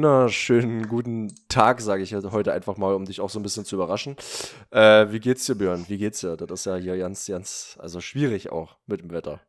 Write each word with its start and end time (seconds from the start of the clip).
wunderschönen 0.00 0.88
guten 0.88 1.34
Tag, 1.48 1.82
sage 1.82 2.02
ich 2.02 2.14
heute 2.14 2.54
einfach 2.54 2.78
mal, 2.78 2.94
um 2.94 3.04
dich 3.04 3.20
auch 3.20 3.28
so 3.28 3.38
ein 3.38 3.42
bisschen 3.42 3.66
zu 3.66 3.74
überraschen. 3.74 4.16
Äh, 4.70 5.12
wie 5.12 5.20
geht's 5.20 5.44
dir, 5.44 5.56
Björn? 5.56 5.84
Wie 5.88 5.98
geht's 5.98 6.20
dir? 6.20 6.38
Das 6.38 6.60
ist 6.60 6.64
ja 6.64 6.76
hier 6.76 6.96
ganz, 6.96 7.26
ganz, 7.26 7.76
also 7.78 8.00
schwierig 8.00 8.50
auch 8.50 8.78
mit 8.86 9.02
dem 9.02 9.10
Wetter. 9.10 9.42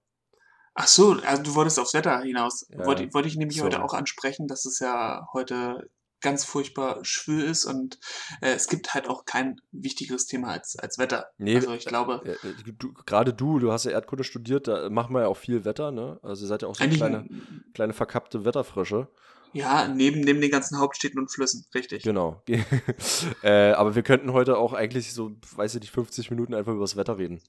Ach 0.74 0.88
so, 0.88 1.16
also 1.26 1.42
du 1.42 1.56
wolltest 1.56 1.80
aufs 1.80 1.94
Wetter 1.94 2.20
hinaus. 2.20 2.68
Ja, 2.70 2.86
Wollte, 2.86 3.14
wollte 3.14 3.30
ich 3.30 3.38
nämlich 3.38 3.60
so. 3.60 3.64
heute 3.64 3.82
auch 3.82 3.94
ansprechen, 3.94 4.48
dass 4.48 4.66
es 4.66 4.80
ja 4.80 5.26
heute 5.32 5.90
ganz 6.20 6.44
furchtbar 6.44 7.00
schwül 7.04 7.46
ist 7.46 7.64
und 7.64 7.98
äh, 8.42 8.52
es 8.52 8.68
gibt 8.68 8.94
halt 8.94 9.08
auch 9.10 9.24
kein 9.24 9.62
wichtigeres 9.72 10.26
Thema 10.26 10.50
als, 10.50 10.78
als 10.78 10.98
Wetter. 10.98 11.28
Nee, 11.38 11.56
also 11.56 11.72
ich 11.72 11.86
glaube, 11.86 12.24
Äh, 12.26 12.72
du, 12.78 12.94
Gerade 13.06 13.34
du, 13.34 13.60
du 13.60 13.72
hast 13.72 13.86
ja 13.86 13.92
Erdkunde 13.92 14.26
studiert, 14.26 14.68
da 14.68 14.90
machen 14.90 15.16
wir 15.16 15.22
ja 15.22 15.28
auch 15.30 15.38
viel 15.38 15.64
Wetter, 15.64 15.92
ne? 15.92 16.20
Also 16.22 16.44
ihr 16.44 16.50
seid 16.50 16.62
ja 16.62 16.68
auch 16.68 16.76
so 16.76 16.84
kleine, 16.84 17.26
kleine 17.74 17.94
verkappte 17.94 18.44
Wetterfrösche. 18.44 19.08
Ja, 19.54 19.88
neben, 19.88 20.22
neben 20.22 20.42
den 20.42 20.52
ganzen 20.52 20.80
Hauptstädten 20.80 21.20
und 21.20 21.32
Flüssen, 21.32 21.66
richtig. 21.74 22.04
Genau. 22.04 22.42
äh, 23.44 23.72
aber 23.72 23.96
wir 23.96 24.04
könnten 24.04 24.34
heute 24.34 24.58
auch 24.58 24.74
eigentlich 24.74 25.14
so, 25.14 25.32
weiß 25.56 25.76
ich 25.76 25.82
nicht, 25.82 25.92
50 25.92 26.30
Minuten 26.32 26.54
einfach 26.54 26.74
über 26.74 26.82
das 26.82 26.96
Wetter 26.96 27.18
reden. 27.18 27.42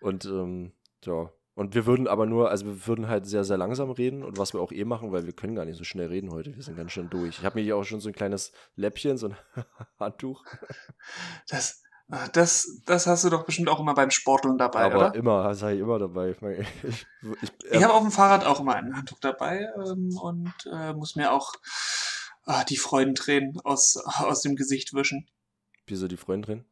Und 0.00 0.24
ähm, 0.26 0.72
ja. 1.04 1.30
Und 1.54 1.74
wir 1.74 1.86
würden 1.86 2.06
aber 2.06 2.26
nur, 2.26 2.50
also 2.50 2.66
wir 2.66 2.86
würden 2.86 3.08
halt 3.08 3.24
sehr, 3.24 3.42
sehr 3.42 3.56
langsam 3.56 3.90
reden 3.90 4.22
und 4.22 4.36
was 4.36 4.52
wir 4.52 4.60
auch 4.60 4.72
eh 4.72 4.84
machen, 4.84 5.10
weil 5.10 5.24
wir 5.24 5.32
können 5.32 5.54
gar 5.54 5.64
nicht 5.64 5.78
so 5.78 5.84
schnell 5.84 6.08
reden 6.08 6.30
heute. 6.30 6.54
Wir 6.54 6.62
sind 6.62 6.76
ganz 6.76 6.92
schön 6.92 7.08
durch. 7.08 7.38
Ich 7.38 7.44
habe 7.46 7.58
mir 7.58 7.64
hier 7.64 7.78
auch 7.78 7.84
schon 7.84 7.98
so 7.98 8.10
ein 8.10 8.14
kleines 8.14 8.52
Läppchen, 8.74 9.16
so 9.16 9.28
ein 9.28 9.36
Handtuch. 9.98 10.44
Das, 11.48 11.82
das, 12.32 12.80
das 12.84 13.06
hast 13.06 13.24
du 13.24 13.30
doch 13.30 13.44
bestimmt 13.44 13.68
auch 13.68 13.80
immer 13.80 13.94
beim 13.94 14.10
Sporteln 14.10 14.58
dabei, 14.58 14.84
aber 14.84 14.96
oder? 14.96 15.14
immer, 15.14 15.42
das 15.48 15.62
habe 15.62 15.74
ich 15.74 15.80
immer 15.80 15.98
dabei. 15.98 16.30
Ich, 16.30 16.40
meine, 16.40 16.58
ich, 16.84 17.06
ich, 17.42 17.52
Ich 17.70 17.82
habe 17.82 17.94
auf 17.94 18.02
dem 18.02 18.12
Fahrrad 18.12 18.44
auch 18.44 18.60
immer 18.60 18.76
ein 18.76 18.96
Handtuch 18.96 19.18
dabei 19.18 19.68
ähm, 19.76 20.16
und 20.16 20.54
äh, 20.72 20.92
muss 20.92 21.16
mir 21.16 21.32
auch 21.32 21.54
ah, 22.44 22.64
die 22.64 22.76
Freudentränen 22.76 23.60
aus, 23.60 23.96
aus 23.96 24.42
dem 24.42 24.54
Gesicht 24.54 24.94
wischen. 24.94 25.28
wieso 25.86 26.06
die 26.06 26.16
Freunde 26.16 26.46
drin? 26.46 26.64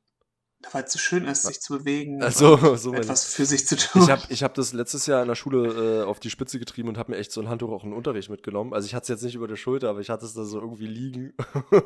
Weil 0.72 0.84
es 0.84 0.92
so 0.92 0.98
schön 0.98 1.24
ist, 1.24 1.42
sich 1.42 1.60
zu 1.60 1.78
bewegen. 1.78 2.22
Ach 2.22 2.32
so, 2.32 2.56
etwas 2.92 3.24
für 3.24 3.46
sich 3.46 3.66
zu 3.66 3.76
tun. 3.76 4.02
Ich 4.02 4.10
habe 4.10 4.22
ich 4.28 4.42
hab 4.42 4.54
das 4.54 4.72
letztes 4.72 5.06
Jahr 5.06 5.22
in 5.22 5.28
der 5.28 5.34
Schule 5.34 6.02
äh, 6.02 6.04
auf 6.04 6.20
die 6.20 6.30
Spitze 6.30 6.58
getrieben 6.58 6.88
und 6.88 6.98
habe 6.98 7.12
mir 7.12 7.18
echt 7.18 7.32
so 7.32 7.40
ein 7.40 7.48
Handtuch 7.48 7.70
auch 7.70 7.84
in 7.84 7.90
den 7.90 7.96
Unterricht 7.96 8.30
mitgenommen. 8.30 8.72
Also 8.72 8.86
ich 8.86 8.94
hatte 8.94 9.04
es 9.04 9.08
jetzt 9.08 9.22
nicht 9.22 9.34
über 9.34 9.48
der 9.48 9.56
Schulter, 9.56 9.90
aber 9.90 10.00
ich 10.00 10.10
hatte 10.10 10.24
es 10.24 10.34
da 10.34 10.44
so 10.44 10.60
irgendwie 10.60 10.86
liegen, 10.86 11.32
weil 11.70 11.82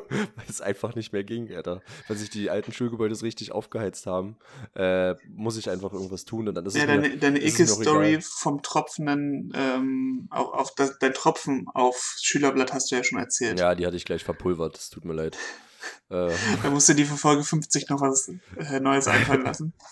es 0.47 0.61
einfach 0.61 0.95
nicht 0.95 1.13
mehr 1.13 1.23
ging, 1.23 1.53
Alter. 1.53 1.81
Weil 2.07 2.17
sich 2.17 2.29
die 2.29 2.49
alten 2.49 2.71
Schulgebäude 2.71 3.15
so 3.15 3.25
richtig 3.25 3.51
aufgeheizt 3.51 4.07
haben, 4.07 4.37
äh, 4.75 5.15
muss 5.29 5.57
ich 5.57 5.69
einfach 5.69 5.93
irgendwas 5.93 6.25
tun 6.25 6.47
und 6.47 6.55
dann 6.55 6.65
ist 6.65 6.75
ja, 6.75 6.83
es 6.83 6.87
mir, 6.87 7.01
deine, 7.01 7.17
deine 7.17 7.39
ist 7.39 7.59
es 7.59 7.71
auch 7.71 7.81
Icke-Story 7.81 8.19
vom 8.21 8.61
tropfenden, 8.61 9.53
ähm, 9.55 10.27
auf, 10.29 10.53
auf 10.53 10.75
das, 10.75 10.99
dein 10.99 11.13
Tropfen 11.13 11.67
auf 11.73 12.15
Schülerblatt 12.21 12.73
hast 12.73 12.91
du 12.91 12.95
ja 12.95 13.03
schon 13.03 13.19
erzählt. 13.19 13.59
Ja, 13.59 13.75
die 13.75 13.85
hatte 13.85 13.97
ich 13.97 14.05
gleich 14.05 14.23
verpulvert, 14.23 14.75
das 14.75 14.89
tut 14.89 15.05
mir 15.05 15.13
leid. 15.13 15.37
Äh, 16.09 16.31
Da 16.63 16.69
musst 16.69 16.89
du 16.89 16.93
dir 16.93 17.05
für 17.05 17.17
Folge 17.17 17.43
50 17.43 17.89
noch 17.89 18.01
was 18.01 18.31
äh, 18.57 18.79
Neues 18.79 19.07
einfallen 19.07 19.43
lassen. 19.43 19.73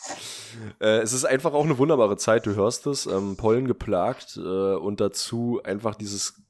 Äh, 0.79 1.01
es 1.01 1.13
ist 1.13 1.23
einfach 1.23 1.53
auch 1.53 1.65
eine 1.65 1.77
wunderbare 1.77 2.17
Zeit, 2.17 2.47
du 2.47 2.55
hörst 2.55 2.87
es, 2.87 3.05
ähm, 3.05 3.35
Pollen 3.37 3.67
geplagt 3.67 4.37
äh, 4.37 4.39
und 4.73 4.99
dazu 4.99 5.61
einfach 5.63 5.93
dieses 5.93 6.41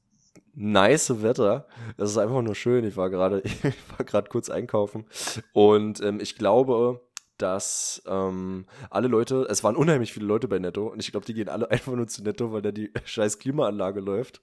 nice 0.54 1.22
Wetter. 1.22 1.66
Das 1.96 2.10
ist 2.10 2.18
einfach 2.18 2.42
nur 2.42 2.54
schön. 2.54 2.84
Ich 2.84 2.96
war 2.96 3.10
gerade, 3.10 3.40
ich 3.44 3.62
war 3.96 4.06
gerade 4.06 4.28
kurz 4.28 4.48
einkaufen 4.50 5.04
und 5.52 6.00
ähm, 6.00 6.20
ich 6.20 6.36
glaube, 6.36 7.02
dass 7.38 8.02
ähm, 8.06 8.66
alle 8.90 9.08
Leute, 9.08 9.46
es 9.48 9.64
waren 9.64 9.76
unheimlich 9.76 10.12
viele 10.12 10.26
Leute 10.26 10.48
bei 10.48 10.58
Netto 10.58 10.88
und 10.88 11.00
ich 11.00 11.10
glaube, 11.10 11.26
die 11.26 11.34
gehen 11.34 11.48
alle 11.48 11.70
einfach 11.70 11.92
nur 11.92 12.06
zu 12.06 12.22
Netto, 12.22 12.52
weil 12.52 12.62
da 12.62 12.72
die 12.72 12.92
scheiß 13.04 13.38
Klimaanlage 13.38 14.00
läuft. 14.00 14.40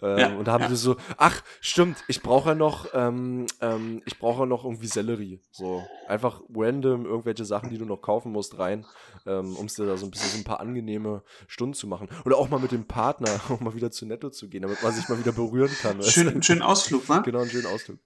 Ähm, 0.00 0.18
Ja, 0.18 0.36
und 0.36 0.46
da 0.48 0.52
haben 0.52 0.64
ja. 0.64 0.74
so, 0.74 0.96
ach, 1.16 1.42
stimmt, 1.60 2.04
ich 2.08 2.22
brauche 2.22 2.50
ja 2.50 2.54
noch, 2.54 2.86
ähm, 2.94 3.46
ähm, 3.60 4.02
ich 4.06 4.18
brauche 4.18 4.40
ja 4.40 4.46
noch 4.46 4.64
irgendwie 4.64 4.86
Sellerie. 4.86 5.40
So, 5.50 5.84
einfach 6.08 6.40
random 6.54 7.04
irgendwelche 7.06 7.44
Sachen, 7.44 7.70
die 7.70 7.78
du 7.78 7.84
noch 7.84 8.00
kaufen 8.00 8.32
musst, 8.32 8.58
rein, 8.58 8.86
ähm, 9.26 9.56
um 9.56 9.66
es 9.66 9.74
dir 9.74 9.86
da 9.86 9.96
so 9.96 10.06
ein 10.06 10.10
bisschen 10.10 10.30
so 10.30 10.38
ein 10.38 10.44
paar 10.44 10.60
angenehme 10.60 11.22
Stunden 11.48 11.74
zu 11.74 11.86
machen. 11.86 12.08
Oder 12.24 12.38
auch 12.38 12.48
mal 12.48 12.60
mit 12.60 12.72
dem 12.72 12.86
Partner 12.86 13.28
auch 13.48 13.60
mal 13.60 13.74
wieder 13.74 13.90
zu 13.90 14.06
Netto 14.06 14.30
zu 14.30 14.48
gehen, 14.48 14.62
damit 14.62 14.82
man 14.82 14.92
sich 14.92 15.08
mal 15.08 15.18
wieder 15.18 15.32
berühren 15.32 15.70
kann. 15.82 16.02
Schön, 16.02 16.28
einen 16.28 16.42
schönen 16.42 16.62
Ausflug, 16.62 17.08
wa? 17.08 17.18
Genau, 17.18 17.40
einen 17.40 17.50
schönen 17.50 17.66
Ausdruck. 17.66 17.98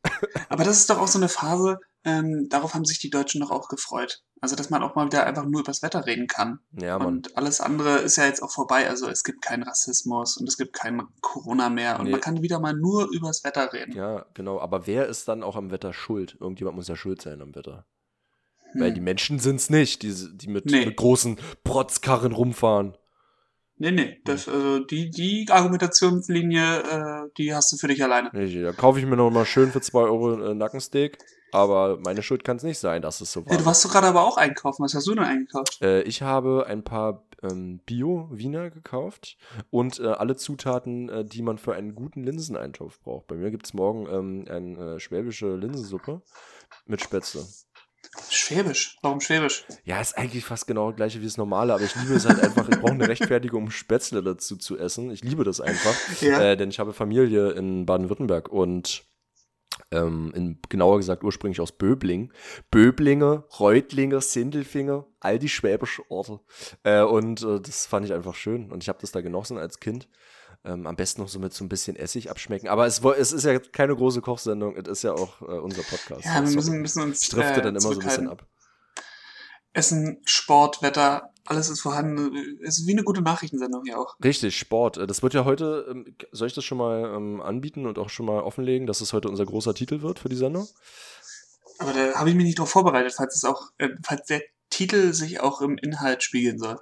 Aber 0.49 0.65
das 0.65 0.79
ist 0.79 0.91
doch 0.91 0.99
auch 0.99 1.09
so 1.09 1.19
eine 1.19 1.29
Phase, 1.29 1.79
ähm, 2.05 2.49
darauf 2.49 2.75
haben 2.75 2.85
sich 2.85 2.99
die 2.99 3.11
Deutschen 3.11 3.41
doch 3.41 3.51
auch 3.51 3.69
gefreut. 3.69 4.23
Also, 4.43 4.57
dass 4.57 4.71
man 4.71 4.83
auch 4.83 4.95
mal 4.95 5.05
wieder 5.07 5.27
einfach 5.27 5.45
nur 5.45 5.61
übers 5.61 5.83
Wetter 5.83 6.07
reden 6.07 6.27
kann. 6.27 6.61
Ja, 6.81 6.99
Mann. 6.99 7.07
und 7.09 7.37
alles 7.37 7.61
andere 7.61 7.99
ist 7.99 8.17
ja 8.17 8.25
jetzt 8.25 8.43
auch 8.43 8.51
vorbei. 8.51 8.89
Also, 8.89 9.07
es 9.09 9.23
gibt 9.23 9.43
keinen 9.43 9.63
Rassismus 9.65 10.39
und 10.39 10.49
es 10.49 10.57
gibt 10.57 10.73
kein 10.73 11.03
Corona 11.21 11.69
mehr 11.69 11.99
und 11.99 12.07
Nee. 12.07 12.13
man 12.13 12.21
kann 12.23 12.41
wieder 12.43 12.59
mal 12.59 12.73
nur 12.73 13.11
übers 13.13 13.45
Wetter 13.45 13.73
reden. 13.75 13.93
Ja, 13.95 14.25
genau. 14.33 14.59
Aber 14.61 14.87
wer 14.87 15.07
ist 15.09 15.29
dann 15.29 15.43
auch 15.43 15.57
am 15.57 15.71
Wetter 15.71 15.93
schuld? 15.93 16.37
Irgendjemand 16.41 16.77
muss 16.77 16.89
ja 16.89 16.97
schuld 16.97 17.21
sein 17.21 17.43
am 17.43 17.55
Wetter. 17.55 17.85
Hm. 18.73 18.81
Weil 18.81 18.95
die 18.95 19.01
Menschen 19.03 19.39
sind 19.39 19.57
es 19.57 19.69
nicht, 19.69 20.03
die, 20.03 20.15
die 20.39 20.49
mit, 20.49 20.65
Nee. 20.65 20.87
mit 20.87 20.97
großen 20.97 21.39
Protzkarren 21.65 22.33
rumfahren. 22.33 22.97
Nee, 23.77 23.93
nee, 23.93 24.21
das, 24.25 24.47
also 24.49 24.79
die, 24.81 25.11
die 25.11 25.47
Argumentationslinie, 25.51 26.81
äh, 26.83 27.31
die 27.39 27.55
hast 27.55 27.73
du 27.73 27.77
für 27.77 27.89
dich 27.89 28.03
alleine. 28.03 28.31
Nee, 28.33 28.63
Da 28.63 28.73
kaufe 28.73 28.99
ich 29.01 29.07
mir 29.07 29.17
noch 29.17 29.31
mal 29.31 29.47
schön 29.47 29.71
für 29.71 29.81
2 29.81 29.99
Euro 30.01 30.51
äh, 30.51 30.55
Nackensteak. 30.55 31.19
Aber 31.53 31.99
meine 32.05 32.23
Schuld 32.23 32.45
kann 32.45 32.57
es 32.57 32.63
nicht 32.63 32.79
sein, 32.79 33.03
dass 33.03 33.21
es 33.21 33.33
so 33.33 33.45
war. 33.45 33.53
Ja, 33.53 33.59
du 33.59 33.67
warst 33.67 33.85
doch 33.85 33.91
gerade 33.93 34.07
aber 34.09 34.25
auch 34.25 34.37
einkaufen. 34.37 34.85
Was 34.85 34.95
hast 34.95 35.07
du 35.07 35.15
denn 35.15 35.25
eingekauft? 35.25 35.81
Äh, 35.83 36.03
ich 36.03 36.23
habe 36.23 36.67
ein 36.67 36.85
paar 36.85 37.25
ähm, 37.43 37.81
Bio-Wiener 37.87 38.71
gekauft 38.71 39.37
und 39.71 39.99
äh, 40.01 40.07
alle 40.09 40.37
Zutaten, 40.37 41.09
äh, 41.09 41.25
die 41.25 41.43
man 41.43 41.59
für 41.59 41.75
einen 41.75 41.95
guten 41.95 42.23
Linseneintopf 42.23 43.01
braucht. 43.01 43.27
Bei 43.27 43.35
mir 43.37 43.51
gibt 43.51 43.67
es 43.67 43.75
morgen 43.75 44.07
ähm, 44.11 44.45
eine 44.49 44.95
äh, 44.97 45.01
schwäbische 45.01 45.57
Linsensuppe 45.57 46.23
mit 46.87 47.01
Spätzle. 47.01 47.45
Schwäbisch. 48.29 48.97
Warum 49.03 49.21
Schwäbisch? 49.21 49.65
Ja, 49.85 50.01
ist 50.01 50.17
eigentlich 50.17 50.45
fast 50.45 50.67
genau 50.67 50.89
das 50.91 50.97
gleiche 50.97 51.21
wie 51.21 51.27
das 51.27 51.37
normale, 51.37 51.75
aber 51.75 51.85
ich 51.85 51.95
liebe 51.97 52.15
es 52.15 52.27
halt 52.27 52.41
einfach. 52.41 52.69
Ich 52.69 52.79
brauche 52.81 52.93
eine 52.93 53.07
Rechtfertigung, 53.07 53.65
um 53.65 53.71
Spätzle 53.71 54.23
dazu 54.23 54.57
zu 54.57 54.79
essen. 54.79 55.11
Ich 55.11 55.23
liebe 55.23 55.45
das 55.45 55.61
einfach, 55.61 55.95
Ja. 56.21 56.41
äh, 56.41 56.57
denn 56.57 56.71
ich 56.71 56.79
habe 56.79 56.93
Familie 56.93 57.51
in 57.51 57.87
Baden-Württemberg 57.87 58.49
und 58.49 59.05
ähm, 59.93 60.33
in, 60.35 60.59
genauer 60.69 60.99
gesagt 60.99 61.25
ursprünglich 61.25 61.61
aus 61.61 61.73
Böbling. 61.73 62.33
Böblinge, 62.71 63.45
Reutlinge, 63.59 64.21
Sindelfinge, 64.21 65.05
all 65.21 65.39
die 65.39 65.49
schwäbische 65.49 66.03
Orte. 66.11 66.41
Äh, 66.83 67.03
und 67.03 67.43
äh, 67.43 67.61
das 67.61 67.87
fand 67.87 68.07
ich 68.07 68.13
einfach 68.13 68.35
schön 68.35 68.71
und 68.71 68.83
ich 68.83 68.89
habe 68.89 68.99
das 69.01 69.13
da 69.13 69.21
genossen 69.21 69.59
als 69.59 69.81
Kind. 69.81 70.09
Ähm, 70.63 70.87
am 70.87 70.95
besten 70.95 71.23
noch 71.23 71.29
so 71.29 71.39
mit 71.39 71.55
so 71.55 71.65
ein 71.65 71.71
bisschen 71.71 71.97
Essig 71.97 72.31
abschmecken. 72.31 72.69
Aber 72.69 72.87
es, 72.87 73.03
es 73.03 73.33
ist 73.33 73.45
ja 73.45 73.59
keine 73.59 73.97
große 73.97 74.21
Kochsendung, 74.21 74.77
es 74.77 74.87
ist 74.89 75.03
ja 75.03 75.13
auch 75.13 75.41
äh, 75.41 75.47
unser 75.47 75.83
Podcast. 75.83 76.25
Ja, 76.27 76.45
wir 76.45 76.51
müssen, 76.51 76.83
müssen 76.83 77.03
uns. 77.03 77.23
ich 77.23 77.29
drifte 77.31 77.61
äh, 77.61 77.63
dann 77.63 77.77
immer 77.77 77.81
so 77.81 77.93
ein 77.93 77.99
bisschen 77.99 78.29
ab. 78.29 78.47
Essen, 79.73 80.21
Sport, 80.25 80.83
Wetter, 80.83 81.30
alles 81.45 81.69
ist 81.69 81.81
vorhanden. 81.81 82.59
Es 82.63 82.79
ist 82.79 82.87
wie 82.87 82.93
eine 82.93 83.05
gute 83.05 83.23
Nachrichtensendung 83.23 83.85
hier 83.85 83.99
auch. 83.99 84.17
Richtig, 84.23 84.57
Sport. 84.57 84.97
Äh, 84.97 85.07
Das 85.07 85.23
wird 85.23 85.35
ja 85.35 85.45
heute, 85.45 85.87
ähm, 85.91 86.17
soll 86.33 86.49
ich 86.49 86.55
das 86.55 86.65
schon 86.65 86.79
mal 86.79 87.15
ähm, 87.15 87.41
anbieten 87.41 87.87
und 87.87 87.99
auch 87.99 88.11
schon 88.11 88.27
mal 88.27 88.41
offenlegen, 88.41 88.87
dass 88.87 89.01
es 89.01 89.13
heute 89.13 89.29
unser 89.29 89.47
großer 89.47 89.75
Titel 89.75 90.03
wird 90.03 90.19
für 90.19 90.29
die 90.29 90.37
Sendung? 90.37 90.69
Aber 91.79 91.93
da 91.93 92.15
habe 92.15 92.29
ich 92.31 92.37
mich 92.37 92.45
nicht 92.45 92.59
drauf 92.59 92.71
vorbereitet, 92.71 93.15
falls 93.17 93.37
es 93.37 93.45
auch, 93.45 93.71
äh, 93.79 93.89
falls 94.05 94.27
der 94.27 94.43
Titel 94.69 95.13
sich 95.13 95.41
auch 95.41 95.61
im 95.63 95.79
Inhalt 95.79 96.23
spiegeln 96.23 96.59
soll. 96.59 96.79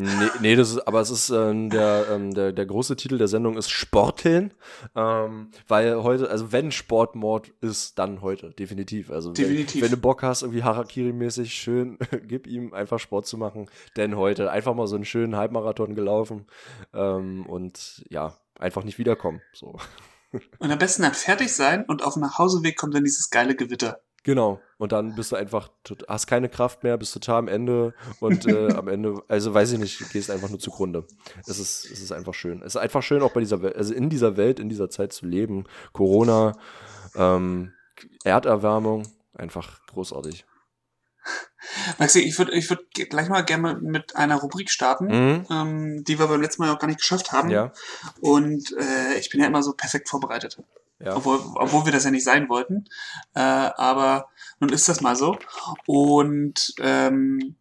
Nee, 0.00 0.30
nee 0.40 0.56
das 0.56 0.70
ist, 0.70 0.86
aber 0.86 1.00
es 1.00 1.10
ist 1.10 1.30
ähm, 1.30 1.70
der, 1.70 2.06
ähm, 2.12 2.32
der, 2.32 2.52
der 2.52 2.66
große 2.66 2.94
Titel 2.94 3.18
der 3.18 3.26
Sendung 3.26 3.56
ist 3.56 3.68
Sporteln, 3.68 4.54
ähm, 4.94 5.50
weil 5.66 6.04
heute, 6.04 6.30
also 6.30 6.52
wenn 6.52 6.70
Sportmord 6.70 7.48
ist, 7.60 7.98
dann 7.98 8.22
heute, 8.22 8.50
definitiv. 8.50 9.10
Also 9.10 9.32
Definitiv. 9.32 9.74
Wenn, 9.74 9.82
wenn 9.82 9.90
du 9.90 10.00
Bock 10.00 10.22
hast, 10.22 10.42
irgendwie 10.42 10.62
Harakiri-mäßig 10.62 11.52
schön, 11.52 11.98
gib 12.28 12.46
ihm 12.46 12.72
einfach 12.74 13.00
Sport 13.00 13.26
zu 13.26 13.36
machen, 13.36 13.68
denn 13.96 14.16
heute 14.16 14.52
einfach 14.52 14.72
mal 14.74 14.86
so 14.86 14.94
einen 14.94 15.04
schönen 15.04 15.34
Halbmarathon 15.34 15.96
gelaufen 15.96 16.46
ähm, 16.94 17.44
und 17.46 18.04
ja, 18.08 18.36
einfach 18.56 18.84
nicht 18.84 18.98
wiederkommen. 18.98 19.42
So. 19.52 19.76
Und 20.58 20.70
am 20.70 20.78
besten 20.78 21.04
dann 21.04 21.14
fertig 21.14 21.54
sein 21.54 21.86
und 21.86 22.02
auf 22.02 22.12
dem 22.12 22.20
Nachhauseweg 22.20 22.76
kommt 22.76 22.94
dann 22.94 23.02
dieses 23.02 23.30
geile 23.30 23.56
Gewitter. 23.56 24.02
Genau. 24.24 24.60
Und 24.78 24.92
dann 24.92 25.14
bist 25.14 25.32
du 25.32 25.36
einfach, 25.36 25.70
hast 26.06 26.26
keine 26.26 26.48
Kraft 26.48 26.82
mehr, 26.82 26.98
bist 26.98 27.14
total 27.14 27.38
am 27.38 27.48
Ende 27.48 27.94
und 28.20 28.46
äh, 28.46 28.72
am 28.74 28.88
Ende, 28.88 29.22
also 29.28 29.54
weiß 29.54 29.72
ich 29.72 29.78
nicht, 29.78 30.10
gehst 30.10 30.30
einfach 30.30 30.50
nur 30.50 30.58
zugrunde. 30.58 31.06
Es 31.46 31.58
ist, 31.58 31.84
es 31.90 32.00
ist 32.00 32.12
einfach 32.12 32.34
schön. 32.34 32.60
Es 32.62 32.74
ist 32.74 32.80
einfach 32.80 33.02
schön, 33.02 33.22
auch 33.22 33.32
bei 33.32 33.40
dieser 33.40 33.62
Welt, 33.62 33.76
also 33.76 33.94
in 33.94 34.10
dieser 34.10 34.36
Welt, 34.36 34.60
in 34.60 34.68
dieser 34.68 34.90
Zeit 34.90 35.12
zu 35.12 35.26
leben. 35.26 35.64
Corona, 35.92 36.52
ähm, 37.16 37.72
Erderwärmung, 38.24 39.04
einfach 39.34 39.84
großartig. 39.86 40.44
Maxi, 41.98 42.20
ich 42.20 42.38
würde 42.38 42.52
ich 42.54 42.70
würd 42.70 42.86
gleich 42.92 43.28
mal 43.28 43.42
gerne 43.42 43.74
mit 43.80 44.16
einer 44.16 44.36
Rubrik 44.36 44.70
starten, 44.70 45.06
Mhm. 45.06 45.46
ähm, 45.50 46.04
die 46.04 46.18
wir 46.18 46.26
beim 46.26 46.40
letzten 46.40 46.62
Mal 46.62 46.74
auch 46.74 46.78
gar 46.78 46.86
nicht 46.86 47.00
geschafft 47.00 47.32
haben. 47.32 47.50
Ja, 47.50 47.72
Und 48.20 48.72
äh, 48.78 49.18
ich 49.18 49.30
bin 49.30 49.40
ja 49.40 49.46
immer 49.46 49.62
so 49.62 49.72
perfekt 49.72 50.08
vorbereitet. 50.08 50.62
Ja. 51.00 51.16
Obwohl, 51.16 51.40
obwohl 51.54 51.84
wir 51.84 51.92
das 51.92 52.04
ja 52.04 52.10
nicht 52.10 52.24
sein 52.24 52.48
wollten. 52.48 52.84
Äh, 53.34 53.40
aber 53.40 54.28
nun 54.60 54.70
ist 54.70 54.88
das 54.88 55.00
mal 55.00 55.16
so. 55.16 55.38
Und 55.86 56.74
ähm, 56.80 57.56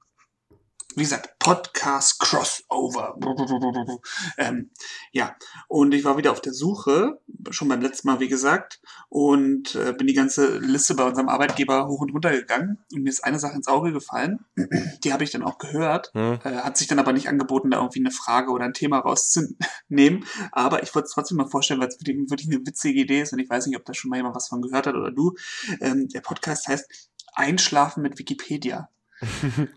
wie 0.98 1.04
gesagt, 1.04 1.38
Podcast 1.38 2.20
Crossover. 2.20 3.16
Ähm, 4.38 4.72
ja, 5.12 5.36
und 5.68 5.94
ich 5.94 6.04
war 6.04 6.18
wieder 6.18 6.32
auf 6.32 6.42
der 6.42 6.54
Suche, 6.54 7.20
schon 7.50 7.68
beim 7.68 7.82
letzten 7.82 8.08
Mal, 8.08 8.20
wie 8.20 8.28
gesagt, 8.28 8.82
und 9.10 9.76
äh, 9.76 9.94
bin 9.94 10.08
die 10.08 10.14
ganze 10.14 10.58
Liste 10.58 10.96
bei 10.96 11.04
unserem 11.04 11.30
Arbeitgeber 11.30 11.88
hoch 11.88 12.02
und 12.02 12.12
runter 12.12 12.32
gegangen. 12.32 12.80
Und 12.94 13.04
mir 13.04 13.10
ist 13.10 13.24
eine 13.24 13.40
Sache 13.40 13.56
ins 13.56 13.68
Auge 13.68 13.94
gefallen. 13.94 14.40
Die 15.04 15.14
habe 15.14 15.24
ich 15.24 15.32
dann 15.32 15.44
auch 15.44 15.58
gehört. 15.58 16.12
Hm. 16.14 16.40
Äh, 16.44 16.58
hat 16.58 16.78
sich 16.78 16.88
dann 16.88 17.00
aber 17.00 17.14
nicht 17.14 17.30
angeboten, 17.30 17.72
da 17.72 17.78
irgendwie 17.78 18.00
eine 18.00 18.12
Frage 18.12 18.52
oder 18.52 18.66
ein 18.66 18.74
Thema 18.74 19.00
rauszunehmen. 19.00 20.26
Aber 20.52 20.84
ich 20.84 20.94
wollte 20.96 21.06
es 21.06 21.12
trotzdem 21.14 21.38
mal 21.38 21.48
vorstellen, 21.48 21.80
weil 21.80 21.88
es 21.90 22.00
wirklich, 22.00 22.18
wirklich 22.30 22.50
eine 22.50 22.66
witzige 22.66 23.00
Idee 23.00 23.22
ist. 23.22 23.34
Und 23.34 23.40
ich 23.40 23.50
weiß 23.50 23.68
nicht, 23.68 23.78
ob 23.78 23.86
da 23.86 23.94
schon 23.94 24.10
mal 24.10 24.18
jemand 24.18 24.36
was 24.36 24.48
von 24.48 24.62
gehört 24.62 24.88
hat 24.88 24.96
oder 24.96 25.12
du. 25.12 25.36
Ähm, 25.80 26.10
der 26.10 26.22
Podcast 26.22 26.68
heißt 26.68 27.10
Einschlafen 27.34 28.02
mit 28.02 28.18
Wikipedia. 28.18 28.90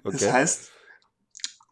Das 0.05 0.15
Okay. 0.23 0.33
heißt, 0.33 0.71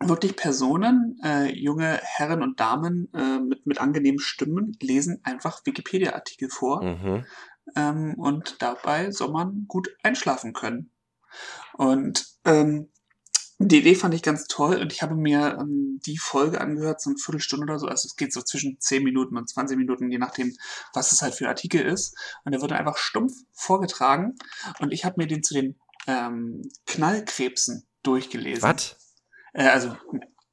wirklich 0.01 0.37
Personen, 0.37 1.19
äh, 1.25 1.53
junge 1.53 2.01
Herren 2.03 2.43
und 2.43 2.61
Damen 2.61 3.13
äh, 3.15 3.41
mit, 3.41 3.67
mit 3.67 3.81
angenehmen 3.81 4.21
Stimmen 4.21 4.77
lesen 4.81 5.21
einfach 5.25 5.65
Wikipedia-Artikel 5.65 6.49
vor 6.51 6.83
Mhm. 6.83 7.25
ähm, 7.77 8.15
und 8.17 8.57
dabei 8.61 9.11
soll 9.11 9.31
man 9.33 9.65
gut 9.67 9.89
einschlafen 10.03 10.53
können. 10.53 10.91
Und 11.75 12.27
ähm, 12.45 12.91
die 13.61 13.79
Idee 13.79 13.97
fand 13.97 14.15
ich 14.15 14.23
ganz 14.23 14.47
toll 14.47 14.77
und 14.77 14.93
ich 14.93 15.03
habe 15.03 15.17
mir 15.17 15.59
ähm, 15.61 15.99
die 16.07 16.17
Folge 16.17 16.61
angehört, 16.61 17.01
so 17.01 17.11
eine 17.11 17.19
Viertelstunde 17.19 17.65
oder 17.65 17.81
so. 17.81 17.89
Also 17.89 18.07
es 18.07 18.15
geht 18.15 18.33
so 18.33 18.41
zwischen 18.41 18.79
10 18.79 19.03
Minuten 19.03 19.37
und 19.37 19.49
20 19.49 19.77
Minuten, 19.77 20.13
je 20.13 20.19
nachdem, 20.19 20.55
was 20.95 21.11
es 21.11 21.23
halt 21.23 21.35
für 21.35 21.49
Artikel 21.49 21.81
ist. 21.83 22.17
Und 22.45 22.53
der 22.53 22.61
wird 22.61 22.71
dann 22.71 22.79
einfach 22.79 22.99
stumpf 22.99 23.33
vorgetragen 23.53 24.37
und 24.79 24.93
ich 24.93 25.05
habe 25.05 25.17
mir 25.19 25.27
den 25.27 25.43
zu 25.43 25.55
den 25.55 25.75
ähm, 26.07 26.63
Knallkrebsen 26.87 27.85
durchgelesen. 28.05 28.63
Was? 28.63 28.97
Äh, 29.53 29.69
also 29.69 29.97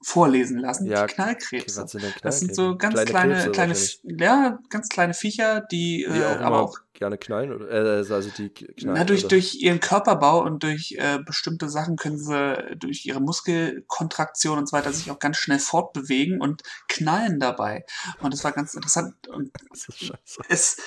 vorlesen 0.01 0.59
lassen. 0.59 0.85
Ja, 0.85 1.07
die 1.07 1.13
Knallkrebse. 1.15 1.81
Was 1.81 1.91
sind 1.91 2.03
denn 2.03 2.13
Das 2.21 2.39
sind 2.39 2.53
so 2.55 2.77
ganz 2.77 2.93
kleine, 3.05 3.33
Krebse 3.33 3.51
kleine, 3.51 3.71
wahrscheinlich, 3.73 3.99
ja, 4.03 4.59
ganz 4.69 4.87
kleine 4.89 5.15
Viecher, 5.15 5.61
die, 5.61 6.05
die 6.07 6.19
äh, 6.19 6.25
auch 6.25 6.41
aber 6.41 6.59
auch 6.59 6.77
gerne 6.93 7.17
knallen. 7.17 7.51
Oder, 7.51 7.71
äh, 7.71 8.13
also 8.13 8.29
die 8.29 8.49
k- 8.49 8.67
knallen. 8.77 8.99
na, 8.99 9.03
durch, 9.03 9.21
oder? 9.21 9.29
durch 9.29 9.55
ihren 9.55 9.79
Körperbau 9.79 10.43
und 10.43 10.61
durch 10.61 10.91
äh, 10.99 11.17
bestimmte 11.25 11.69
Sachen 11.69 11.95
können 11.95 12.19
sie 12.19 12.75
durch 12.77 13.03
ihre 13.07 13.19
Muskelkontraktion 13.19 14.59
und 14.59 14.69
so 14.69 14.77
weiter 14.77 14.93
sich 14.93 15.09
auch 15.09 15.17
ganz 15.17 15.37
schnell 15.37 15.57
fortbewegen 15.59 16.39
und 16.39 16.61
knallen 16.87 17.39
dabei. 17.39 17.83
Und 18.21 18.31
das 18.31 18.43
war 18.43 18.51
ganz 18.51 18.75
interessant. 18.75 19.27
Und 19.27 19.51
Das 19.71 19.87
ist 19.89 19.99
scheiße. 19.99 20.41
es, 20.49 20.77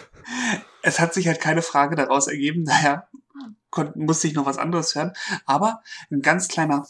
es 0.82 1.00
hat 1.00 1.12
sich 1.12 1.26
halt 1.26 1.40
keine 1.40 1.60
Frage 1.60 1.96
daraus 1.96 2.28
ergeben, 2.28 2.64
daher 2.64 3.08
musste 3.94 4.26
ich 4.28 4.34
noch 4.34 4.46
was 4.46 4.56
anderes 4.56 4.94
hören. 4.94 5.12
Aber 5.44 5.82
ein 6.10 6.22
ganz 6.22 6.48
kleiner 6.48 6.86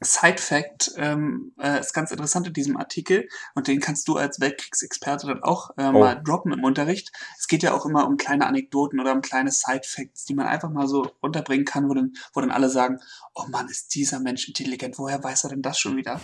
Side-Fact 0.00 0.92
ähm, 0.96 1.52
äh, 1.60 1.80
ist 1.80 1.92
ganz 1.92 2.10
interessant 2.10 2.46
in 2.46 2.52
diesem 2.52 2.76
Artikel 2.76 3.28
und 3.54 3.66
den 3.66 3.80
kannst 3.80 4.06
du 4.08 4.16
als 4.16 4.40
Weltkriegsexperte 4.40 5.26
dann 5.26 5.42
auch 5.42 5.70
äh, 5.76 5.88
Oh. 5.88 5.92
mal 5.92 6.14
droppen 6.22 6.52
im 6.52 6.62
Unterricht. 6.64 7.10
Es 7.38 7.48
geht 7.48 7.62
ja 7.62 7.72
auch 7.74 7.84
immer 7.86 8.06
um 8.06 8.16
kleine 8.16 8.46
Anekdoten 8.46 9.00
oder 9.00 9.12
um 9.12 9.22
kleine 9.22 9.50
Side-Facts, 9.50 10.24
die 10.26 10.34
man 10.34 10.46
einfach 10.46 10.70
mal 10.70 10.86
so 10.86 11.10
unterbringen 11.20 11.64
kann, 11.64 11.88
wo 11.88 11.94
dann, 11.94 12.12
wo 12.32 12.40
dann 12.40 12.50
alle 12.50 12.68
sagen, 12.68 12.98
oh 13.34 13.44
Mann, 13.48 13.68
ist 13.68 13.94
dieser 13.94 14.20
Mensch 14.20 14.46
intelligent, 14.48 14.98
woher 14.98 15.22
weiß 15.22 15.44
er 15.44 15.50
denn 15.50 15.62
das 15.62 15.78
schon 15.78 15.96
wieder? 15.96 16.20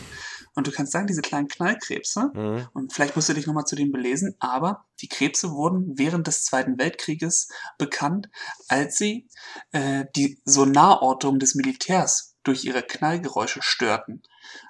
Und 0.55 0.67
du 0.67 0.71
kannst 0.71 0.93
sagen, 0.93 1.07
diese 1.07 1.23
kleinen 1.23 1.49
Knallkrebse, 1.49 2.31
Mhm. 2.35 2.69
und 2.75 2.93
vielleicht 2.93 3.17
musst 3.17 3.29
du 3.29 3.33
dich 3.35 3.47
nochmal 3.47 3.65
zu 3.65 3.77
denen 3.77 3.93
belesen, 3.93 4.35
aber 4.39 4.85
die 5.01 5.09
Krebse 5.09 5.51
wurden 5.51 5.99
während 5.99 6.27
des 6.27 6.45
Zweiten 6.45 6.79
Weltkrieges 6.79 7.49
bekannt, 7.79 8.29
als 8.69 8.97
sie 8.97 9.29
äh, 9.73 10.05
die 10.15 10.39
Sonarortung 10.45 11.39
des 11.39 11.55
Militärs 11.55 12.34
durch 12.45 12.65
ihre 12.65 12.83
Knallgeräusche 12.83 13.61
störten. 13.63 14.23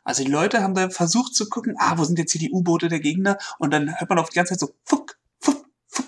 Also 0.04 0.24
die 0.24 0.30
Leute 0.30 0.62
haben 0.62 0.74
da 0.74 0.88
versucht 0.90 1.34
zu 1.34 1.48
gucken, 1.48 1.74
ah, 1.78 1.98
wo 1.98 2.04
sind 2.04 2.18
jetzt 2.18 2.32
hier 2.32 2.40
die 2.40 2.50
U-Boote 2.50 2.88
der 2.88 3.00
Gegner? 3.00 3.36
Und 3.58 3.72
dann 3.72 3.98
hört 3.98 4.08
man 4.08 4.18
auf 4.18 4.30
die 4.30 4.36
ganze 4.36 4.54
Zeit 4.54 4.60
so, 4.60 4.74
fuck, 4.84 5.18
fuck, 5.40 5.64
fuck, 5.88 6.06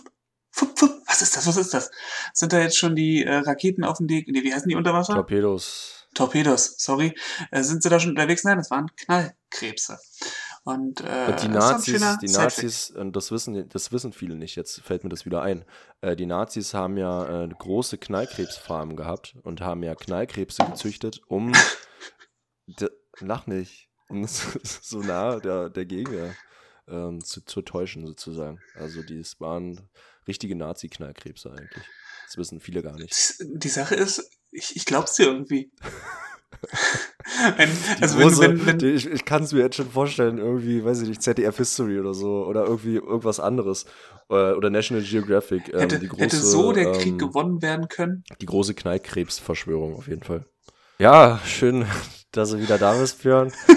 fuck, 0.50 0.78
fuck. 0.78 1.02
Was 1.06 1.22
ist 1.22 1.36
das, 1.36 1.46
was 1.46 1.56
ist 1.56 1.74
das? 1.74 1.90
Sind 2.32 2.52
da 2.52 2.60
jetzt 2.60 2.78
schon 2.78 2.94
die 2.94 3.24
äh, 3.24 3.36
Raketen 3.36 3.84
auf 3.84 3.98
dem 3.98 4.08
Weg? 4.08 4.28
Nee, 4.28 4.42
wie 4.42 4.54
heißen 4.54 4.68
die 4.68 4.76
unter 4.76 4.94
Wasser? 4.94 5.14
Torpedos. 5.14 6.08
Torpedos, 6.14 6.76
sorry. 6.78 7.14
Äh, 7.50 7.62
sind 7.62 7.82
sie 7.82 7.88
da 7.88 8.00
schon 8.00 8.10
unterwegs? 8.10 8.44
Nein, 8.44 8.56
das 8.56 8.70
waren 8.70 8.90
Knallkrebse. 8.96 9.98
Und, 10.66 11.00
äh, 11.00 11.28
Und 11.28 11.42
die 11.44 11.48
Nazis, 11.48 12.18
die. 12.18 12.26
Nazis, 12.26 12.90
und 12.90 13.14
das 13.14 13.30
wissen, 13.30 13.68
das 13.68 13.92
wissen 13.92 14.12
viele 14.12 14.34
nicht, 14.34 14.56
jetzt 14.56 14.80
fällt 14.80 15.04
mir 15.04 15.10
das 15.10 15.24
wieder 15.24 15.40
ein. 15.40 15.64
Äh, 16.00 16.16
die 16.16 16.26
Nazis 16.26 16.74
haben 16.74 16.96
ja 16.96 17.44
äh, 17.44 17.48
große 17.48 17.98
Knallkrebsfarmen 17.98 18.96
gehabt 18.96 19.36
und 19.44 19.60
haben 19.60 19.84
ja 19.84 19.94
Knallkrebse 19.94 20.64
gezüchtet, 20.64 21.20
um 21.28 21.52
lach 23.20 23.46
nicht, 23.46 23.90
um 24.08 24.26
so 24.26 25.02
nah 25.02 25.38
der, 25.38 25.70
der 25.70 25.86
Gegner 25.86 26.34
ähm, 26.88 27.22
zu, 27.22 27.44
zu 27.44 27.62
täuschen, 27.62 28.04
sozusagen. 28.04 28.58
Also 28.74 29.04
die 29.04 29.22
waren 29.38 29.88
richtige 30.26 30.56
Nazi-Knallkrebse 30.56 31.52
eigentlich. 31.52 31.84
Das 32.26 32.38
wissen 32.38 32.58
viele 32.58 32.82
gar 32.82 32.98
nicht. 32.98 33.36
Die 33.38 33.68
Sache 33.68 33.94
ist, 33.94 34.28
ich, 34.50 34.74
ich 34.74 34.84
glaub's 34.84 35.14
dir 35.14 35.26
irgendwie. 35.26 35.70
Ein, 37.56 37.70
also 38.00 38.18
wenn, 38.18 38.28
große- 38.28 38.40
wenn, 38.40 38.66
wenn, 38.66 38.78
die, 38.78 38.86
ich 38.88 39.06
ich 39.10 39.24
kann 39.24 39.42
es 39.42 39.52
mir 39.52 39.60
jetzt 39.60 39.76
schon 39.76 39.90
vorstellen, 39.90 40.38
irgendwie, 40.38 40.84
weiß 40.84 41.02
ich 41.02 41.08
nicht, 41.08 41.22
ZDF 41.22 41.56
History 41.56 41.98
oder 41.98 42.14
so 42.14 42.44
oder 42.46 42.64
irgendwie 42.64 42.96
irgendwas 42.96 43.40
anderes 43.40 43.86
äh, 44.28 44.52
oder 44.52 44.70
National 44.70 45.02
Geographic. 45.02 45.72
Ähm, 45.72 45.80
hätte, 45.80 46.06
große, 46.06 46.22
hätte 46.22 46.36
so 46.36 46.72
der 46.72 46.92
Krieg 46.92 47.12
ähm, 47.12 47.18
gewonnen 47.18 47.62
werden 47.62 47.88
können. 47.88 48.24
die 48.40 48.46
große 48.46 48.74
Knallkrebsverschwörung 48.74 49.96
auf 49.96 50.08
jeden 50.08 50.22
Fall. 50.22 50.46
Ja, 50.98 51.40
schön, 51.44 51.86
dass 52.32 52.50
du 52.50 52.58
wieder 52.58 52.78
da 52.78 52.94
bist, 52.94 53.22
Björn. 53.22 53.52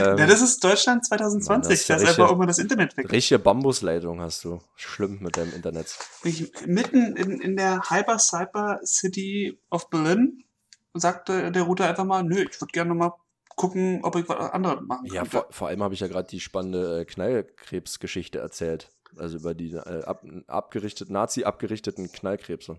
ähm, 0.00 0.18
ja, 0.18 0.26
das 0.26 0.42
ist 0.42 0.62
Deutschland 0.64 1.06
2020. 1.06 1.48
Mann, 1.48 1.60
das 1.62 1.86
da 1.86 1.94
ist 1.96 2.18
einfach 2.20 2.36
mal 2.36 2.46
das 2.46 2.58
Internet 2.58 2.96
weg. 2.96 3.12
richtige 3.12 3.38
Bambusleitung 3.38 4.20
hast 4.20 4.44
du. 4.44 4.60
Schlimm 4.74 5.18
mit 5.20 5.36
deinem 5.36 5.52
Internet. 5.54 5.96
Ich, 6.24 6.50
mitten 6.66 7.16
in, 7.16 7.40
in 7.40 7.56
der 7.56 7.90
Hyper 7.90 8.18
Cyber 8.18 8.80
City 8.84 9.60
of 9.70 9.88
Berlin 9.90 10.42
sagte 10.94 11.50
der 11.52 11.62
Router 11.62 11.88
einfach 11.88 12.04
mal, 12.04 12.22
nö, 12.22 12.44
ich 12.50 12.60
würde 12.60 12.72
gerne 12.72 12.94
mal 12.94 13.12
gucken, 13.56 14.00
ob 14.02 14.16
ich 14.16 14.28
was 14.28 14.50
anderes 14.52 14.80
machen 14.86 15.06
Ja, 15.06 15.22
könnte. 15.22 15.30
vor, 15.30 15.46
vor 15.50 15.68
allem 15.68 15.82
habe 15.82 15.94
ich 15.94 16.00
ja 16.00 16.08
gerade 16.08 16.28
die 16.28 16.40
spannende 16.40 17.00
äh, 17.00 17.04
Knallkrebsgeschichte 17.04 18.38
erzählt. 18.38 18.90
Also 19.18 19.36
über 19.38 19.54
die 19.54 19.72
äh, 19.72 20.04
ab, 20.04 20.24
abgerichtet, 20.46 21.10
Nazi-abgerichteten 21.10 22.10
Knallkrebse. 22.12 22.78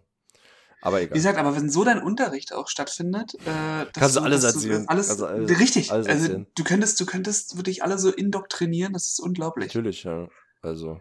Aber 0.81 0.99
Wie 0.99 1.03
egal. 1.03 1.13
gesagt, 1.13 1.37
aber 1.37 1.55
wenn 1.55 1.69
so 1.69 1.83
dein 1.83 2.01
Unterricht 2.01 2.53
auch 2.53 2.67
stattfindet, 2.67 3.35
äh, 3.45 3.85
Kannst 3.93 4.15
du 4.17 4.19
alles 4.21 4.41
dass 4.41 4.55
erzählen. 4.55 4.87
alles, 4.89 5.15
du 5.15 5.25
alles- 5.25 5.59
richtig. 5.59 5.91
alles 5.91 6.07
also 6.07 6.23
erzählen. 6.23 6.47
du 6.55 6.63
könntest, 6.63 6.99
du 6.99 7.05
könntest 7.05 7.55
wirklich 7.57 7.83
alle 7.83 7.97
so 7.99 8.09
indoktrinieren, 8.11 8.91
das 8.93 9.07
ist 9.07 9.19
unglaublich. 9.19 9.67
Natürlich, 9.67 10.03
ja. 10.03 10.27
Also, 10.61 10.99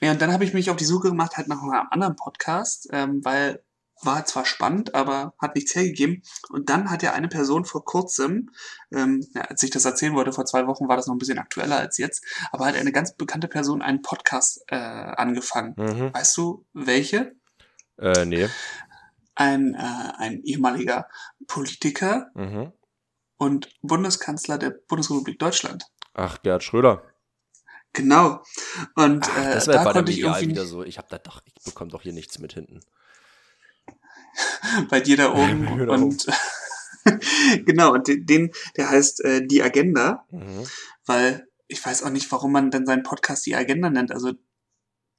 Ja, 0.00 0.10
und 0.12 0.20
dann 0.20 0.32
habe 0.32 0.44
ich 0.44 0.52
mich 0.54 0.68
auf 0.70 0.76
die 0.76 0.84
Suche 0.84 1.08
gemacht, 1.08 1.36
halt 1.36 1.46
nach 1.48 1.62
einem 1.62 1.86
anderen 1.90 2.16
Podcast, 2.16 2.88
ähm, 2.92 3.24
weil 3.24 3.62
war 4.04 4.24
zwar 4.26 4.44
spannend, 4.44 4.94
aber 4.94 5.34
hat 5.38 5.54
nichts 5.54 5.74
hergegeben. 5.74 6.22
Und 6.50 6.68
dann 6.70 6.90
hat 6.90 7.02
ja 7.02 7.12
eine 7.12 7.28
Person 7.28 7.64
vor 7.64 7.84
kurzem, 7.84 8.50
ähm, 8.92 9.24
ja, 9.34 9.42
als 9.42 9.62
ich 9.62 9.70
das 9.70 9.84
erzählen 9.84 10.14
wollte, 10.14 10.32
vor 10.32 10.44
zwei 10.44 10.66
Wochen 10.66 10.88
war 10.88 10.96
das 10.96 11.06
noch 11.06 11.14
ein 11.14 11.18
bisschen 11.18 11.38
aktueller 11.38 11.78
als 11.78 11.98
jetzt, 11.98 12.24
aber 12.50 12.66
hat 12.66 12.74
eine 12.76 12.92
ganz 12.92 13.14
bekannte 13.16 13.48
Person 13.48 13.80
einen 13.82 14.02
Podcast 14.02 14.62
äh, 14.68 14.76
angefangen. 14.76 15.74
mhm. 15.76 16.12
Weißt 16.14 16.36
du, 16.36 16.64
welche? 16.72 17.32
äh, 17.98 18.24
nee. 18.24 18.48
Ein, 19.34 19.74
äh, 19.74 20.12
ein 20.18 20.42
ehemaliger 20.44 21.08
Politiker 21.46 22.30
Mhm. 22.34 22.72
und 23.38 23.68
Bundeskanzler 23.82 24.58
der 24.58 24.70
Bundesrepublik 24.70 25.38
Deutschland. 25.38 25.86
Ach, 26.14 26.42
Gerhard 26.42 26.62
Schröder. 26.64 27.02
Genau. 27.94 28.42
Und 28.94 29.26
Ach, 29.28 29.38
äh, 29.38 29.52
deshalb 29.54 29.78
da 29.78 29.84
war 29.84 29.92
der 29.92 30.02
konnte 30.02 30.12
ich 30.12 30.20
irgendwie 30.20 30.48
wieder 30.48 30.66
so. 30.66 30.82
Ich 30.82 30.98
hab 30.98 31.08
da 31.08 31.18
doch, 31.18 31.42
ich 31.44 31.54
bekomme 31.64 31.90
doch 31.90 32.02
hier 32.02 32.12
nichts 32.12 32.38
mit 32.38 32.52
hinten. 32.54 32.80
bei 34.90 35.00
dir 35.00 35.16
da 35.16 35.32
oben. 35.32 35.66
Da 35.86 35.92
und 35.94 36.26
genau, 37.66 37.92
und 37.92 38.06
den- 38.08 38.50
der 38.76 38.90
heißt 38.90 39.24
äh, 39.24 39.46
Die 39.46 39.62
Agenda, 39.62 40.24
Mhm. 40.30 40.66
weil 41.06 41.46
ich 41.68 41.84
weiß 41.84 42.02
auch 42.02 42.10
nicht, 42.10 42.30
warum 42.30 42.52
man 42.52 42.70
denn 42.70 42.86
seinen 42.86 43.02
Podcast 43.02 43.46
Die 43.46 43.54
Agenda 43.56 43.88
nennt. 43.90 44.12
Also 44.12 44.32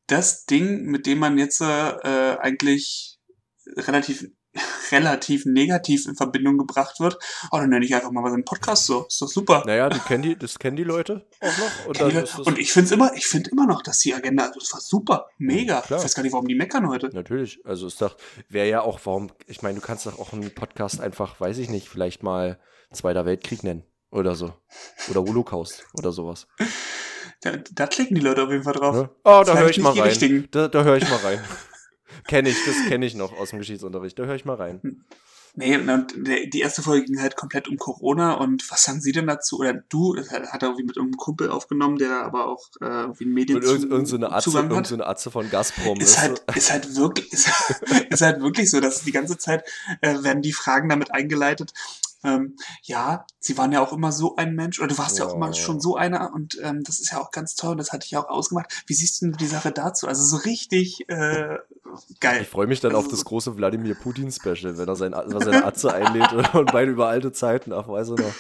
das 0.08 0.46
Ding, 0.46 0.84
mit 0.86 1.06
dem 1.08 1.18
man 1.20 1.38
jetzt 1.38 1.62
äh, 1.62 2.38
eigentlich 2.40 3.20
relativ 3.68 4.28
relativ 4.92 5.46
negativ 5.46 6.06
in 6.08 6.16
Verbindung 6.16 6.58
gebracht 6.58 7.00
wird. 7.00 7.18
Oh, 7.52 7.58
dann 7.58 7.70
nenne 7.70 7.86
ich 7.86 7.96
einfach 7.96 8.12
mal 8.12 8.30
seinen 8.30 8.46
Podcast 8.46 8.86
so. 8.86 9.06
Ist 9.08 9.22
doch 9.22 9.28
super. 9.28 9.64
Naja, 9.66 9.90
die 9.90 10.00
kennen 10.00 10.24
die, 10.24 10.38
das 10.38 10.60
kennen 10.60 10.76
die 10.76 10.84
Leute 10.84 11.26
auch 11.40 11.58
noch. 11.58 11.86
Und, 11.88 12.16
das, 12.16 12.40
Und 12.40 12.60
ich 12.60 12.72
finde 12.72 12.86
es 12.86 12.92
immer, 12.92 13.14
ich 13.16 13.26
finde 13.26 13.50
immer 13.52 13.66
noch, 13.66 13.82
dass 13.82 14.00
die 14.00 14.14
Agenda, 14.14 14.46
also 14.46 14.60
das 14.60 14.74
war 14.74 14.82
super, 14.82 15.28
mega. 15.38 15.82
Klar. 15.82 16.00
Ich 16.00 16.06
weiß 16.06 16.16
gar 16.16 16.24
nicht, 16.24 16.34
warum 16.34 16.48
die 16.48 16.56
meckern 16.56 16.88
heute. 16.88 17.10
Natürlich, 17.14 17.60
also 17.66 17.88
ist 17.88 18.02
doch, 18.02 18.16
wäre 18.50 18.70
ja 18.70 18.82
auch, 18.82 19.00
warum, 19.04 19.32
ich 19.48 19.62
meine, 19.62 19.80
du 19.80 19.86
kannst 19.86 20.06
doch 20.06 20.20
auch 20.20 20.34
einen 20.34 20.54
Podcast 20.54 21.02
einfach, 21.02 21.40
weiß 21.40 21.58
ich 21.58 21.70
nicht, 21.70 21.90
vielleicht 21.90 22.24
mal 22.24 22.60
Zweiter 22.92 23.26
Weltkrieg 23.26 23.64
nennen 23.64 23.84
oder 24.12 24.36
so. 24.36 24.54
Oder 25.10 25.22
Holocaust 25.22 25.86
oder 25.98 26.12
sowas. 26.12 26.48
Da, 27.42 27.58
da 27.72 27.88
klicken 27.88 28.16
die 28.16 28.22
Leute 28.22 28.44
auf 28.44 28.52
jeden 28.52 28.64
Fall 28.64 28.74
drauf. 28.74 28.96
Ne? 28.96 29.10
Oh, 29.24 29.44
da 29.44 29.54
höre 29.54 29.56
Vielleicht 29.56 29.78
ich 29.78 29.84
mal 29.84 30.00
rein. 30.00 30.48
da 30.52 30.84
höre 30.84 30.98
ich 30.98 31.10
mal 31.10 31.18
rein. 31.18 31.40
Kenne 32.28 32.50
ich, 32.50 32.58
das 32.66 32.76
kenne 32.88 33.06
ich 33.06 33.16
noch 33.16 33.38
aus 33.38 33.52
dem 33.52 33.60
Geschichtsunterricht. 33.60 34.18
Da 34.18 34.26
höre 34.26 34.36
ich 34.36 34.46
mal 34.46 34.56
rein. 34.56 35.04
Nee, 35.56 35.78
und 35.78 36.16
die 36.16 36.60
erste 36.62 36.82
Folge 36.82 37.06
ging 37.06 37.22
halt 37.22 37.36
komplett 37.36 37.68
um 37.68 37.78
Corona 37.78 38.34
und 38.34 38.70
was 38.72 38.84
sagen 38.84 39.02
Sie 39.02 39.12
denn 39.12 39.28
dazu? 39.28 39.60
Oder 39.60 39.74
du, 39.74 40.16
das 40.16 40.32
hat 40.32 40.64
er 40.64 40.70
irgendwie 40.70 40.86
mit 40.86 40.98
einem 40.98 41.16
Kumpel 41.16 41.52
aufgenommen, 41.52 42.00
der 42.00 42.24
aber 42.24 42.48
auch 42.48 42.70
äh, 42.82 42.86
irgendwie 42.86 43.26
in 43.26 43.34
Medien 43.34 43.60
und 43.60 43.64
irgend, 43.64 43.92
irgend 43.92 44.08
so 44.08 44.16
eine 44.16 44.32
Atze, 44.32 44.50
irgend 44.50 44.88
so 44.88 44.96
eine 44.96 45.06
Atze 45.06 45.30
von 45.30 45.52
Gazprom 45.52 46.00
ist. 46.00 46.20
Halt, 46.20 46.44
ist 46.56 46.72
halt 46.72 46.96
wirklich, 46.96 47.32
ist, 47.34 47.50
ist 48.10 48.22
halt 48.22 48.42
wirklich 48.42 48.72
so, 48.72 48.80
dass 48.80 49.04
die 49.04 49.12
ganze 49.12 49.38
Zeit 49.38 49.64
äh, 50.02 50.24
werden 50.24 50.42
die 50.42 50.54
Fragen 50.54 50.90
damit 50.90 51.12
eingeleitet. 51.12 51.72
Ähm, 52.24 52.56
ja, 52.84 53.26
sie 53.40 53.58
waren 53.58 53.72
ja 53.72 53.82
auch 53.82 53.94
immer 53.94 54.12
so 54.12 54.36
ein 54.36 54.56
Mensch, 54.56 54.80
oder 54.80 54.88
du 54.88 54.98
warst 54.98 55.18
ja, 55.18 55.26
ja 55.26 55.30
auch 55.30 55.36
immer 55.36 55.54
schon 55.54 55.80
so 55.80 55.96
einer 55.96 56.34
und 56.34 56.58
ähm, 56.62 56.84
das 56.84 57.00
ist 57.00 57.12
ja 57.12 57.20
auch 57.20 57.32
ganz 57.32 57.56
toll, 57.56 57.76
das 57.76 57.92
hatte 57.92 58.06
ich 58.06 58.12
ja 58.12 58.24
auch 58.24 58.30
ausgemacht. 58.30 58.84
Wie 58.88 58.94
siehst 58.94 59.22
du 59.22 59.32
die 59.32 59.48
Sache 59.48 59.72
dazu? 59.72 60.08
Also 60.08 60.24
so 60.24 60.38
richtig 60.38 61.10
äh, 61.10 61.58
geil. 62.20 62.42
Ich 62.42 62.48
freue 62.48 62.68
mich 62.68 62.80
dann 62.80 62.96
also, 62.96 63.06
auf 63.06 63.12
das 63.12 63.26
große 63.26 63.58
Wladimir 63.58 63.96
Putin-Special, 63.96 64.78
wenn 64.78 64.88
er 64.88 64.96
sein, 64.96 65.14
seine 65.14 65.66
Atze 65.66 65.94
einlädt 65.94 66.32
und 66.54 66.72
beide 66.72 66.92
über 66.92 67.08
alte 67.08 67.32
Zeiten, 67.32 67.74
ach, 67.74 67.88
weiß 67.88 68.10
er 68.10 68.16
noch. 68.16 68.34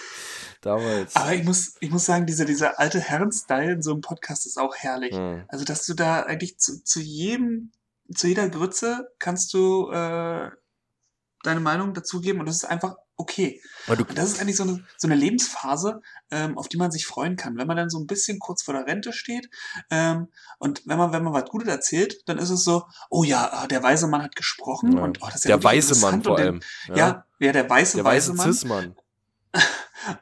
Damals. 0.61 1.13
Aber 1.17 1.33
ich 1.33 1.43
muss, 1.43 1.75
ich 1.81 1.91
muss 1.91 2.05
sagen, 2.05 2.25
dieser, 2.25 2.45
dieser 2.45 2.79
alte 2.79 3.01
Herren-Style 3.01 3.73
in 3.73 3.81
so 3.81 3.91
einem 3.91 3.99
Podcast 3.99 4.45
ist 4.45 4.57
auch 4.57 4.73
herrlich. 4.73 5.13
Hm. 5.13 5.43
Also, 5.49 5.65
dass 5.65 5.85
du 5.85 5.93
da 5.93 6.21
eigentlich 6.21 6.57
zu, 6.57 6.81
zu 6.85 7.01
jedem, 7.01 7.73
zu 8.15 8.27
jeder 8.27 8.47
Grütze 8.47 9.09
kannst 9.19 9.53
du 9.53 9.91
äh, 9.91 10.49
deine 11.43 11.59
Meinung 11.59 11.93
dazugeben 11.93 12.39
und 12.39 12.47
das 12.47 12.55
ist 12.55 12.65
einfach 12.65 12.95
okay. 13.17 13.61
Und 13.87 14.17
das 14.17 14.31
ist 14.31 14.41
eigentlich 14.41 14.55
so 14.55 14.63
eine, 14.63 14.83
so 14.97 15.07
eine 15.07 15.15
Lebensphase, 15.15 16.01
ähm, 16.31 16.57
auf 16.57 16.67
die 16.67 16.77
man 16.77 16.91
sich 16.91 17.05
freuen 17.05 17.35
kann. 17.35 17.57
Wenn 17.57 17.67
man 17.67 17.77
dann 17.77 17.89
so 17.89 17.99
ein 17.99 18.07
bisschen 18.07 18.39
kurz 18.39 18.63
vor 18.63 18.73
der 18.73 18.85
Rente 18.85 19.13
steht 19.13 19.49
ähm, 19.89 20.27
und 20.59 20.83
wenn 20.85 20.97
man, 20.97 21.11
wenn 21.11 21.23
man 21.23 21.33
was 21.33 21.45
Gutes 21.45 21.67
erzählt, 21.67 22.27
dann 22.27 22.37
ist 22.37 22.49
es 22.49 22.63
so, 22.63 22.83
oh 23.09 23.23
ja, 23.23 23.49
ah, 23.51 23.67
der 23.67 23.83
weise 23.83 24.07
Mann 24.07 24.23
hat 24.23 24.35
gesprochen 24.35 24.97
ja. 24.97 25.03
und 25.03 25.21
oh, 25.21 25.25
das 25.25 25.35
ist 25.35 25.45
ja 25.45 25.57
Der 25.57 25.63
weise 25.63 25.99
Mann 25.99 26.23
vor 26.23 26.37
allem. 26.37 26.61
Den, 26.87 26.95
ja. 26.95 27.25
ja, 27.39 27.51
der 27.51 27.69
weiße, 27.69 27.97
der 27.97 28.05
weiße, 28.05 28.37
weiße 28.37 28.67
Mann. 28.67 28.95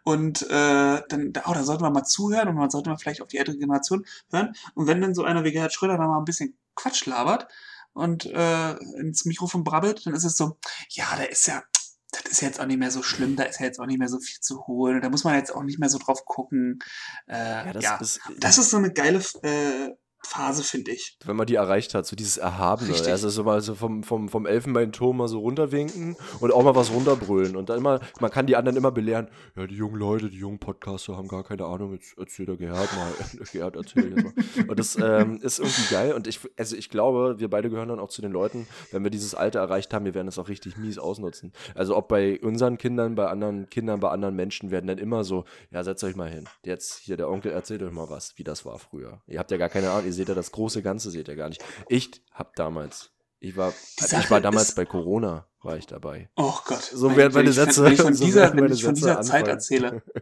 Und 0.04 0.44
äh, 0.44 1.02
dann, 1.08 1.34
oh, 1.46 1.54
da 1.54 1.64
sollte 1.64 1.84
man 1.84 1.94
mal 1.94 2.04
zuhören 2.04 2.50
und 2.50 2.56
man 2.56 2.70
sollte 2.70 2.90
mal 2.90 2.98
vielleicht 2.98 3.22
auf 3.22 3.30
die 3.30 3.38
ältere 3.38 3.58
Generation 3.58 4.06
hören. 4.32 4.54
Und 4.76 4.88
wenn 4.88 5.02
dann 5.02 5.16
so 5.16 5.24
einer 5.24 5.44
wie 5.44 5.52
Gerhard 5.52 5.74
Schröder 5.74 5.98
da 5.98 6.06
mal 6.06 6.20
ein 6.20 6.26
bisschen 6.26 6.58
Quatsch 6.76 7.06
labert 7.06 7.48
und 7.94 8.26
äh, 8.26 8.74
ins 9.00 9.26
Mikrofon 9.26 9.64
brabbelt, 9.64 10.06
dann 10.06 10.14
ist 10.14 10.24
es 10.24 10.38
so, 10.38 10.58
ja, 10.90 11.16
der 11.16 11.32
ist 11.32 11.48
ja, 11.48 11.64
das 12.12 12.32
ist 12.32 12.42
jetzt 12.42 12.60
auch 12.60 12.66
nicht 12.66 12.80
mehr 12.80 12.92
so 12.92 13.04
schlimm, 13.04 13.36
da 13.36 13.44
ist 13.44 13.60
ja 13.60 13.66
jetzt 13.66 13.80
auch 13.80 13.86
nicht 13.86 14.00
mehr 14.00 14.10
so 14.10 14.20
viel 14.20 14.40
zu 14.40 14.68
holen, 14.68 15.02
da 15.02 15.10
muss 15.10 15.24
man 15.24 15.36
jetzt 15.36 15.54
auch 15.54 15.64
nicht 15.64 15.80
mehr 15.80 15.90
so 15.90 15.98
drauf 15.98 16.26
gucken. 16.26 16.80
Äh, 17.28 17.38
ja, 17.38 17.74
das, 17.74 17.84
ja. 17.84 17.98
Ist, 17.98 18.20
das 18.38 18.58
ist 18.58 18.70
so 18.70 18.78
eine 18.78 18.92
geile 18.92 19.22
äh, 19.44 19.92
Phase, 20.24 20.64
finde 20.64 20.92
ich. 20.92 21.18
Wenn 21.26 21.36
man 21.36 21.48
die 21.48 21.56
erreicht 21.56 21.94
hat, 21.94 22.06
so 22.06 22.16
dieses 22.16 22.38
Erhabene. 22.38 22.92
Richtig. 22.92 23.12
Also 23.12 23.30
so 23.30 23.44
mal 23.44 23.62
so 23.62 23.76
vom, 23.76 24.04
vom, 24.04 24.30
vom 24.30 24.46
Elfenbeinturm 24.46 25.18
mal 25.18 25.28
so 25.28 25.40
runterwinken 25.40 26.16
und 26.40 26.54
auch 26.54 26.64
mal 26.64 26.76
was 26.76 26.92
runterbrüllen. 26.92 27.56
Und 27.56 27.70
dann 27.70 27.80
immer, 27.80 28.00
man 28.20 28.32
kann 28.32 28.46
die 28.46 28.56
anderen 28.56 28.78
immer 28.78 28.92
belehren, 28.92 29.30
ja, 29.56 29.66
die 29.68 29.76
jungen 29.76 29.96
Leute, 29.96 30.30
die 30.30 30.38
jungen 30.38 30.60
Podcaster 30.60 31.18
haben 31.18 31.28
gar 31.28 31.44
keine 31.44 31.66
Ahnung, 31.66 31.94
jetzt 31.94 32.18
erzählt 32.18 32.50
der 32.50 32.58
Gerhard 32.58 32.90
mal. 32.96 33.12
Gerhard 33.52 33.76
erzähl 33.76 34.16
jetzt 34.16 34.24
mal. 34.24 34.68
Und 34.68 34.80
das 34.80 34.96
ähm, 34.96 35.40
ist 35.42 35.60
irgendwie 35.60 35.94
geil. 35.94 36.14
Und 36.14 36.28
ich, 36.28 36.40
also 36.58 36.76
ich 36.76 36.90
glaube, 36.90 37.40
wir 37.40 37.50
beide 37.50 37.70
gehören 37.70 37.90
dann 37.90 38.00
auch 38.00 38.10
zu 38.10 38.22
den 38.22 38.32
Leuten, 38.32 38.68
wenn 38.92 39.04
wir 39.04 39.12
dieses 39.12 39.36
Alter 39.36 39.60
erreicht 39.60 39.94
haben, 39.94 40.06
wir 40.06 40.14
werden 40.14 40.28
es 40.28 40.38
auch 40.38 40.48
richtig 40.48 40.78
mies 40.78 41.00
ausnutzen. 41.00 41.52
Also 41.76 41.98
ob 41.98 42.08
bei 42.08 42.40
unseren 42.42 42.78
Kindern, 42.78 43.16
bei 43.16 43.28
anderen 43.28 43.70
Kindern, 43.70 44.00
bei 44.00 44.10
anderen 44.10 44.36
Menschen 44.36 44.72
werden 44.72 44.88
dann 44.88 44.98
immer 44.98 45.24
so, 45.24 45.46
ja, 45.72 45.84
setzt 45.84 46.04
euch 46.04 46.16
mal 46.16 46.30
hin. 46.30 46.48
Jetzt 46.64 47.00
hier 47.00 47.18
der 47.18 47.30
Onkel 47.30 47.52
erzählt 47.52 47.82
euch 47.84 47.92
mal 47.92 48.10
was, 48.10 48.38
wie 48.38 48.44
das 48.44 48.66
war 48.66 48.78
früher. 48.78 49.22
Ihr 49.28 49.40
habt 49.40 49.52
ja 49.52 49.58
gar 49.58 49.70
keine 49.70 49.90
Ahnung, 49.90 50.11
ihr 50.12 50.16
seht 50.16 50.30
ja 50.30 50.36
das 50.36 50.52
große 50.52 50.82
Ganze, 50.82 51.10
seht 51.10 51.28
ihr 51.28 51.36
gar 51.36 51.50
nicht. 51.50 51.64
Ich 51.88 52.24
hab 52.32 52.56
damals, 52.56 53.12
ich 53.40 53.56
war, 53.56 53.74
ich 53.98 54.30
war 54.30 54.42
damals 54.42 54.76
bei 54.76 54.86
Corona, 54.86 55.48
war 55.62 55.78
ich 55.78 55.88
dabei. 55.88 56.30
Oh 56.36 56.58
Gott. 56.66 56.84
So 56.84 57.16
werden 57.16 57.34
meine 57.34 57.54
Sätze. 57.54 57.84
Wenn 57.84 57.94
ich 57.94 58.02
von 58.02 58.14
dieser, 58.16 58.54
wenn 58.54 58.72
ich 58.72 58.84
von 58.84 58.94
dieser 58.94 59.22
Zeit 59.22 59.48
erzähle. 59.48 60.04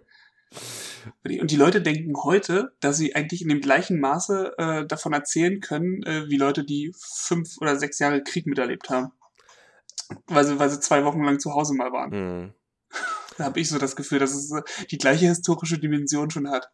Und 1.23 1.49
die 1.49 1.55
Leute 1.55 1.81
denken 1.81 2.13
heute, 2.23 2.73
dass 2.81 2.97
sie 2.97 3.15
eigentlich 3.15 3.41
in 3.41 3.49
dem 3.49 3.61
gleichen 3.61 3.99
Maße 3.99 4.53
äh, 4.57 4.85
davon 4.85 5.13
erzählen 5.13 5.59
können, 5.59 6.03
äh, 6.03 6.27
wie 6.27 6.37
Leute, 6.37 6.65
die 6.65 6.93
fünf 6.97 7.57
oder 7.61 7.77
sechs 7.77 7.99
Jahre 7.99 8.23
Krieg 8.23 8.45
miterlebt 8.47 8.89
haben. 8.89 9.11
Weil 10.27 10.45
sie, 10.45 10.59
weil 10.59 10.69
sie 10.69 10.79
zwei 10.79 11.05
Wochen 11.05 11.23
lang 11.23 11.39
zu 11.39 11.53
Hause 11.53 11.73
mal 11.73 11.91
waren. 11.91 12.09
Mhm. 12.11 12.53
Da 13.37 13.45
habe 13.45 13.61
ich 13.61 13.69
so 13.69 13.77
das 13.77 13.95
Gefühl, 13.95 14.19
dass 14.19 14.33
es 14.33 14.51
äh, 14.51 14.61
die 14.91 14.97
gleiche 14.97 15.27
historische 15.27 15.79
Dimension 15.79 16.29
schon 16.29 16.49
hat. 16.49 16.71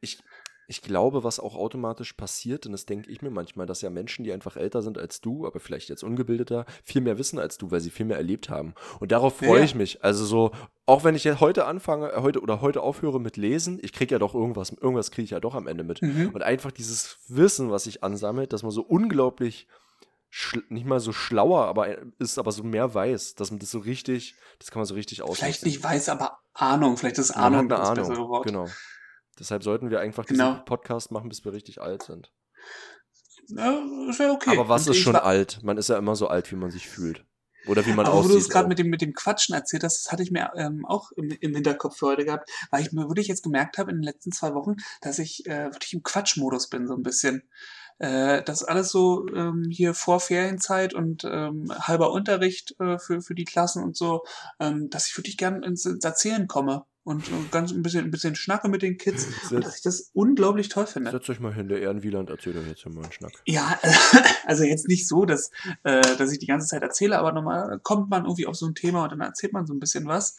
Ich, 0.00 0.22
ich 0.68 0.82
glaube, 0.82 1.24
was 1.24 1.38
auch 1.38 1.54
automatisch 1.54 2.12
passiert, 2.14 2.66
und 2.66 2.72
das 2.72 2.86
denke 2.86 3.10
ich 3.10 3.22
mir 3.22 3.30
manchmal, 3.30 3.66
dass 3.66 3.82
ja 3.82 3.90
Menschen, 3.90 4.24
die 4.24 4.32
einfach 4.32 4.56
älter 4.56 4.82
sind 4.82 4.98
als 4.98 5.20
du, 5.20 5.46
aber 5.46 5.60
vielleicht 5.60 5.88
jetzt 5.88 6.02
ungebildeter, 6.02 6.66
viel 6.82 7.02
mehr 7.02 7.18
wissen 7.18 7.38
als 7.38 7.56
du, 7.58 7.70
weil 7.70 7.80
sie 7.80 7.90
viel 7.90 8.06
mehr 8.06 8.16
erlebt 8.16 8.50
haben. 8.50 8.74
Und 8.98 9.12
darauf 9.12 9.38
freue 9.38 9.58
ja. 9.58 9.64
ich 9.64 9.74
mich. 9.74 10.02
Also 10.02 10.24
so, 10.24 10.50
auch 10.86 11.04
wenn 11.04 11.14
ich 11.14 11.24
jetzt 11.24 11.40
heute 11.40 11.66
anfange, 11.66 12.12
heute 12.16 12.40
oder 12.40 12.60
heute 12.60 12.82
aufhöre 12.82 13.20
mit 13.20 13.36
Lesen, 13.36 13.78
ich 13.82 13.92
kriege 13.92 14.14
ja 14.14 14.18
doch 14.18 14.34
irgendwas, 14.34 14.70
irgendwas 14.70 15.10
kriege 15.10 15.24
ich 15.24 15.30
ja 15.30 15.40
doch 15.40 15.54
am 15.54 15.66
Ende 15.66 15.84
mit. 15.84 16.02
Mhm. 16.02 16.30
Und 16.32 16.42
einfach 16.42 16.72
dieses 16.72 17.18
Wissen, 17.28 17.70
was 17.70 17.84
sich 17.84 18.02
ansammelt, 18.02 18.52
dass 18.52 18.62
man 18.62 18.72
so 18.72 18.82
unglaublich 18.82 19.68
nicht 20.68 20.84
mal 20.84 21.00
so 21.00 21.12
schlauer, 21.12 21.66
aber 21.66 21.96
ist 22.18 22.38
aber 22.38 22.52
so 22.52 22.62
mehr 22.62 22.92
weiß, 22.92 23.36
dass 23.36 23.50
man 23.50 23.60
das 23.60 23.70
so 23.70 23.78
richtig, 23.78 24.34
das 24.58 24.70
kann 24.70 24.80
man 24.80 24.86
so 24.86 24.94
richtig 24.94 25.22
aus. 25.22 25.38
Vielleicht 25.38 25.64
nicht 25.64 25.82
weiß, 25.82 26.08
aber 26.08 26.38
Ahnung, 26.52 26.96
vielleicht 26.96 27.18
ist 27.18 27.30
Ahnung 27.30 27.68
das 27.68 27.88
Ahnung, 27.90 28.08
bessere 28.08 28.28
Wort. 28.28 28.46
Genau. 28.46 28.66
Deshalb 29.38 29.62
sollten 29.62 29.90
wir 29.90 30.00
einfach 30.00 30.26
genau. 30.26 30.52
diesen 30.52 30.64
Podcast 30.64 31.10
machen, 31.10 31.28
bis 31.28 31.44
wir 31.44 31.52
richtig 31.52 31.80
alt 31.80 32.02
sind. 32.02 32.32
Ja, 33.48 33.80
ist 34.08 34.20
ja 34.20 34.32
okay. 34.32 34.50
Aber 34.50 34.68
was 34.68 34.86
ist 34.86 34.98
schon 34.98 35.16
alt? 35.16 35.62
Man 35.62 35.76
ist 35.76 35.88
ja 35.88 35.98
immer 35.98 36.16
so 36.16 36.28
alt, 36.28 36.50
wie 36.50 36.56
man 36.56 36.70
sich 36.70 36.88
fühlt. 36.88 37.24
Oder 37.66 37.84
wie 37.84 37.92
man 37.92 38.06
Aber 38.06 38.14
aussieht. 38.14 38.30
Wo 38.30 38.34
du 38.34 38.40
es 38.40 38.48
gerade 38.48 38.68
mit 38.68 38.78
dem, 38.78 38.88
mit 38.88 39.00
dem 39.00 39.12
Quatschen 39.12 39.54
erzählt 39.54 39.82
hast, 39.82 40.04
das 40.04 40.12
hatte 40.12 40.22
ich 40.22 40.30
mir 40.30 40.52
ähm, 40.56 40.84
auch 40.86 41.10
im, 41.12 41.30
im 41.40 41.54
Hinterkopf 41.54 41.98
für 41.98 42.06
heute 42.06 42.24
gehabt, 42.24 42.48
weil 42.70 42.82
ich 42.82 42.92
mir 42.92 43.08
wirklich 43.08 43.26
jetzt 43.26 43.42
gemerkt 43.42 43.78
habe 43.78 43.90
in 43.90 43.98
den 43.98 44.04
letzten 44.04 44.32
zwei 44.32 44.54
Wochen, 44.54 44.76
dass 45.00 45.18
ich 45.18 45.46
äh, 45.46 45.72
wirklich 45.72 45.92
im 45.92 46.02
Quatschmodus 46.02 46.68
bin, 46.68 46.86
so 46.86 46.94
ein 46.94 47.02
bisschen. 47.02 47.42
Äh, 47.98 48.42
das 48.42 48.62
alles 48.62 48.90
so 48.90 49.26
ähm, 49.34 49.68
hier 49.70 49.94
vor 49.94 50.20
Ferienzeit 50.20 50.94
und 50.94 51.24
ähm, 51.24 51.72
halber 51.72 52.12
Unterricht 52.12 52.78
äh, 52.78 52.98
für, 52.98 53.20
für 53.20 53.34
die 53.34 53.44
Klassen 53.44 53.82
und 53.82 53.96
so, 53.96 54.22
ähm, 54.60 54.88
dass 54.90 55.08
ich 55.08 55.16
wirklich 55.16 55.36
gern 55.36 55.62
ins, 55.62 55.86
ins 55.86 56.04
Erzählen 56.04 56.46
komme 56.46 56.84
und 57.06 57.30
ganz 57.52 57.70
ein 57.70 57.82
bisschen, 57.82 58.04
ein 58.04 58.10
bisschen 58.10 58.34
schnacke 58.34 58.68
mit 58.68 58.82
den 58.82 58.98
Kids, 58.98 59.28
und 59.52 59.64
dass 59.64 59.76
ich 59.76 59.82
das 59.82 60.10
unglaublich 60.12 60.68
toll 60.68 60.86
finde. 60.86 61.12
Setzt 61.12 61.30
euch 61.30 61.38
mal 61.38 61.54
hin, 61.54 61.68
der 61.68 61.80
Ehrenwieland 61.80 62.30
erzählt 62.30 62.56
euch 62.56 62.66
jetzt 62.66 62.84
mal 62.84 63.04
einen 63.04 63.12
Schnack. 63.12 63.32
Ja, 63.46 63.78
also 64.44 64.64
jetzt 64.64 64.88
nicht 64.88 65.06
so, 65.06 65.24
dass, 65.24 65.52
äh, 65.84 66.02
dass 66.16 66.32
ich 66.32 66.40
die 66.40 66.46
ganze 66.46 66.66
Zeit 66.66 66.82
erzähle, 66.82 67.16
aber 67.16 67.30
normal 67.30 67.78
kommt 67.84 68.10
man 68.10 68.24
irgendwie 68.24 68.48
auf 68.48 68.56
so 68.56 68.66
ein 68.66 68.74
Thema 68.74 69.04
und 69.04 69.12
dann 69.12 69.20
erzählt 69.20 69.52
man 69.52 69.66
so 69.66 69.72
ein 69.72 69.78
bisschen 69.78 70.06
was. 70.06 70.36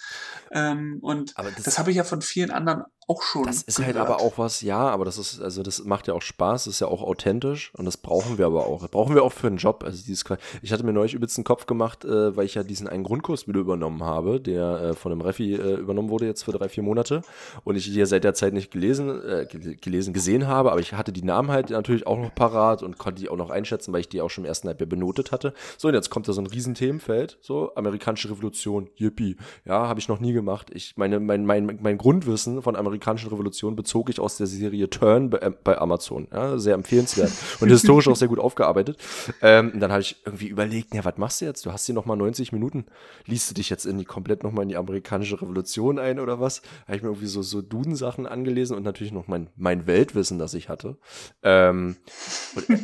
Ähm, 0.51 0.97
und 1.01 1.33
das, 1.37 1.63
das 1.63 1.79
habe 1.79 1.91
ich 1.91 1.97
ja 1.97 2.03
von 2.03 2.21
vielen 2.21 2.51
anderen 2.51 2.83
auch 3.07 3.21
schon. 3.21 3.45
Das 3.45 3.61
ist 3.63 3.77
halt 3.79 3.93
gehört. 3.93 4.09
halt 4.09 4.19
aber 4.19 4.21
auch 4.21 4.37
was, 4.37 4.61
ja, 4.61 4.79
aber 4.79 5.05
das 5.05 5.17
ist, 5.17 5.41
also 5.41 5.63
das 5.63 5.83
macht 5.85 6.07
ja 6.07 6.13
auch 6.13 6.21
Spaß, 6.21 6.65
das 6.65 6.75
ist 6.75 6.79
ja 6.81 6.87
auch 6.87 7.01
authentisch 7.01 7.71
und 7.75 7.85
das 7.85 7.95
brauchen 7.95 8.37
wir 8.37 8.45
aber 8.45 8.65
auch. 8.65 8.81
Das 8.81 8.91
brauchen 8.91 9.15
wir 9.15 9.23
auch 9.23 9.31
für 9.31 9.47
einen 9.47 9.57
Job. 9.57 9.83
Also 9.85 10.03
dieses, 10.05 10.25
ich 10.61 10.73
hatte 10.73 10.83
mir 10.83 10.91
neulich 10.91 11.13
übelst 11.13 11.37
einen 11.37 11.45
Kopf 11.45 11.67
gemacht, 11.67 12.03
äh, 12.03 12.35
weil 12.35 12.45
ich 12.45 12.55
ja 12.55 12.63
diesen 12.63 12.87
einen 12.87 13.03
Grundkurs 13.03 13.47
wieder 13.47 13.61
übernommen 13.61 14.03
habe, 14.03 14.41
der 14.41 14.81
äh, 14.81 14.93
von 14.93 15.13
einem 15.13 15.21
Refi 15.21 15.55
äh, 15.55 15.75
übernommen 15.75 16.09
wurde 16.09 16.25
jetzt 16.25 16.43
für 16.43 16.51
drei, 16.51 16.67
vier 16.67 16.83
Monate 16.83 17.21
und 17.63 17.77
ich 17.77 17.85
hier 17.85 18.07
seit 18.07 18.25
der 18.25 18.33
Zeit 18.33 18.53
nicht 18.53 18.71
gelesen, 18.71 19.21
äh, 19.23 19.45
gelesen, 19.45 20.13
gesehen 20.13 20.47
habe, 20.47 20.71
aber 20.71 20.81
ich 20.81 20.93
hatte 20.93 21.13
die 21.13 21.23
Namen 21.23 21.49
halt 21.49 21.69
natürlich 21.69 22.05
auch 22.07 22.17
noch 22.17 22.35
parat 22.35 22.83
und 22.83 22.97
konnte 22.97 23.21
die 23.21 23.29
auch 23.29 23.37
noch 23.37 23.49
einschätzen, 23.49 23.93
weil 23.93 24.01
ich 24.01 24.09
die 24.09 24.19
auch 24.19 24.29
schon 24.29 24.43
im 24.43 24.49
ersten 24.49 24.67
Halbjahr 24.67 24.89
benotet 24.89 25.31
hatte. 25.31 25.53
So, 25.77 25.87
und 25.87 25.93
jetzt 25.93 26.09
kommt 26.09 26.27
da 26.27 26.33
so 26.33 26.41
ein 26.41 26.47
Riesenthemenfeld, 26.47 27.37
so, 27.39 27.73
amerikanische 27.75 28.29
Revolution, 28.29 28.89
yippie. 28.97 29.37
Ja, 29.63 29.87
habe 29.87 30.01
ich 30.01 30.09
noch 30.09 30.19
nie 30.19 30.33
gemacht. 30.33 30.71
Ich 30.73 30.97
meine, 30.97 31.21
mein, 31.21 31.45
mein, 31.45 31.79
mein 31.81 31.97
Grundwissen 31.97 32.61
von 32.61 32.75
amerikanischer 32.75 32.96
amerikanischen 32.97 33.29
Revolution 33.29 33.75
bezog 33.75 34.09
ich 34.09 34.19
aus 34.19 34.37
der 34.37 34.47
Serie 34.47 34.89
Turn 34.89 35.29
bei, 35.29 35.49
bei 35.49 35.77
Amazon. 35.77 36.27
Ja, 36.31 36.57
sehr 36.57 36.73
empfehlenswert 36.73 37.31
und 37.59 37.69
historisch 37.69 38.07
auch 38.07 38.15
sehr 38.15 38.27
gut 38.27 38.39
aufgearbeitet. 38.39 38.97
Ähm, 39.41 39.79
dann 39.79 39.91
habe 39.91 40.01
ich 40.01 40.17
irgendwie 40.25 40.47
überlegt, 40.47 40.93
ja, 40.93 41.05
was 41.05 41.17
machst 41.17 41.41
du 41.41 41.45
jetzt? 41.45 41.65
Du 41.65 41.71
hast 41.71 41.85
hier 41.85 41.95
nochmal 41.95 42.17
90 42.17 42.51
Minuten. 42.51 42.85
Liest 43.25 43.49
du 43.49 43.53
dich 43.53 43.69
jetzt 43.69 43.85
in 43.85 43.97
die 43.97 44.05
komplett 44.05 44.43
nochmal 44.43 44.63
in 44.63 44.69
die 44.69 44.77
amerikanische 44.77 45.41
Revolution 45.41 45.99
ein 45.99 46.19
oder 46.19 46.39
was? 46.39 46.61
Habe 46.85 46.97
ich 46.97 47.03
mir 47.03 47.09
irgendwie 47.09 47.27
so, 47.27 47.41
so 47.41 47.61
Duden-Sachen 47.61 48.25
angelesen 48.25 48.75
und 48.75 48.83
natürlich 48.83 49.13
noch 49.13 49.27
mein, 49.27 49.49
mein 49.55 49.87
Weltwissen, 49.87 50.39
das 50.39 50.53
ich 50.53 50.69
hatte. 50.69 50.97
Ähm, 51.43 51.97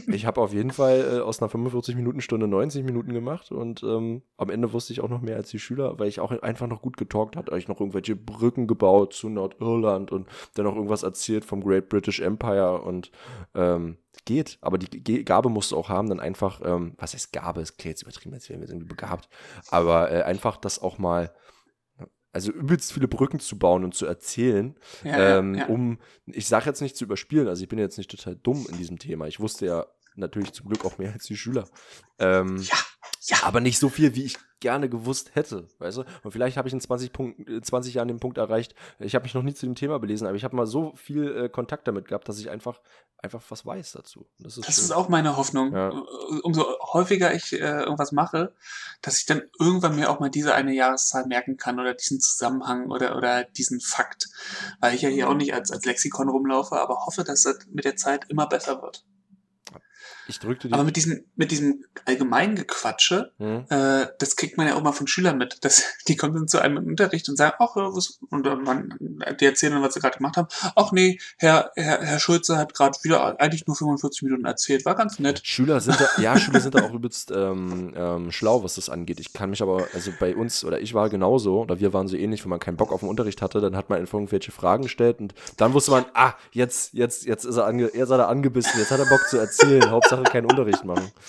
ich 0.08 0.26
habe 0.26 0.42
auf 0.42 0.54
jeden 0.54 0.72
Fall 0.72 1.18
äh, 1.18 1.20
aus 1.22 1.42
einer 1.42 1.50
45 1.50 1.96
Minuten 1.96 2.22
Stunde 2.22 2.48
90 2.48 2.84
Minuten 2.84 3.14
gemacht 3.14 3.52
und 3.52 3.84
ähm, 3.84 4.22
am 4.38 4.50
Ende 4.50 4.74
wusste 4.74 4.94
ich 4.94 5.02
auch 5.02 5.10
noch 5.10 5.22
mehr 5.22 5.38
als 5.38 5.50
die 5.50 5.60
Schüler, 5.60 6.00
weil 6.00 6.08
ich 6.08 6.20
auch 6.20 6.32
einfach 6.32 6.68
noch 6.68 6.82
gut 6.82 6.98
getalkt 6.98 7.36
hatte, 7.36 7.58
ich 7.58 7.68
noch 7.68 7.80
irgendwelche 7.80 8.16
Brücken 8.16 8.68
gebaut 8.68 9.14
zu 9.14 9.30
Nordirland 9.30 10.03
Deutschland 10.04 10.12
und 10.12 10.28
dann 10.56 10.66
noch 10.66 10.76
irgendwas 10.76 11.04
erzählt 11.04 11.46
vom 11.46 11.64
Great 11.64 11.90
British 11.90 12.20
Empire 12.20 12.82
und 12.82 13.12
ähm, 13.56 13.98
geht, 14.26 14.58
aber 14.62 14.78
die 14.78 15.26
Gabe 15.26 15.50
musst 15.50 15.72
du 15.72 15.78
auch 15.78 15.90
haben, 15.90 16.10
dann 16.10 16.20
einfach, 16.20 16.62
ähm, 16.64 16.94
was 16.98 17.14
heißt 17.14 17.34
Gabe, 17.34 17.62
ist 17.62 17.78
klar 17.78 17.90
jetzt 17.92 18.04
übertrieben, 18.04 18.34
als 18.34 18.50
wären 18.50 18.62
wir 18.62 18.70
irgendwie 18.70 18.88
begabt, 18.88 19.28
aber 19.70 20.12
äh, 20.12 20.22
einfach 20.24 20.58
das 20.58 20.80
auch 20.80 20.98
mal 20.98 21.34
also 22.32 22.52
übelst 22.52 22.94
viele 22.94 23.08
Brücken 23.08 23.40
zu 23.40 23.60
bauen 23.60 23.84
und 23.84 23.94
zu 23.94 24.08
erzählen, 24.08 24.76
ja, 25.04 25.38
ähm, 25.38 25.54
ja. 25.54 25.68
um, 25.68 26.00
ich 26.26 26.48
sage 26.48 26.66
jetzt 26.66 26.82
nicht 26.82 26.98
zu 26.98 27.04
überspielen, 27.04 27.48
also 27.48 27.62
ich 27.62 27.70
bin 27.70 27.78
jetzt 27.78 27.98
nicht 27.98 28.10
total 28.10 28.36
dumm 28.36 28.66
in 28.72 28.78
diesem 28.78 28.98
Thema. 28.98 29.28
Ich 29.28 29.40
wusste 29.40 29.68
ja 29.68 29.86
natürlich 30.16 30.52
zum 30.52 30.68
Glück 30.68 30.84
auch 30.84 30.98
mehr 30.98 31.14
als 31.14 31.26
die 31.26 31.38
Schüler. 31.38 31.68
Ähm, 32.18 32.58
ja. 32.58 32.76
Ja. 33.26 33.38
Aber 33.44 33.60
nicht 33.60 33.80
so 33.80 33.90
viel, 33.90 34.16
wie 34.16 34.24
ich 34.24 34.38
gerne 34.60 34.88
gewusst 34.88 35.32
hätte, 35.34 35.68
weißt 35.80 35.98
du? 35.98 36.04
Und 36.24 36.32
vielleicht 36.32 36.56
habe 36.56 36.70
ich 36.70 36.74
in 36.74 36.80
20, 36.80 37.12
Punkt, 37.12 37.66
20 37.66 37.94
Jahren 37.96 38.08
den 38.08 38.22
Punkt 38.22 38.38
erreicht, 38.38 38.76
ich 39.00 39.14
habe 39.14 39.24
mich 39.24 39.34
noch 39.34 39.44
nie 39.44 39.54
zu 39.54 39.66
dem 39.66 39.76
Thema 39.76 40.00
belesen, 40.00 40.26
aber 40.26 40.38
ich 40.38 40.46
habe 40.46 40.56
mal 40.56 40.66
so 40.66 40.94
viel 40.96 41.36
äh, 41.36 41.50
Kontakt 41.50 41.86
damit 41.86 42.08
gehabt, 42.08 42.30
dass 42.30 42.40
ich 42.40 42.50
einfach, 42.50 42.80
einfach 43.18 43.44
was 43.50 43.66
weiß 43.66 43.92
dazu. 43.92 44.26
Das 44.40 44.58
ist, 44.58 44.68
das 44.68 44.78
ist 44.78 44.92
auch 44.92 45.10
meine 45.10 45.36
Hoffnung. 45.36 45.74
Ja. 45.74 45.90
Umso 46.44 46.66
häufiger 46.94 47.34
ich 47.34 47.52
äh, 47.52 47.82
irgendwas 47.82 48.14
mache, 48.14 48.54
dass 49.02 49.20
ich 49.20 49.26
dann 49.26 49.42
irgendwann 49.60 49.98
mir 49.98 50.10
auch 50.10 50.22
mal 50.22 50.30
diese 50.30 50.54
eine 50.54 50.74
Jahreszahl 50.74 51.28
merken 51.28 51.58
kann 51.58 51.80
oder 51.82 51.94
diesen 51.94 52.22
Zusammenhang 52.22 52.90
oder, 52.90 53.18
oder 53.18 53.44
diesen 53.44 53.82
Fakt. 53.82 54.30
Weil 54.80 54.96
ich 54.96 55.02
ja 55.02 55.10
hier 55.10 55.30
auch 55.30 55.36
nicht 55.36 55.54
als, 55.54 55.72
als 55.72 55.84
Lexikon 55.84 56.30
rumlaufe, 56.30 56.78
aber 56.78 57.06
hoffe, 57.06 57.26
dass 57.26 57.42
das 57.42 57.68
mit 57.70 57.84
der 57.84 57.98
Zeit 57.98 58.30
immer 58.30 58.48
besser 58.48 58.82
wird. 58.82 59.04
Ich 60.28 60.40
drückte 60.40 60.68
die. 60.68 60.74
Aber 60.74 60.84
mit 60.84 60.96
diesem, 60.96 61.24
mit 61.36 61.52
diesem 61.52 61.86
allgemeinen 62.06 62.56
Gequatsche, 62.56 63.32
hm. 63.38 63.66
äh, 63.70 64.08
das 64.20 64.36
kriegt 64.36 64.58
man 64.58 64.68
ja 64.68 64.76
auch 64.76 64.82
mal 64.82 64.92
von 64.92 65.08
Schülern 65.08 65.38
mit. 65.38 65.64
Dass, 65.64 65.84
die 66.08 66.16
kommen 66.16 66.34
dann 66.34 66.48
zu 66.48 66.60
einem 66.60 66.78
im 66.78 66.88
Unterricht 66.88 67.28
und 67.30 67.38
sagen, 67.38 67.56
ach, 67.60 67.76
was, 67.76 68.20
und 68.30 68.46
dann 68.46 68.64
man, 68.64 68.94
die 69.40 69.46
erzählen 69.46 69.74
dann, 69.74 69.84
was 69.84 69.94
sie 69.94 70.00
gerade 70.00 70.18
gemacht 70.18 70.38
haben. 70.38 70.48
Ach 70.76 70.92
nee, 70.92 71.20
Herr, 71.38 71.72
Herr, 71.76 72.02
Herr 72.02 72.20
Schulze 72.20 72.58
hat 72.58 72.74
gerade 72.74 72.98
wieder 73.04 73.40
eigentlich 73.40 73.68
nur 73.68 73.76
45 73.76 74.24
Minuten 74.24 74.46
erzählt. 74.46 74.86
War 74.86 74.96
ganz 74.96 75.20
nett. 75.20 75.42
Schüler 75.44 75.80
sind 75.82 76.00
da, 76.00 76.22
ja, 76.22 76.38
Schüler 76.38 76.60
sind 76.60 76.76
da 76.76 76.84
auch 76.84 76.94
übelst 76.94 77.32
ähm, 77.32 77.94
ähm, 77.96 78.32
schlau, 78.32 78.64
was 78.64 78.76
das 78.76 78.90
angeht. 78.90 79.20
Ich 79.20 79.34
kann 79.34 79.50
mich 79.50 79.62
aber, 79.62 79.88
also 79.94 80.12
bei 80.20 80.36
uns, 80.36 80.64
oder 80.64 80.80
ich 80.80 80.94
war 80.94 81.10
genauso, 81.10 81.62
oder 81.62 81.80
wir 81.80 81.94
waren 81.94 82.08
so 82.08 82.16
ähnlich, 82.16 82.44
wenn 82.44 82.50
man 82.50 82.60
keinen 82.60 82.78
Bock 82.78 82.92
auf 82.92 83.02
den 83.02 83.10
Unterricht 83.10 83.42
hatte, 83.42 83.62
dann 83.62 83.76
hat 83.76 83.90
man 83.90 84.00
irgendwelche 84.00 84.52
Fragen 84.52 84.84
gestellt 84.84 85.20
und 85.20 85.34
dann 85.58 85.74
wusste 85.74 85.92
man, 85.92 86.06
ah, 86.14 86.34
jetzt, 86.52 86.94
jetzt, 86.94 87.26
jetzt 87.26 87.46
ist 87.46 87.58
er, 87.58 87.66
ange, 87.66 87.92
jetzt 87.94 88.10
hat 88.10 88.20
er 88.20 88.30
angebissen, 88.30 88.80
jetzt 88.80 88.92
hat 88.92 89.00
er 89.00 89.06
Bock 89.06 89.28
zu 89.28 89.38
erzählen. 89.38 89.90
Hauptsache 89.92 90.13
Hauptsache 90.18 90.34
keinen 90.34 90.50
Unterricht 90.50 90.84
machen. 90.86 91.12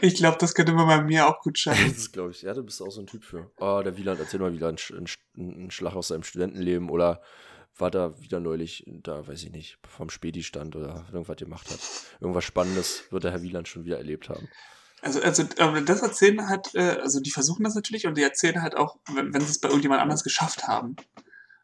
Ich 0.00 0.14
glaube, 0.14 0.36
das 0.38 0.54
könnte 0.54 0.72
man 0.72 0.86
bei 0.86 1.02
mir 1.02 1.26
auch 1.26 1.40
gut 1.40 1.58
schaffen. 1.58 1.92
Das 1.92 2.12
glaube 2.12 2.30
ich. 2.30 2.42
Ja, 2.42 2.54
du 2.54 2.62
bist 2.62 2.80
auch 2.82 2.90
so 2.90 3.00
ein 3.00 3.06
Typ 3.06 3.24
für. 3.24 3.50
Oh, 3.58 3.80
der 3.84 3.96
Wieland, 3.96 4.20
erzähl 4.20 4.38
mal 4.38 4.52
wieder 4.52 4.68
einen, 4.68 4.78
einen 5.36 5.70
Schlag 5.70 5.94
aus 5.94 6.08
seinem 6.08 6.22
Studentenleben 6.22 6.88
oder 6.88 7.20
war 7.76 7.90
da 7.90 8.20
wieder 8.20 8.38
neulich, 8.38 8.84
da 8.86 9.26
weiß 9.26 9.42
ich 9.44 9.50
nicht, 9.50 9.78
vom 9.88 10.10
Späti-Stand 10.10 10.76
oder 10.76 11.06
irgendwas 11.12 11.36
gemacht 11.36 11.70
hat. 11.70 11.80
Irgendwas 12.20 12.44
Spannendes 12.44 13.04
wird 13.10 13.24
der 13.24 13.32
Herr 13.32 13.42
Wieland 13.42 13.66
schon 13.66 13.84
wieder 13.84 13.98
erlebt 13.98 14.28
haben. 14.28 14.48
Also, 15.02 15.20
also 15.20 15.42
das 15.84 16.02
Erzählen 16.02 16.48
hat, 16.48 16.74
äh, 16.74 16.98
also 17.00 17.20
die 17.20 17.30
versuchen 17.30 17.64
das 17.64 17.74
natürlich 17.74 18.06
und 18.06 18.16
die 18.16 18.22
erzählen 18.22 18.62
halt 18.62 18.76
auch, 18.76 18.98
wenn, 19.12 19.34
wenn 19.34 19.40
sie 19.40 19.50
es 19.50 19.58
bei 19.58 19.68
irgendjemand 19.68 20.00
anders 20.00 20.22
geschafft 20.22 20.68
haben. 20.68 20.96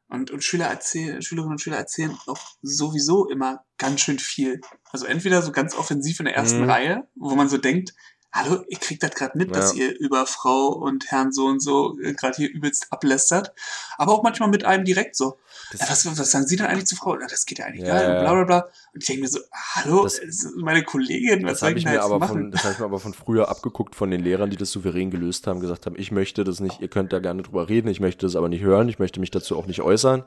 Und, 0.08 0.30
und 0.30 0.42
Schüler 0.42 0.66
erzählen, 0.66 1.20
Schülerinnen 1.20 1.52
und 1.52 1.60
Schüler 1.60 1.76
erzählen 1.76 2.16
auch 2.26 2.56
sowieso 2.62 3.28
immer 3.28 3.64
ganz 3.76 4.00
schön 4.00 4.18
viel. 4.18 4.60
Also 4.90 5.04
entweder 5.04 5.42
so 5.42 5.52
ganz 5.52 5.74
offensiv 5.74 6.18
in 6.20 6.26
der 6.26 6.34
ersten 6.34 6.62
mhm. 6.62 6.70
Reihe, 6.70 7.08
wo 7.14 7.34
man 7.34 7.48
so 7.48 7.58
denkt, 7.58 7.94
hallo, 8.38 8.64
ihr 8.68 8.78
kriegt 8.78 9.02
das 9.02 9.10
gerade 9.12 9.36
mit, 9.36 9.48
ja. 9.48 9.54
dass 9.54 9.74
ihr 9.74 9.98
über 9.98 10.26
Frau 10.26 10.68
und 10.68 11.10
Herrn 11.10 11.32
so 11.32 11.46
und 11.46 11.60
so 11.60 11.98
äh, 12.00 12.14
gerade 12.14 12.36
hier 12.36 12.50
übelst 12.50 12.86
ablästert. 12.90 13.52
Aber 13.96 14.12
auch 14.12 14.22
manchmal 14.22 14.48
mit 14.48 14.64
einem 14.64 14.84
direkt 14.84 15.16
so. 15.16 15.38
Ja, 15.72 15.86
was, 15.88 16.06
was 16.06 16.30
sagen 16.30 16.46
Sie 16.46 16.56
denn 16.56 16.66
eigentlich 16.66 16.86
zu 16.86 16.96
Frau? 16.96 17.18
Ja, 17.18 17.26
das 17.26 17.44
geht 17.44 17.58
ja 17.58 17.66
eigentlich 17.66 17.86
ja, 17.86 17.94
gar 17.94 18.08
nicht. 18.08 18.20
Bla, 18.20 18.34
bla, 18.34 18.44
bla. 18.44 18.68
Und 18.94 19.02
ich 19.02 19.06
denke 19.06 19.22
mir 19.22 19.28
so, 19.28 19.40
hallo, 19.74 20.04
das, 20.04 20.20
meine 20.56 20.82
Kollegin, 20.82 21.44
was 21.44 21.60
soll 21.60 21.72
ich, 21.72 21.78
ich 21.78 21.84
mir 21.84 22.02
aber 22.02 22.18
machen? 22.18 22.28
Von, 22.28 22.50
das 22.50 22.64
habe 22.64 22.72
ich 22.72 22.78
mir 22.78 22.84
aber 22.86 23.00
von 23.00 23.14
früher 23.14 23.48
abgeguckt 23.48 23.94
von 23.94 24.10
den 24.10 24.22
Lehrern, 24.22 24.50
die 24.50 24.56
das 24.56 24.70
souverän 24.70 25.10
gelöst 25.10 25.46
haben, 25.46 25.60
gesagt 25.60 25.86
haben, 25.86 25.96
ich 25.98 26.10
möchte 26.10 26.44
das 26.44 26.60
nicht, 26.60 26.80
ihr 26.80 26.88
könnt 26.88 27.12
da 27.12 27.18
gerne 27.18 27.42
drüber 27.42 27.68
reden, 27.68 27.88
ich 27.88 28.00
möchte 28.00 28.24
das 28.24 28.36
aber 28.36 28.48
nicht 28.48 28.62
hören, 28.62 28.88
ich 28.88 28.98
möchte 28.98 29.20
mich 29.20 29.30
dazu 29.30 29.58
auch 29.58 29.66
nicht 29.66 29.82
äußern. 29.82 30.24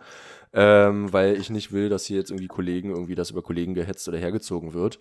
Ähm, 0.54 1.14
weil 1.14 1.38
ich 1.38 1.50
nicht 1.50 1.72
will, 1.72 1.88
dass 1.88 2.04
hier 2.04 2.18
jetzt 2.18 2.30
irgendwie 2.30 2.50
Kollegen 2.50 2.90
irgendwie 2.90 3.16
das 3.16 3.30
über 3.30 3.42
Kollegen 3.42 3.74
gehetzt 3.74 4.10
oder 4.10 4.18
hergezogen 4.18 4.74
wird 4.74 5.00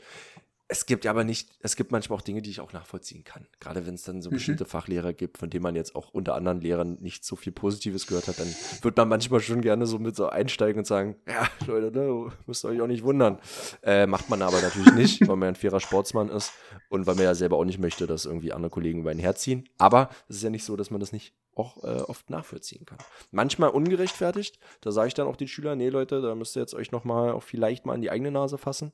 es 0.70 0.86
gibt 0.86 1.04
aber 1.06 1.24
nicht, 1.24 1.50
es 1.60 1.74
gibt 1.74 1.90
manchmal 1.90 2.18
auch 2.18 2.22
Dinge, 2.22 2.42
die 2.42 2.50
ich 2.50 2.60
auch 2.60 2.72
nachvollziehen 2.72 3.24
kann. 3.24 3.48
Gerade 3.58 3.86
wenn 3.86 3.94
es 3.94 4.04
dann 4.04 4.22
so 4.22 4.30
mhm. 4.30 4.34
bestimmte 4.34 4.64
Fachlehrer 4.64 5.12
gibt, 5.12 5.36
von 5.36 5.50
denen 5.50 5.64
man 5.64 5.74
jetzt 5.74 5.96
auch 5.96 6.14
unter 6.14 6.36
anderen 6.36 6.60
Lehrern 6.60 6.96
nicht 7.00 7.24
so 7.24 7.34
viel 7.34 7.52
Positives 7.52 8.06
gehört 8.06 8.28
hat, 8.28 8.38
dann 8.38 8.54
wird 8.82 8.96
man 8.96 9.08
manchmal 9.08 9.40
schon 9.40 9.62
gerne 9.62 9.86
so 9.86 9.98
mit 9.98 10.14
so 10.14 10.28
einsteigen 10.28 10.78
und 10.78 10.86
sagen, 10.86 11.16
ja, 11.26 11.48
Leute, 11.66 11.90
ne, 11.90 12.32
müsst 12.46 12.64
ihr 12.64 12.68
euch 12.68 12.80
auch 12.80 12.86
nicht 12.86 13.02
wundern. 13.02 13.40
Äh, 13.82 14.06
macht 14.06 14.30
man 14.30 14.42
aber 14.42 14.62
natürlich 14.62 14.94
nicht, 14.94 15.20
weil 15.28 15.36
man 15.36 15.48
ein 15.48 15.56
fairer 15.56 15.80
Sportsmann 15.80 16.28
ist 16.28 16.52
und 16.88 17.04
weil 17.04 17.16
man 17.16 17.24
ja 17.24 17.34
selber 17.34 17.56
auch 17.56 17.64
nicht 17.64 17.80
möchte, 17.80 18.06
dass 18.06 18.24
irgendwie 18.24 18.52
andere 18.52 18.70
Kollegen 18.70 19.00
über 19.00 19.10
ein 19.10 19.18
Herz 19.18 19.42
ziehen. 19.42 19.68
Aber 19.76 20.08
es 20.28 20.36
ist 20.36 20.44
ja 20.44 20.50
nicht 20.50 20.64
so, 20.64 20.76
dass 20.76 20.92
man 20.92 21.00
das 21.00 21.10
nicht 21.10 21.34
auch 21.56 21.82
äh, 21.82 22.02
oft 22.02 22.30
nachvollziehen 22.30 22.86
kann. 22.86 22.98
Manchmal 23.32 23.70
ungerechtfertigt, 23.70 24.60
da 24.82 24.92
sage 24.92 25.08
ich 25.08 25.14
dann 25.14 25.26
auch 25.26 25.36
den 25.36 25.48
Schülern, 25.48 25.78
nee 25.78 25.88
Leute, 25.88 26.22
da 26.22 26.36
müsst 26.36 26.56
ihr 26.56 26.60
jetzt 26.60 26.74
euch 26.74 26.92
nochmal 26.92 27.32
auch 27.32 27.42
vielleicht 27.42 27.86
mal 27.86 27.94
an 27.94 28.02
die 28.02 28.10
eigene 28.10 28.30
Nase 28.30 28.56
fassen 28.56 28.92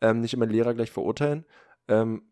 ähm, 0.00 0.20
nicht 0.20 0.34
immer 0.34 0.46
Lehrer 0.46 0.74
gleich 0.74 0.90
verurteilen. 0.90 1.44
Ähm, 1.88 2.22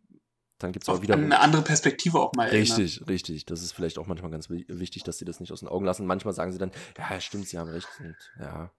dann 0.59 0.72
gibt 0.72 0.85
es 0.85 0.88
auch 0.88 1.02
wieder. 1.02 1.14
Eine 1.14 1.40
andere 1.40 1.62
Perspektive 1.62 2.18
auch 2.18 2.33
mal. 2.35 2.48
Richtig, 2.48 2.96
erinnern. 2.96 3.09
richtig. 3.11 3.44
Das 3.44 3.62
ist 3.62 3.72
vielleicht 3.72 3.98
auch 3.98 4.07
manchmal 4.07 4.31
ganz 4.31 4.48
wichtig, 4.48 5.05
dass 5.05 5.18
sie 5.18 5.26
das 5.26 5.40
nicht 5.40 5.52
aus 5.52 5.61
den 5.61 5.68
Augen 5.68 5.85
lassen. 5.85 6.07
Manchmal 6.07 6.33
sagen 6.33 6.52
sie 6.52 6.59
dann, 6.59 6.72
ja, 6.96 7.20
stimmt, 7.20 7.48
sie 7.48 7.59
haben 7.59 7.70
recht. 7.70 7.88
Und, 8.00 8.16
ja, 8.40 8.70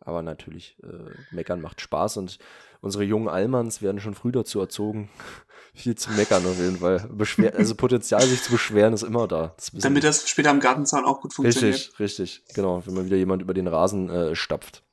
aber 0.00 0.22
natürlich, 0.22 0.78
äh, 0.82 1.34
meckern 1.34 1.60
macht 1.60 1.80
Spaß 1.80 2.18
und 2.18 2.38
unsere 2.80 3.04
jungen 3.04 3.28
Allmanns 3.28 3.82
werden 3.82 4.00
schon 4.00 4.14
früh 4.14 4.32
dazu 4.32 4.60
erzogen, 4.60 5.10
viel 5.74 5.96
zu 5.96 6.10
meckern 6.12 6.46
auf 6.46 6.58
jeden 6.58 6.78
Fall. 6.78 7.00
Beschwer 7.12 7.54
also 7.54 7.74
Potenzial, 7.74 8.22
sich 8.22 8.42
zu 8.42 8.52
beschweren, 8.52 8.94
ist 8.94 9.02
immer 9.02 9.26
da. 9.26 9.54
Das 9.56 9.70
Damit 9.72 10.04
das 10.04 10.28
später 10.28 10.50
am 10.50 10.60
Gartenzaun 10.60 11.04
auch 11.04 11.20
gut 11.20 11.34
funktioniert. 11.34 11.74
Richtig, 11.74 12.00
richtig, 12.00 12.44
genau. 12.54 12.86
Wenn 12.86 12.94
mal 12.94 13.04
wieder 13.04 13.16
jemand 13.16 13.42
über 13.42 13.54
den 13.54 13.66
Rasen 13.66 14.08
äh, 14.08 14.34
stapft. 14.34 14.84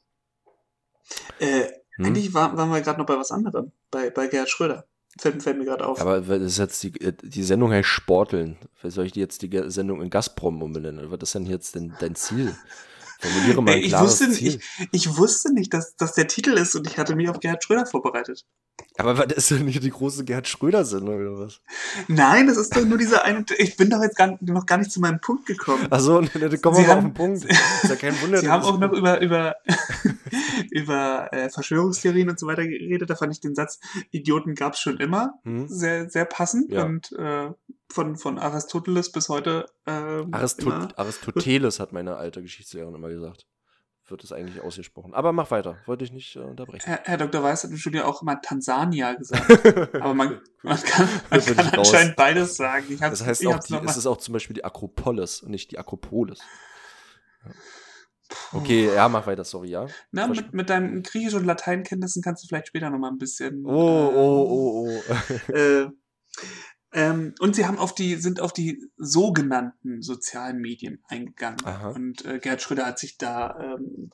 Äh, 1.39 1.67
hm? 1.95 2.05
Eigentlich 2.05 2.34
war, 2.34 2.55
waren 2.58 2.69
wir 2.69 2.81
gerade 2.81 2.99
noch 2.99 3.05
bei 3.05 3.17
was 3.17 3.31
anderem, 3.31 3.71
bei, 3.91 4.10
bei 4.10 4.27
Gerhard 4.27 4.49
Schröder. 4.49 4.86
Fällt, 5.17 5.41
fällt 5.41 5.58
mir 5.58 5.65
gerade 5.65 5.88
auf. 5.88 6.01
Aber 6.01 6.19
das 6.19 6.41
ist 6.41 6.58
jetzt 6.58 6.84
die, 6.84 6.91
die 6.91 7.43
Sendung 7.43 7.71
heißt 7.71 7.88
Sporteln. 7.88 8.58
Soll 8.84 9.05
ich 9.05 9.13
die 9.13 9.21
jetzt 9.21 9.41
die 9.41 9.63
Sendung 9.67 10.01
in 10.01 10.10
Gazprom 10.10 10.62
umbenennen? 10.62 11.10
Was 11.10 11.19
ist 11.21 11.36
denn 11.36 11.45
jetzt 11.45 11.75
denn 11.75 11.93
dein 11.99 12.15
Ziel? 12.15 12.53
Formuliere 13.19 13.63
mal 13.63 13.75
ein 13.75 13.84
ich 13.84 13.97
wusste, 13.97 14.29
Ziel. 14.29 14.60
Ich, 14.91 15.08
ich 15.08 15.17
wusste 15.17 15.53
nicht, 15.53 15.73
dass 15.73 15.95
das 15.95 16.13
der 16.13 16.27
Titel 16.27 16.51
ist 16.51 16.75
und 16.75 16.86
ich 16.86 16.97
hatte 16.97 17.15
mich 17.15 17.29
auf 17.29 17.39
Gerhard 17.39 17.63
Schröder 17.63 17.86
vorbereitet. 17.86 18.45
Aber 18.97 19.17
was 19.17 19.27
ist 19.34 19.51
denn 19.51 19.65
nicht 19.65 19.84
die 19.84 19.89
große 19.89 20.25
Gerhard 20.25 20.47
Schröder-Sendung 20.47 21.15
oder 21.15 21.39
was? 21.39 21.62
Nein, 22.08 22.47
das 22.47 22.58
ist 22.58 22.75
doch 22.75 22.84
nur 22.84 22.97
dieser 22.97 23.23
eine. 23.23 23.45
Ich 23.58 23.77
bin 23.77 23.89
doch 23.89 24.01
jetzt 24.01 24.17
gar, 24.17 24.38
noch 24.41 24.65
gar 24.65 24.77
nicht 24.77 24.91
zu 24.91 24.99
meinem 24.99 25.19
Punkt 25.19 25.45
gekommen. 25.45 25.88
Achso, 25.89 26.21
dann 26.34 26.62
kommen 26.62 26.77
wir 26.77 26.88
mal 26.88 26.97
auf 26.97 27.03
den 27.03 27.13
Punkt. 27.13 27.45
Ist 27.84 27.89
ja 27.89 27.95
kein 27.95 28.21
Wunder. 28.21 28.39
Sie 28.39 28.49
haben 28.49 28.63
auch 28.63 28.79
noch 28.79 28.91
über, 28.91 29.21
über, 29.21 29.55
über 30.71 31.30
äh, 31.32 31.50
Verschwörungstheorien 31.50 32.30
und 32.30 32.39
so 32.39 32.48
weiter 32.48 32.65
geredet. 32.65 33.10
Da 33.10 33.15
fand 33.15 33.34
ich 33.34 33.39
den 33.39 33.56
Satz, 33.56 33.80
Idioten 34.12 34.56
gab 34.56 34.74
es 34.74 34.80
schon 34.80 34.98
immer, 34.98 35.39
hm. 35.43 35.67
sehr, 35.67 36.10
sehr 36.10 36.26
passend. 36.26 36.71
Ja. 36.71 36.84
Und 36.84 37.12
äh, 37.13 37.50
von, 37.91 38.17
von 38.17 38.39
Aristoteles 38.39 39.12
bis 39.12 39.30
heute. 39.30 39.65
Äh, 39.86 39.91
Aristot 40.32 40.98
Aristoteles 40.98 41.80
hat 41.80 41.93
meine 41.93 42.17
alte 42.17 42.41
Geschichtslehrerin 42.41 42.95
immer 42.95 43.10
gesagt 43.10 43.45
wird 44.10 44.24
es 44.24 44.32
eigentlich 44.32 44.62
ausgesprochen. 44.62 45.13
Aber 45.13 45.34
mach 45.34 45.52
weiter, 45.52 45.78
wollte 45.86 46.04
ich 46.04 46.12
nicht 46.12 46.36
äh, 46.36 46.39
unterbrechen. 46.39 46.86
Herr, 46.86 47.02
Herr, 47.04 47.17
Dr. 47.17 47.41
Weiß 47.41 47.63
hat 47.63 47.71
im 47.71 47.78
Studio 47.78 48.04
auch 48.04 48.21
immer 48.21 48.39
Tansania 48.41 49.13
gesagt. 49.13 49.50
Aber 49.95 50.13
man, 50.13 50.41
man 50.62 50.78
kann, 50.78 51.10
man 51.30 51.39
kann 51.41 51.69
anscheinend 51.69 52.15
beides 52.15 52.56
sagen. 52.56 52.98
Das 53.00 53.26
heißt 53.26 53.45
auch, 53.48 53.60
die, 53.60 53.76
es 53.76 53.98
ist 53.98 54.06
auch 54.06 54.17
zum 54.17 54.34
Beispiel 54.34 54.54
die 54.54 54.63
Akropolis 54.63 55.41
und 55.41 55.52
nicht 55.52 55.71
die 55.71 55.80
Akropolis. 55.80 56.39
Okay, 58.53 58.93
ja, 58.93 59.07
mach 59.09 59.27
weiter, 59.27 59.43
sorry, 59.43 59.69
ja. 59.69 59.88
Na, 60.11 60.27
mit, 60.27 60.53
mit 60.53 60.69
deinen 60.69 61.03
Griechisch- 61.03 61.35
und 61.35 61.45
Lateinkenntnissen 61.45 62.23
kannst 62.23 62.43
du 62.43 62.47
vielleicht 62.47 62.67
später 62.67 62.89
nochmal 62.89 63.11
ein 63.11 63.17
bisschen. 63.17 63.65
Oh, 63.65 64.11
oh, 64.15 64.47
oh, 64.49 64.89
oh. 64.89 65.51
äh, 65.53 65.88
ähm, 66.95 67.35
und 67.39 67.57
sie 67.57 67.65
haben 67.65 67.77
auf 67.77 67.93
die, 67.93 68.15
sind 68.15 68.39
auf 68.39 68.53
die 68.53 68.81
sogenannten 68.95 70.01
sozialen 70.01 70.59
Medien 70.59 71.03
eingegangen. 71.09 71.59
Aha. 71.65 71.89
Und 71.89 72.23
äh, 72.23 72.39
Gerhard 72.39 72.61
Schröder 72.61 72.85
hat 72.85 72.99
sich 72.99 73.17
da 73.17 73.59
ähm, 73.59 74.09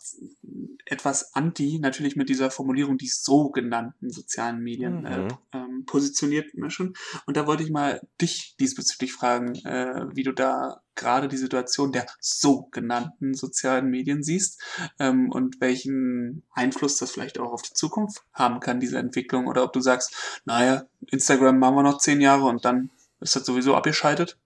etwas 0.86 1.36
anti, 1.36 1.78
natürlich 1.80 2.16
mit 2.16 2.28
dieser 2.28 2.50
Formulierung, 2.50 2.98
die 2.98 3.08
sogenannten 3.08 4.10
sozialen 4.10 4.64
Medien 4.64 5.06
äh, 5.06 5.18
mhm. 5.20 5.28
äh, 5.28 5.58
ähm, 5.58 5.84
positioniert. 5.86 6.56
Ne, 6.56 6.72
schon. 6.72 6.96
Und 7.28 7.38
da 7.38 7.46
wollte 7.46 7.62
ich 7.62 7.70
mal 7.70 8.02
dich 8.20 8.56
diesbezüglich 8.60 9.14
fragen, 9.14 9.54
äh, 9.64 10.08
wie 10.16 10.24
du 10.24 10.32
da 10.32 10.82
gerade 11.02 11.28
die 11.28 11.38
Situation 11.38 11.92
der 11.92 12.06
sogenannten 12.20 13.34
sozialen 13.34 13.88
Medien 13.88 14.24
siehst 14.24 14.62
ähm, 15.00 15.30
und 15.32 15.60
welchen 15.60 16.44
Einfluss 16.54 16.98
das 16.98 17.12
vielleicht 17.12 17.40
auch 17.40 17.52
auf 17.52 17.64
die 17.64 17.74
Zukunft 17.74 18.24
haben 18.34 18.60
kann, 18.62 18.80
diese 18.80 19.00
Entwicklung. 19.00 19.48
Oder 19.48 19.64
ob 19.64 19.74
du 19.74 19.82
sagst, 19.82 20.16
naja, 20.46 20.86
Instagram 21.08 21.60
machen 21.60 21.76
wir 21.76 21.84
noch 21.84 21.98
zehn 21.98 22.22
Jahre 22.22 22.46
und 22.46 22.64
dann 22.64 22.92
ist 23.20 23.36
das 23.36 23.46
sowieso 23.46 23.76
abgeschaltet. 23.76 24.38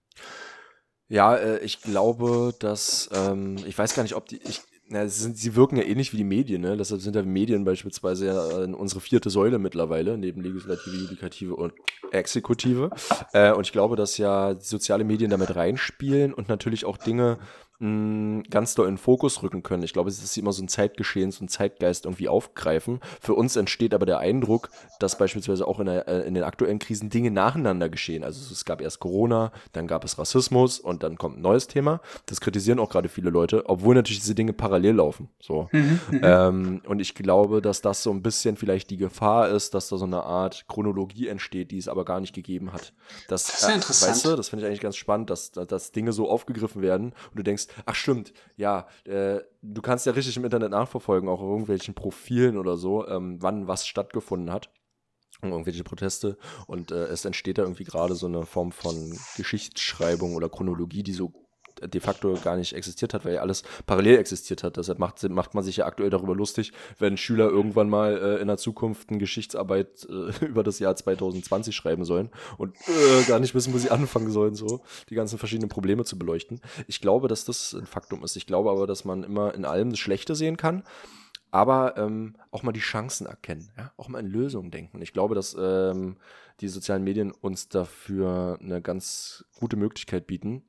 Ja, 1.08 1.36
äh, 1.36 1.58
ich 1.58 1.82
glaube, 1.82 2.54
dass, 2.58 3.08
ähm, 3.12 3.58
ich 3.64 3.78
weiß 3.78 3.94
gar 3.94 4.02
nicht, 4.02 4.16
ob 4.16 4.26
die, 4.26 4.38
ich, 4.42 4.62
sie, 4.88 5.08
sind, 5.08 5.36
sie 5.36 5.56
wirken 5.56 5.76
ja 5.76 5.82
ähnlich 5.82 6.12
wie 6.12 6.16
die 6.16 6.24
Medien, 6.24 6.62
ne? 6.62 6.76
Deshalb 6.76 7.00
sind 7.00 7.16
ja 7.16 7.22
Medien 7.22 7.64
beispielsweise 7.64 8.26
ja 8.26 8.62
äh, 8.62 8.72
unsere 8.72 9.00
vierte 9.00 9.30
Säule 9.30 9.58
mittlerweile, 9.58 10.16
neben 10.16 10.42
Legislative, 10.42 10.96
Judikative 10.96 11.56
und 11.56 11.72
Exekutive. 12.12 12.90
Äh, 13.32 13.52
und 13.52 13.66
ich 13.66 13.72
glaube, 13.72 13.96
dass 13.96 14.16
ja 14.18 14.54
soziale 14.60 15.04
Medien 15.04 15.30
damit 15.30 15.56
reinspielen 15.56 16.32
und 16.32 16.48
natürlich 16.48 16.84
auch 16.84 16.98
Dinge 16.98 17.38
mh, 17.78 18.44
ganz 18.50 18.74
doll 18.74 18.88
in 18.88 18.94
den 18.94 18.98
Fokus 18.98 19.42
rücken 19.42 19.62
können. 19.62 19.82
Ich 19.82 19.92
glaube, 19.92 20.08
es 20.08 20.22
ist 20.22 20.36
immer 20.36 20.52
so 20.52 20.62
ein 20.62 20.68
Zeitgeschehen, 20.68 21.30
so 21.30 21.44
ein 21.44 21.48
Zeitgeist 21.48 22.04
irgendwie 22.04 22.28
aufgreifen. 22.28 23.00
Für 23.20 23.34
uns 23.34 23.56
entsteht 23.56 23.94
aber 23.94 24.06
der 24.06 24.18
Eindruck, 24.18 24.70
dass 24.98 25.18
beispielsweise 25.18 25.66
auch 25.66 25.80
in, 25.80 25.86
der, 25.86 26.08
äh, 26.08 26.26
in 26.26 26.34
den 26.34 26.44
aktuellen 26.44 26.78
Krisen 26.78 27.10
Dinge 27.10 27.30
nacheinander 27.30 27.88
geschehen. 27.88 28.24
Also 28.24 28.52
es 28.52 28.64
gab 28.64 28.80
erst 28.80 29.00
Corona, 29.00 29.52
dann 29.72 29.86
gab 29.86 30.04
es 30.04 30.18
Rassismus 30.18 30.80
und 30.80 31.02
dann 31.02 31.18
kommt 31.18 31.38
ein 31.38 31.42
neues 31.42 31.66
Thema. 31.66 32.00
Das 32.26 32.40
kritisieren 32.40 32.78
auch 32.78 32.90
gerade 32.90 33.08
viele 33.08 33.30
Leute, 33.30 33.68
obwohl 33.68 33.94
natürlich 33.94 34.20
diese 34.20 34.34
Dinge 34.34 34.52
parallel 34.52 34.96
laufen. 34.96 35.28
So. 35.40 35.68
Mhm, 35.72 36.00
ähm, 36.22 36.82
und 36.86 37.00
ich 37.00 37.14
glaube, 37.14 37.60
dass 37.62 37.80
das 37.80 38.02
so 38.02 38.10
ein 38.10 38.22
bisschen 38.22 38.56
vielleicht 38.56 38.90
die 38.90 38.96
Gefahr 38.96 39.48
ist, 39.48 39.74
dass 39.74 39.88
da 39.88 39.96
so 39.96 40.04
eine 40.04 40.22
Art 40.22 40.66
Chronologie 40.68 41.28
entsteht, 41.28 41.70
die 41.70 41.78
es 41.78 41.88
aber 41.88 42.04
gar 42.04 42.20
nicht 42.20 42.34
gegeben 42.34 42.72
hat. 42.72 42.92
Das, 43.28 43.46
das 43.46 43.54
ist 43.54 43.62
ja 43.62 43.70
äh, 43.70 43.74
interessant. 43.74 44.12
Weißt 44.12 44.24
du, 44.24 44.36
das 44.36 44.48
finde 44.48 44.64
ich 44.64 44.68
eigentlich 44.68 44.80
ganz 44.80 44.96
spannend, 44.96 45.30
dass, 45.30 45.52
dass 45.52 45.92
Dinge 45.92 46.12
so 46.12 46.28
aufgegriffen 46.28 46.82
werden 46.82 47.06
und 47.30 47.36
du 47.36 47.42
denkst, 47.42 47.65
ach 47.84 47.94
stimmt, 47.94 48.32
ja, 48.56 48.88
äh, 49.04 49.40
du 49.62 49.82
kannst 49.82 50.06
ja 50.06 50.12
richtig 50.12 50.36
im 50.36 50.44
Internet 50.44 50.70
nachverfolgen, 50.70 51.28
auch 51.28 51.40
auf 51.40 51.48
irgendwelchen 51.48 51.94
Profilen 51.94 52.58
oder 52.58 52.76
so, 52.76 53.06
ähm, 53.08 53.42
wann 53.42 53.68
was 53.68 53.86
stattgefunden 53.86 54.52
hat 54.52 54.70
irgendwelche 55.42 55.84
Proteste. 55.84 56.38
Und 56.66 56.90
äh, 56.90 57.04
es 57.06 57.24
entsteht 57.24 57.58
da 57.58 57.62
irgendwie 57.62 57.84
gerade 57.84 58.14
so 58.14 58.26
eine 58.26 58.46
Form 58.46 58.72
von 58.72 59.18
Geschichtsschreibung 59.36 60.34
oder 60.34 60.48
Chronologie, 60.48 61.02
die 61.02 61.12
so 61.12 61.45
de 61.80 62.00
facto 62.00 62.34
gar 62.42 62.56
nicht 62.56 62.74
existiert 62.74 63.14
hat, 63.14 63.24
weil 63.24 63.34
ja 63.34 63.40
alles 63.40 63.62
parallel 63.86 64.18
existiert 64.18 64.62
hat. 64.62 64.76
Deshalb 64.76 64.98
macht, 64.98 65.22
macht 65.28 65.54
man 65.54 65.64
sich 65.64 65.78
ja 65.78 65.86
aktuell 65.86 66.10
darüber 66.10 66.34
lustig, 66.34 66.72
wenn 66.98 67.16
Schüler 67.16 67.48
irgendwann 67.48 67.88
mal 67.88 68.16
äh, 68.16 68.40
in 68.40 68.48
der 68.48 68.56
Zukunft 68.56 69.10
eine 69.10 69.18
Geschichtsarbeit 69.18 70.06
äh, 70.08 70.44
über 70.46 70.62
das 70.62 70.78
Jahr 70.78 70.96
2020 70.96 71.74
schreiben 71.74 72.04
sollen 72.04 72.30
und 72.58 72.76
äh, 72.88 73.22
gar 73.26 73.38
nicht 73.38 73.54
wissen, 73.54 73.72
wo 73.74 73.78
sie 73.78 73.90
anfangen 73.90 74.30
sollen, 74.30 74.54
so 74.54 74.82
die 75.10 75.14
ganzen 75.14 75.38
verschiedenen 75.38 75.68
Probleme 75.68 76.04
zu 76.04 76.18
beleuchten. 76.18 76.60
Ich 76.86 77.00
glaube, 77.00 77.28
dass 77.28 77.44
das 77.44 77.74
ein 77.74 77.86
Faktum 77.86 78.24
ist. 78.24 78.36
Ich 78.36 78.46
glaube 78.46 78.70
aber, 78.70 78.86
dass 78.86 79.04
man 79.04 79.22
immer 79.22 79.54
in 79.54 79.64
allem 79.64 79.90
das 79.90 79.98
Schlechte 79.98 80.34
sehen 80.34 80.56
kann 80.56 80.82
aber 81.50 81.96
ähm, 81.96 82.34
auch 82.50 82.62
mal 82.62 82.72
die 82.72 82.80
Chancen 82.80 83.26
erkennen, 83.26 83.70
ja? 83.78 83.90
auch 83.96 84.08
mal 84.08 84.18
in 84.18 84.26
Lösungen 84.26 84.70
denken. 84.70 85.00
Ich 85.00 85.14
glaube, 85.14 85.34
dass 85.34 85.56
ähm, 85.58 86.16
die 86.60 86.68
sozialen 86.68 87.04
Medien 87.04 87.32
uns 87.32 87.68
dafür 87.68 88.58
eine 88.60 88.82
ganz 88.82 89.44
gute 89.58 89.76
Möglichkeit 89.76 90.26
bieten, 90.26 90.64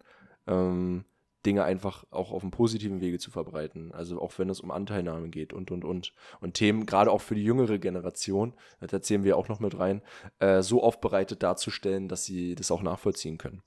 ähm, 0.47 1.05
Dinge 1.45 1.63
einfach 1.63 2.03
auch 2.12 2.31
auf 2.31 2.41
einem 2.41 2.51
positiven 2.51 2.99
Wege 2.99 3.19
zu 3.19 3.31
verbreiten. 3.31 3.91
Also 3.93 4.21
auch 4.21 4.38
wenn 4.38 4.49
es 4.49 4.60
um 4.60 4.69
Anteilnahme 4.69 5.29
geht 5.29 5.53
und, 5.53 5.71
und, 5.71 5.86
und. 5.86 6.13
Und 6.41 6.53
Themen, 6.55 6.86
gerade 6.86 7.12
auch 7.12 7.21
für 7.21 7.36
die 7.36 7.43
jüngere 7.43 7.77
Generation, 7.77 8.53
das 8.81 8.91
erzählen 8.91 9.23
wir 9.23 9.38
auch 9.38 9.47
noch 9.47 9.60
mit 9.60 9.79
rein, 9.79 10.01
äh, 10.39 10.62
so 10.62 10.83
aufbereitet 10.83 11.43
darzustellen, 11.43 12.10
dass 12.10 12.25
sie 12.25 12.55
das 12.55 12.69
auch 12.69 12.81
nachvollziehen 12.81 13.38
können. 13.38 13.62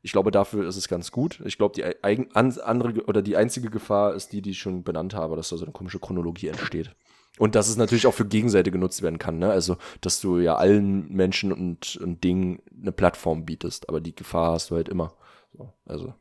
Ich 0.00 0.12
glaube, 0.12 0.30
dafür 0.30 0.68
ist 0.68 0.76
es 0.76 0.86
ganz 0.86 1.10
gut. 1.10 1.42
Ich 1.44 1.58
glaube, 1.58 1.74
die 1.74 1.84
eigen, 2.04 2.30
andere 2.32 3.04
oder 3.06 3.20
die 3.20 3.36
einzige 3.36 3.68
Gefahr 3.68 4.14
ist 4.14 4.32
die, 4.32 4.42
die 4.42 4.50
ich 4.50 4.58
schon 4.58 4.84
benannt 4.84 5.14
habe, 5.14 5.34
dass 5.34 5.48
da 5.48 5.56
so 5.56 5.64
eine 5.64 5.72
komische 5.72 5.98
Chronologie 5.98 6.48
entsteht. 6.48 6.94
Und 7.38 7.54
dass 7.54 7.68
es 7.68 7.76
natürlich 7.76 8.06
auch 8.06 8.14
für 8.14 8.26
Gegenseite 8.26 8.70
genutzt 8.70 9.02
werden 9.02 9.18
kann. 9.18 9.38
Ne? 9.38 9.50
Also, 9.50 9.76
dass 10.00 10.20
du 10.20 10.38
ja 10.38 10.56
allen 10.56 11.12
Menschen 11.12 11.52
und, 11.52 11.96
und 11.96 12.22
Dingen 12.22 12.62
eine 12.80 12.92
Plattform 12.92 13.44
bietest. 13.44 13.88
Aber 13.88 14.00
die 14.00 14.14
Gefahr 14.14 14.52
hast 14.52 14.70
du 14.70 14.76
halt 14.76 14.88
immer. 14.88 15.14
So, 15.52 15.72
also. 15.84 16.14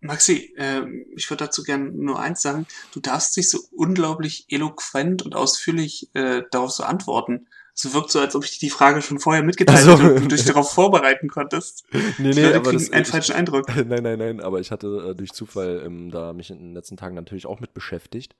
Maxi, 0.00 0.54
äh, 0.56 0.82
ich 1.14 1.28
würde 1.30 1.44
dazu 1.44 1.62
gerne 1.62 1.90
nur 1.90 2.20
eins 2.20 2.40
sagen. 2.40 2.66
Du 2.92 3.00
darfst 3.00 3.36
dich 3.36 3.50
so 3.50 3.58
unglaublich 3.72 4.46
eloquent 4.48 5.22
und 5.22 5.34
ausführlich 5.34 6.08
äh, 6.14 6.42
darauf 6.50 6.70
so 6.70 6.84
antworten. 6.84 7.48
Es 7.74 7.94
wirkt 7.94 8.10
so, 8.10 8.20
als 8.20 8.34
ob 8.34 8.44
ich 8.44 8.58
dir 8.58 8.66
die 8.66 8.70
Frage 8.70 9.00
schon 9.00 9.18
vorher 9.18 9.42
mitgeteilt 9.42 9.78
also, 9.78 9.92
hätte 9.92 10.14
und 10.14 10.24
du 10.24 10.36
dich 10.36 10.44
darauf 10.44 10.72
vorbereiten 10.72 11.28
konntest. 11.28 11.84
Nee, 12.18 12.32
nee, 12.34 12.52
aber 12.52 12.72
das, 12.72 12.92
einen 12.92 13.04
falschen 13.04 13.34
Eindruck. 13.34 13.68
Nein, 13.74 14.02
nein, 14.02 14.18
nein, 14.18 14.40
aber 14.40 14.60
ich 14.60 14.70
hatte 14.70 15.10
äh, 15.10 15.14
durch 15.14 15.32
Zufall 15.32 15.82
ähm, 15.84 16.10
da 16.10 16.32
mich 16.32 16.50
in 16.50 16.58
den 16.58 16.74
letzten 16.74 16.96
Tagen 16.96 17.14
natürlich 17.14 17.46
auch 17.46 17.60
mit 17.60 17.72
beschäftigt. 17.72 18.36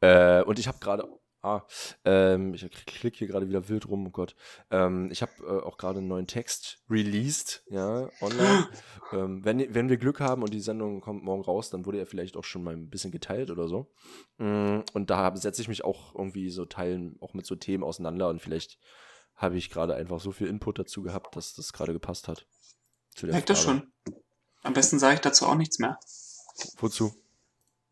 Äh, 0.00 0.42
und 0.42 0.58
ich 0.58 0.68
habe 0.68 0.78
gerade 0.80 1.08
Ah, 1.44 1.62
ähm, 2.04 2.54
ich 2.54 2.70
klicke 2.86 3.18
hier 3.18 3.26
gerade 3.26 3.48
wieder 3.48 3.68
wild 3.68 3.88
rum, 3.88 4.06
oh 4.06 4.10
Gott. 4.10 4.36
Ähm, 4.70 5.10
ich 5.10 5.22
habe 5.22 5.32
äh, 5.40 5.66
auch 5.66 5.76
gerade 5.76 5.98
einen 5.98 6.06
neuen 6.06 6.28
Text 6.28 6.80
released, 6.88 7.64
ja, 7.68 8.08
online. 8.20 8.68
ähm, 9.12 9.44
wenn, 9.44 9.74
wenn 9.74 9.88
wir 9.88 9.96
Glück 9.96 10.20
haben 10.20 10.42
und 10.42 10.54
die 10.54 10.60
Sendung 10.60 11.00
kommt 11.00 11.24
morgen 11.24 11.42
raus, 11.42 11.68
dann 11.68 11.84
wurde 11.84 11.98
er 11.98 12.06
vielleicht 12.06 12.36
auch 12.36 12.44
schon 12.44 12.62
mal 12.62 12.74
ein 12.74 12.90
bisschen 12.90 13.10
geteilt 13.10 13.50
oder 13.50 13.66
so. 13.66 13.92
Mm, 14.38 14.80
und 14.92 15.10
da 15.10 15.34
setze 15.34 15.62
ich 15.62 15.68
mich 15.68 15.82
auch 15.82 16.14
irgendwie 16.14 16.48
so 16.48 16.64
teilen, 16.64 17.16
auch 17.20 17.34
mit 17.34 17.44
so 17.44 17.56
Themen 17.56 17.82
auseinander 17.82 18.28
und 18.28 18.40
vielleicht 18.40 18.78
habe 19.34 19.56
ich 19.56 19.68
gerade 19.68 19.96
einfach 19.96 20.20
so 20.20 20.30
viel 20.30 20.46
Input 20.46 20.78
dazu 20.78 21.02
gehabt, 21.02 21.34
dass 21.34 21.54
das 21.54 21.72
gerade 21.72 21.92
gepasst 21.92 22.28
hat. 22.28 22.46
Merkt 23.20 23.50
das 23.50 23.64
schon. 23.64 23.92
Am 24.62 24.74
besten 24.74 25.00
sage 25.00 25.16
ich 25.16 25.20
dazu 25.20 25.46
auch 25.46 25.56
nichts 25.56 25.80
mehr. 25.80 25.98
Wozu? 26.76 27.12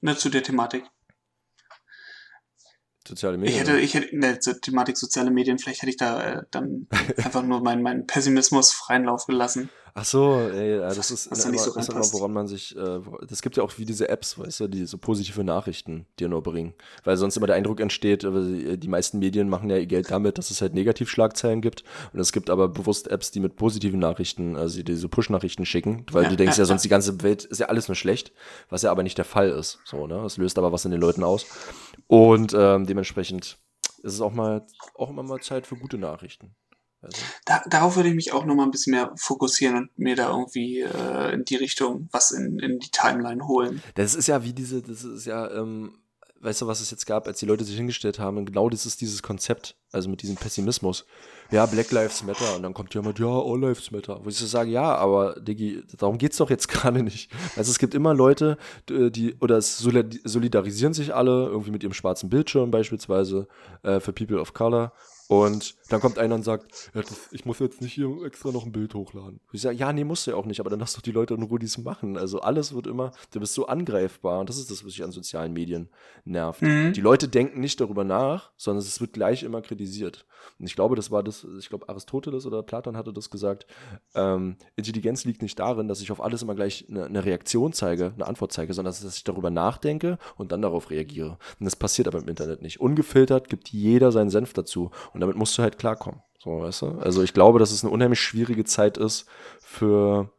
Ne, 0.00 0.16
zu 0.16 0.30
der 0.30 0.44
Thematik. 0.44 0.84
Soziale 3.10 3.38
Medien. 3.38 3.54
Ich 3.54 3.60
hätte, 3.60 3.80
ich 3.80 3.94
hätte, 3.94 4.16
ne, 4.16 4.38
zur 4.38 4.60
Thematik 4.60 4.96
soziale 4.96 5.32
Medien, 5.32 5.58
vielleicht 5.58 5.82
hätte 5.82 5.90
ich 5.90 5.96
da 5.96 6.22
äh, 6.22 6.42
dann 6.52 6.86
einfach 7.16 7.42
nur 7.42 7.60
meinen 7.60 7.82
mein 7.82 8.06
Pessimismus 8.06 8.72
freien 8.72 9.02
Lauf 9.02 9.26
gelassen. 9.26 9.68
Ach 9.94 10.04
so, 10.04 10.34
ey, 10.52 10.78
das 10.78 11.10
ist, 11.10 11.26
ist, 11.26 11.44
immer, 11.44 11.58
so 11.58 11.78
ist 11.78 11.88
immer, 11.90 12.12
woran 12.12 12.32
man 12.32 12.46
sich, 12.46 12.76
äh, 12.76 13.00
das 13.26 13.42
gibt 13.42 13.56
ja 13.56 13.62
auch 13.62 13.72
wie 13.78 13.84
diese 13.84 14.08
Apps, 14.08 14.38
weißt 14.38 14.60
du, 14.60 14.68
die 14.68 14.86
so 14.86 14.98
positive 14.98 15.42
Nachrichten 15.42 16.06
dir 16.18 16.28
nur 16.28 16.42
bringen. 16.42 16.74
Weil 17.04 17.16
sonst 17.16 17.36
immer 17.36 17.46
der 17.46 17.56
Eindruck 17.56 17.80
entsteht, 17.80 18.24
äh, 18.24 18.76
die 18.76 18.88
meisten 18.88 19.18
Medien 19.18 19.48
machen 19.48 19.70
ja 19.70 19.76
ihr 19.76 19.86
Geld 19.86 20.10
damit, 20.10 20.38
dass 20.38 20.50
es 20.50 20.60
halt 20.60 20.74
Negativschlagzeilen 20.74 21.60
gibt. 21.60 21.84
Und 22.12 22.20
es 22.20 22.32
gibt 22.32 22.50
aber 22.50 22.68
bewusst 22.68 23.08
Apps, 23.08 23.30
die 23.30 23.40
mit 23.40 23.56
positiven 23.56 23.98
Nachrichten, 23.98 24.56
also 24.56 24.82
die 24.82 24.94
so 24.94 25.08
Push-Nachrichten 25.08 25.66
schicken, 25.66 26.06
weil 26.12 26.24
ja, 26.24 26.30
du 26.30 26.36
denkst 26.36 26.56
ja, 26.56 26.62
ja 26.62 26.66
sonst 26.66 26.82
die 26.82 26.88
ganze 26.88 27.22
Welt 27.22 27.44
ist 27.44 27.58
ja 27.58 27.66
alles 27.66 27.88
nur 27.88 27.96
schlecht, 27.96 28.32
was 28.68 28.82
ja 28.82 28.90
aber 28.90 29.02
nicht 29.02 29.18
der 29.18 29.24
Fall 29.24 29.50
ist. 29.50 29.80
So, 29.84 30.06
ne? 30.06 30.20
Das 30.22 30.36
löst 30.36 30.58
aber 30.58 30.72
was 30.72 30.84
in 30.84 30.90
den 30.90 31.00
Leuten 31.00 31.24
aus. 31.24 31.46
Und 32.06 32.54
ähm, 32.56 32.86
dementsprechend 32.86 33.58
ist 34.02 34.14
es 34.14 34.20
auch 34.20 34.32
mal, 34.32 34.66
auch 34.94 35.10
immer 35.10 35.22
mal 35.22 35.40
Zeit 35.40 35.66
für 35.66 35.76
gute 35.76 35.98
Nachrichten. 35.98 36.54
Also. 37.02 37.16
Da, 37.46 37.62
darauf 37.68 37.96
würde 37.96 38.10
ich 38.10 38.14
mich 38.14 38.32
auch 38.32 38.44
noch 38.44 38.54
mal 38.54 38.64
ein 38.64 38.70
bisschen 38.70 38.92
mehr 38.92 39.12
fokussieren 39.16 39.76
und 39.76 39.98
mir 39.98 40.16
da 40.16 40.30
irgendwie 40.30 40.80
äh, 40.80 41.32
in 41.32 41.44
die 41.44 41.56
Richtung 41.56 42.08
was 42.12 42.30
in, 42.30 42.58
in 42.58 42.78
die 42.78 42.90
Timeline 42.90 43.46
holen. 43.46 43.82
Das 43.94 44.14
ist 44.14 44.26
ja 44.26 44.44
wie 44.44 44.52
diese, 44.52 44.82
das 44.82 45.04
ist 45.04 45.24
ja, 45.24 45.50
ähm, 45.50 45.98
weißt 46.40 46.62
du, 46.62 46.66
was 46.66 46.80
es 46.80 46.90
jetzt 46.90 47.06
gab, 47.06 47.26
als 47.26 47.38
die 47.38 47.46
Leute 47.46 47.64
sich 47.64 47.76
hingestellt 47.76 48.18
haben, 48.18 48.44
genau 48.44 48.68
das 48.68 48.86
ist 48.86 49.00
dieses 49.00 49.22
Konzept, 49.22 49.76
also 49.92 50.08
mit 50.08 50.22
diesem 50.22 50.36
Pessimismus. 50.36 51.06
Ja, 51.50 51.66
Black 51.66 51.90
Lives 51.90 52.22
Matter 52.22 52.54
und 52.56 52.62
dann 52.62 52.74
kommt 52.74 52.94
jemand, 52.94 53.18
ja, 53.18 53.26
All 53.26 53.60
Lives 53.60 53.90
Matter. 53.90 54.20
Wo 54.22 54.28
ich 54.28 54.36
so 54.36 54.46
sage, 54.46 54.70
ja, 54.70 54.94
aber 54.94 55.40
Diggi, 55.40 55.82
darum 55.96 56.16
geht's 56.16 56.36
doch 56.36 56.48
jetzt 56.50 56.68
gerade 56.70 57.02
nicht. 57.02 57.30
Also 57.56 57.70
es 57.70 57.78
gibt 57.78 57.94
immer 57.94 58.14
Leute, 58.14 58.56
die, 58.88 59.34
oder 59.40 59.56
es 59.56 59.78
solidarisieren 59.78 60.94
sich 60.94 61.14
alle 61.14 61.46
irgendwie 61.46 61.72
mit 61.72 61.82
ihrem 61.82 61.94
schwarzen 61.94 62.28
Bildschirm 62.30 62.70
beispielsweise 62.70 63.48
äh, 63.82 64.00
für 64.00 64.12
People 64.12 64.40
of 64.40 64.54
Color 64.54 64.92
und 65.30 65.76
dann 65.90 66.00
kommt 66.00 66.18
einer 66.18 66.34
und 66.34 66.42
sagt, 66.42 66.90
ja, 66.92 67.02
das, 67.02 67.28
ich 67.30 67.44
muss 67.44 67.60
jetzt 67.60 67.80
nicht 67.80 67.92
hier 67.92 68.24
extra 68.24 68.50
noch 68.50 68.66
ein 68.66 68.72
Bild 68.72 68.94
hochladen. 68.94 69.38
Ich 69.52 69.60
sage, 69.60 69.76
ja, 69.76 69.92
nee, 69.92 70.02
musst 70.02 70.26
du 70.26 70.32
ja 70.32 70.36
auch 70.36 70.44
nicht, 70.44 70.58
aber 70.58 70.70
dann 70.70 70.80
lass 70.80 70.94
doch 70.94 71.02
die 71.02 71.12
Leute 71.12 71.34
in 71.34 71.44
Ruhe 71.44 71.60
dies 71.60 71.78
machen. 71.78 72.18
Also 72.18 72.40
alles 72.40 72.74
wird 72.74 72.88
immer, 72.88 73.12
du 73.30 73.38
bist 73.38 73.54
so 73.54 73.66
angreifbar 73.66 74.40
und 74.40 74.48
das 74.48 74.58
ist 74.58 74.72
das, 74.72 74.84
was 74.84 74.90
sich 74.90 75.04
an 75.04 75.12
sozialen 75.12 75.52
Medien 75.52 75.88
nervt. 76.24 76.62
Mhm. 76.62 76.94
Die 76.94 77.00
Leute 77.00 77.28
denken 77.28 77.60
nicht 77.60 77.80
darüber 77.80 78.02
nach, 78.02 78.50
sondern 78.56 78.80
es 78.80 79.00
wird 79.00 79.12
gleich 79.12 79.44
immer 79.44 79.62
kritisiert. 79.62 80.26
Und 80.58 80.66
ich 80.66 80.74
glaube, 80.74 80.96
das 80.96 81.10
war 81.12 81.22
das, 81.22 81.46
ich 81.58 81.68
glaube, 81.68 81.88
Aristoteles 81.88 82.44
oder 82.44 82.62
Platon 82.62 82.96
hatte 82.96 83.12
das 83.12 83.30
gesagt, 83.30 83.66
ähm, 84.14 84.56
Intelligenz 84.74 85.24
liegt 85.24 85.42
nicht 85.42 85.58
darin, 85.58 85.86
dass 85.86 86.00
ich 86.00 86.10
auf 86.10 86.20
alles 86.20 86.42
immer 86.42 86.54
gleich 86.54 86.86
eine, 86.90 87.04
eine 87.04 87.24
Reaktion 87.24 87.72
zeige, 87.72 88.12
eine 88.14 88.26
Antwort 88.26 88.52
zeige, 88.52 88.74
sondern 88.74 88.92
dass 88.92 89.16
ich 89.16 89.24
darüber 89.24 89.50
nachdenke 89.50 90.18
und 90.36 90.50
dann 90.50 90.62
darauf 90.62 90.90
reagiere. 90.90 91.38
Und 91.60 91.66
das 91.66 91.76
passiert 91.76 92.08
aber 92.08 92.18
im 92.18 92.28
Internet 92.28 92.62
nicht. 92.62 92.80
Ungefiltert 92.80 93.48
gibt 93.48 93.68
jeder 93.68 94.10
seinen 94.10 94.30
Senf 94.30 94.52
dazu. 94.52 94.90
Und 95.12 95.19
und 95.20 95.22
damit 95.22 95.36
musst 95.36 95.56
du 95.58 95.62
halt 95.62 95.78
klarkommen. 95.78 96.22
So, 96.38 96.62
weißt 96.62 96.82
du? 96.82 96.86
Also 96.98 97.22
ich 97.22 97.34
glaube, 97.34 97.58
dass 97.58 97.70
es 97.70 97.84
eine 97.84 97.92
unheimlich 97.92 98.20
schwierige 98.20 98.64
Zeit 98.64 98.96
ist 98.96 99.26
für 99.60 100.30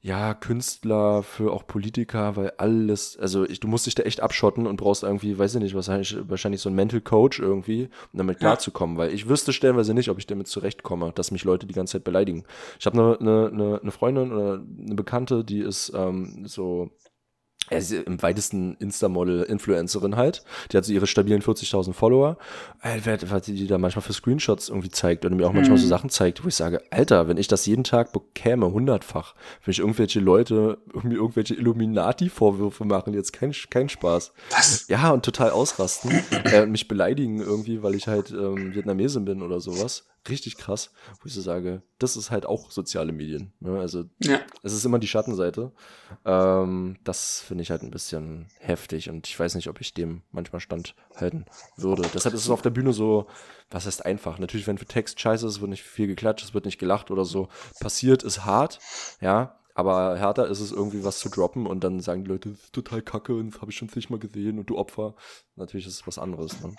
ja, 0.00 0.32
Künstler, 0.34 1.22
für 1.22 1.52
auch 1.52 1.66
Politiker, 1.66 2.36
weil 2.36 2.52
alles, 2.58 3.18
also 3.18 3.44
ich, 3.44 3.60
du 3.60 3.68
musst 3.68 3.86
dich 3.86 3.94
da 3.96 4.04
echt 4.04 4.20
abschotten 4.20 4.66
und 4.66 4.76
brauchst 4.76 5.02
irgendwie, 5.02 5.36
weiß 5.36 5.56
ich 5.56 5.60
nicht, 5.60 5.74
wahrscheinlich, 5.74 6.16
wahrscheinlich 6.28 6.60
so 6.60 6.70
ein 6.70 6.74
Mental 6.76 7.00
Coach 7.00 7.40
irgendwie, 7.40 7.90
um 8.12 8.18
damit 8.18 8.38
klarzukommen, 8.38 8.96
weil 8.96 9.12
ich 9.12 9.28
wüsste 9.28 9.52
stellenweise 9.52 9.94
nicht, 9.94 10.08
ob 10.08 10.18
ich 10.18 10.26
damit 10.26 10.46
zurechtkomme, 10.46 11.12
dass 11.12 11.32
mich 11.32 11.44
Leute 11.44 11.66
die 11.66 11.74
ganze 11.74 11.94
Zeit 11.94 12.04
beleidigen. 12.04 12.44
Ich 12.78 12.86
habe 12.86 13.18
eine, 13.20 13.48
eine, 13.50 13.80
eine 13.82 13.90
Freundin 13.90 14.32
oder 14.32 14.62
eine 14.80 14.94
Bekannte, 14.94 15.44
die 15.44 15.58
ist 15.58 15.92
ähm, 15.94 16.46
so 16.46 16.90
er 17.68 17.78
ist 17.78 17.92
im 17.92 18.22
weitesten 18.22 18.76
Insta-Model 18.76 19.42
Influencerin 19.42 20.16
halt. 20.16 20.42
Die 20.70 20.76
hat 20.76 20.84
so 20.84 20.92
ihre 20.92 21.06
stabilen 21.06 21.42
40.000 21.42 21.92
Follower. 21.92 22.36
Alter, 22.80 23.30
was 23.30 23.42
die 23.42 23.66
da 23.66 23.78
manchmal 23.78 24.02
für 24.02 24.12
Screenshots 24.12 24.68
irgendwie 24.68 24.90
zeigt 24.90 25.24
oder 25.24 25.34
mir 25.34 25.46
auch 25.46 25.52
manchmal 25.52 25.78
mhm. 25.78 25.82
so 25.82 25.88
Sachen 25.88 26.10
zeigt, 26.10 26.44
wo 26.44 26.48
ich 26.48 26.54
sage, 26.54 26.82
Alter, 26.90 27.28
wenn 27.28 27.36
ich 27.36 27.48
das 27.48 27.66
jeden 27.66 27.84
Tag 27.84 28.12
bekäme, 28.12 28.70
hundertfach, 28.70 29.34
wenn 29.64 29.72
ich 29.72 29.80
irgendwelche 29.80 30.20
Leute 30.20 30.78
mir 31.02 31.14
irgendwelche 31.14 31.54
Illuminati-Vorwürfe 31.54 32.84
machen, 32.84 33.14
jetzt 33.14 33.32
kein, 33.32 33.52
kein 33.70 33.88
Spaß. 33.88 34.32
Was? 34.50 34.88
Ja, 34.88 35.10
und 35.10 35.24
total 35.24 35.50
ausrasten 35.50 36.12
äh, 36.44 36.62
und 36.62 36.70
mich 36.70 36.88
beleidigen 36.88 37.40
irgendwie, 37.40 37.82
weil 37.82 37.94
ich 37.94 38.06
halt 38.06 38.30
ähm, 38.30 38.74
Vietnamesin 38.74 39.24
bin 39.24 39.42
oder 39.42 39.60
sowas 39.60 40.04
richtig 40.28 40.56
krass, 40.56 40.90
wo 41.20 41.26
ich 41.26 41.34
so 41.34 41.40
sage, 41.40 41.82
das 41.98 42.16
ist 42.16 42.30
halt 42.30 42.46
auch 42.46 42.70
soziale 42.70 43.12
Medien. 43.12 43.52
Ne? 43.60 43.78
Also 43.78 44.04
Ja. 44.18 44.40
es 44.62 44.72
ist 44.72 44.84
immer 44.84 44.98
die 44.98 45.06
Schattenseite. 45.06 45.72
Ähm, 46.24 46.96
das 47.04 47.40
finde 47.40 47.62
ich 47.62 47.70
halt 47.70 47.82
ein 47.82 47.90
bisschen 47.90 48.46
heftig 48.58 49.08
und 49.08 49.26
ich 49.26 49.38
weiß 49.38 49.54
nicht, 49.54 49.68
ob 49.68 49.80
ich 49.80 49.94
dem 49.94 50.22
manchmal 50.32 50.60
standhalten 50.60 51.46
würde. 51.76 52.02
Deshalb 52.14 52.34
ist 52.34 52.42
es 52.44 52.50
auf 52.50 52.62
der 52.62 52.70
Bühne 52.70 52.92
so, 52.92 53.26
was 53.70 53.86
heißt 53.86 54.04
einfach? 54.04 54.38
Natürlich, 54.38 54.66
wenn 54.66 54.78
für 54.78 54.86
Text 54.86 55.20
scheiße 55.20 55.46
ist, 55.46 55.60
wird 55.60 55.70
nicht 55.70 55.82
viel 55.82 56.06
geklatscht, 56.06 56.44
es 56.44 56.54
wird 56.54 56.64
nicht 56.66 56.78
gelacht 56.78 57.10
oder 57.10 57.24
so. 57.24 57.48
Passiert 57.80 58.22
ist 58.22 58.44
hart, 58.44 58.78
ja. 59.20 59.58
Aber 59.76 60.18
härter 60.18 60.48
ist 60.48 60.60
es 60.60 60.72
irgendwie 60.72 61.04
was 61.04 61.18
zu 61.18 61.28
droppen 61.28 61.66
und 61.66 61.84
dann 61.84 62.00
sagen 62.00 62.24
die 62.24 62.30
Leute, 62.30 62.48
das 62.48 62.60
ist 62.60 62.72
total 62.72 63.02
kacke 63.02 63.34
und 63.34 63.52
das 63.52 63.60
habe 63.60 63.70
ich 63.70 63.76
schon 63.76 63.90
zigmal 63.90 64.18
gesehen 64.18 64.58
und 64.58 64.70
du 64.70 64.78
Opfer. 64.78 65.14
Natürlich 65.54 65.86
ist 65.86 65.92
es 66.00 66.06
was 66.06 66.18
anderes. 66.18 66.58
Ne? 66.62 66.74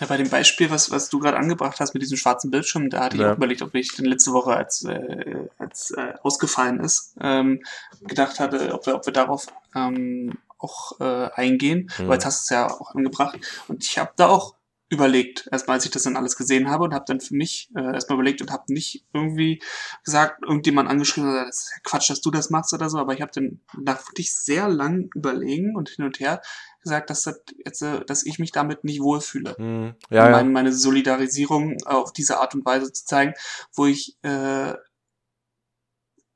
Ja, 0.00 0.06
bei 0.06 0.16
dem 0.16 0.30
Beispiel, 0.30 0.70
was, 0.70 0.90
was 0.90 1.10
du 1.10 1.18
gerade 1.18 1.36
angebracht 1.36 1.80
hast 1.80 1.92
mit 1.92 2.02
diesem 2.02 2.16
schwarzen 2.16 2.50
Bildschirm, 2.50 2.88
da 2.88 3.04
hatte 3.04 3.16
ich 3.16 3.22
Ja. 3.22 3.32
auch 3.32 3.36
überlegt, 3.36 3.60
ob 3.60 3.74
ich 3.74 3.94
denn 3.94 4.06
letzte 4.06 4.32
Woche, 4.32 4.56
als, 4.56 4.84
äh, 4.84 5.48
als 5.58 5.90
äh, 5.90 6.14
ausgefallen 6.22 6.80
ist, 6.80 7.14
ähm, 7.20 7.62
gedacht 8.00 8.40
hatte, 8.40 8.72
ob 8.72 8.86
wir, 8.86 8.94
ob 8.94 9.04
wir 9.04 9.12
darauf 9.12 9.46
ähm, 9.74 10.38
auch 10.58 10.98
äh, 10.98 11.28
eingehen. 11.34 11.90
Mhm. 11.98 12.04
Aber 12.06 12.14
jetzt 12.14 12.24
hast 12.24 12.40
du 12.50 12.54
es 12.54 12.58
ja 12.58 12.70
auch 12.70 12.94
angebracht. 12.94 13.38
Und 13.68 13.84
ich 13.84 13.98
habe 13.98 14.12
da 14.16 14.28
auch 14.28 14.54
überlegt, 14.90 15.48
erstmal 15.52 15.76
als 15.76 15.84
ich 15.84 15.92
das 15.92 16.02
dann 16.02 16.16
alles 16.16 16.36
gesehen 16.36 16.68
habe 16.68 16.84
und 16.84 16.92
habe 16.92 17.04
dann 17.06 17.20
für 17.20 17.34
mich 17.34 17.70
äh, 17.76 17.94
erstmal 17.94 18.16
überlegt 18.16 18.42
und 18.42 18.50
habe 18.50 18.72
nicht 18.72 19.06
irgendwie 19.14 19.62
gesagt, 20.04 20.42
irgendjemand 20.42 20.90
angeschrieben, 20.90 21.30
oder, 21.30 21.46
das 21.46 21.62
ist 21.62 21.70
ja 21.70 21.80
Quatsch, 21.84 22.10
dass 22.10 22.20
du 22.20 22.30
das 22.32 22.50
machst 22.50 22.74
oder 22.74 22.90
so, 22.90 22.98
aber 22.98 23.14
ich 23.14 23.22
habe 23.22 23.30
dann 23.32 23.60
nach 23.78 24.06
wirklich 24.08 24.34
sehr 24.34 24.68
lang 24.68 25.08
überlegen 25.14 25.76
und 25.76 25.90
hin 25.90 26.04
und 26.04 26.18
her 26.18 26.42
gesagt, 26.82 27.08
dass, 27.08 27.22
das 27.22 27.40
jetzt, 27.64 27.82
äh, 27.82 28.04
dass 28.04 28.26
ich 28.26 28.40
mich 28.40 28.50
damit 28.50 28.82
nicht 28.82 29.00
wohlfühle 29.00 29.54
Hm, 29.56 29.94
ja, 30.10 30.24
ja. 30.26 30.30
meine, 30.30 30.50
meine 30.50 30.72
Solidarisierung 30.72 31.76
auf 31.84 32.12
diese 32.12 32.40
Art 32.40 32.54
und 32.56 32.66
Weise 32.66 32.92
zu 32.92 33.04
zeigen, 33.04 33.34
wo 33.72 33.86
ich 33.86 34.16
äh, 34.22 34.74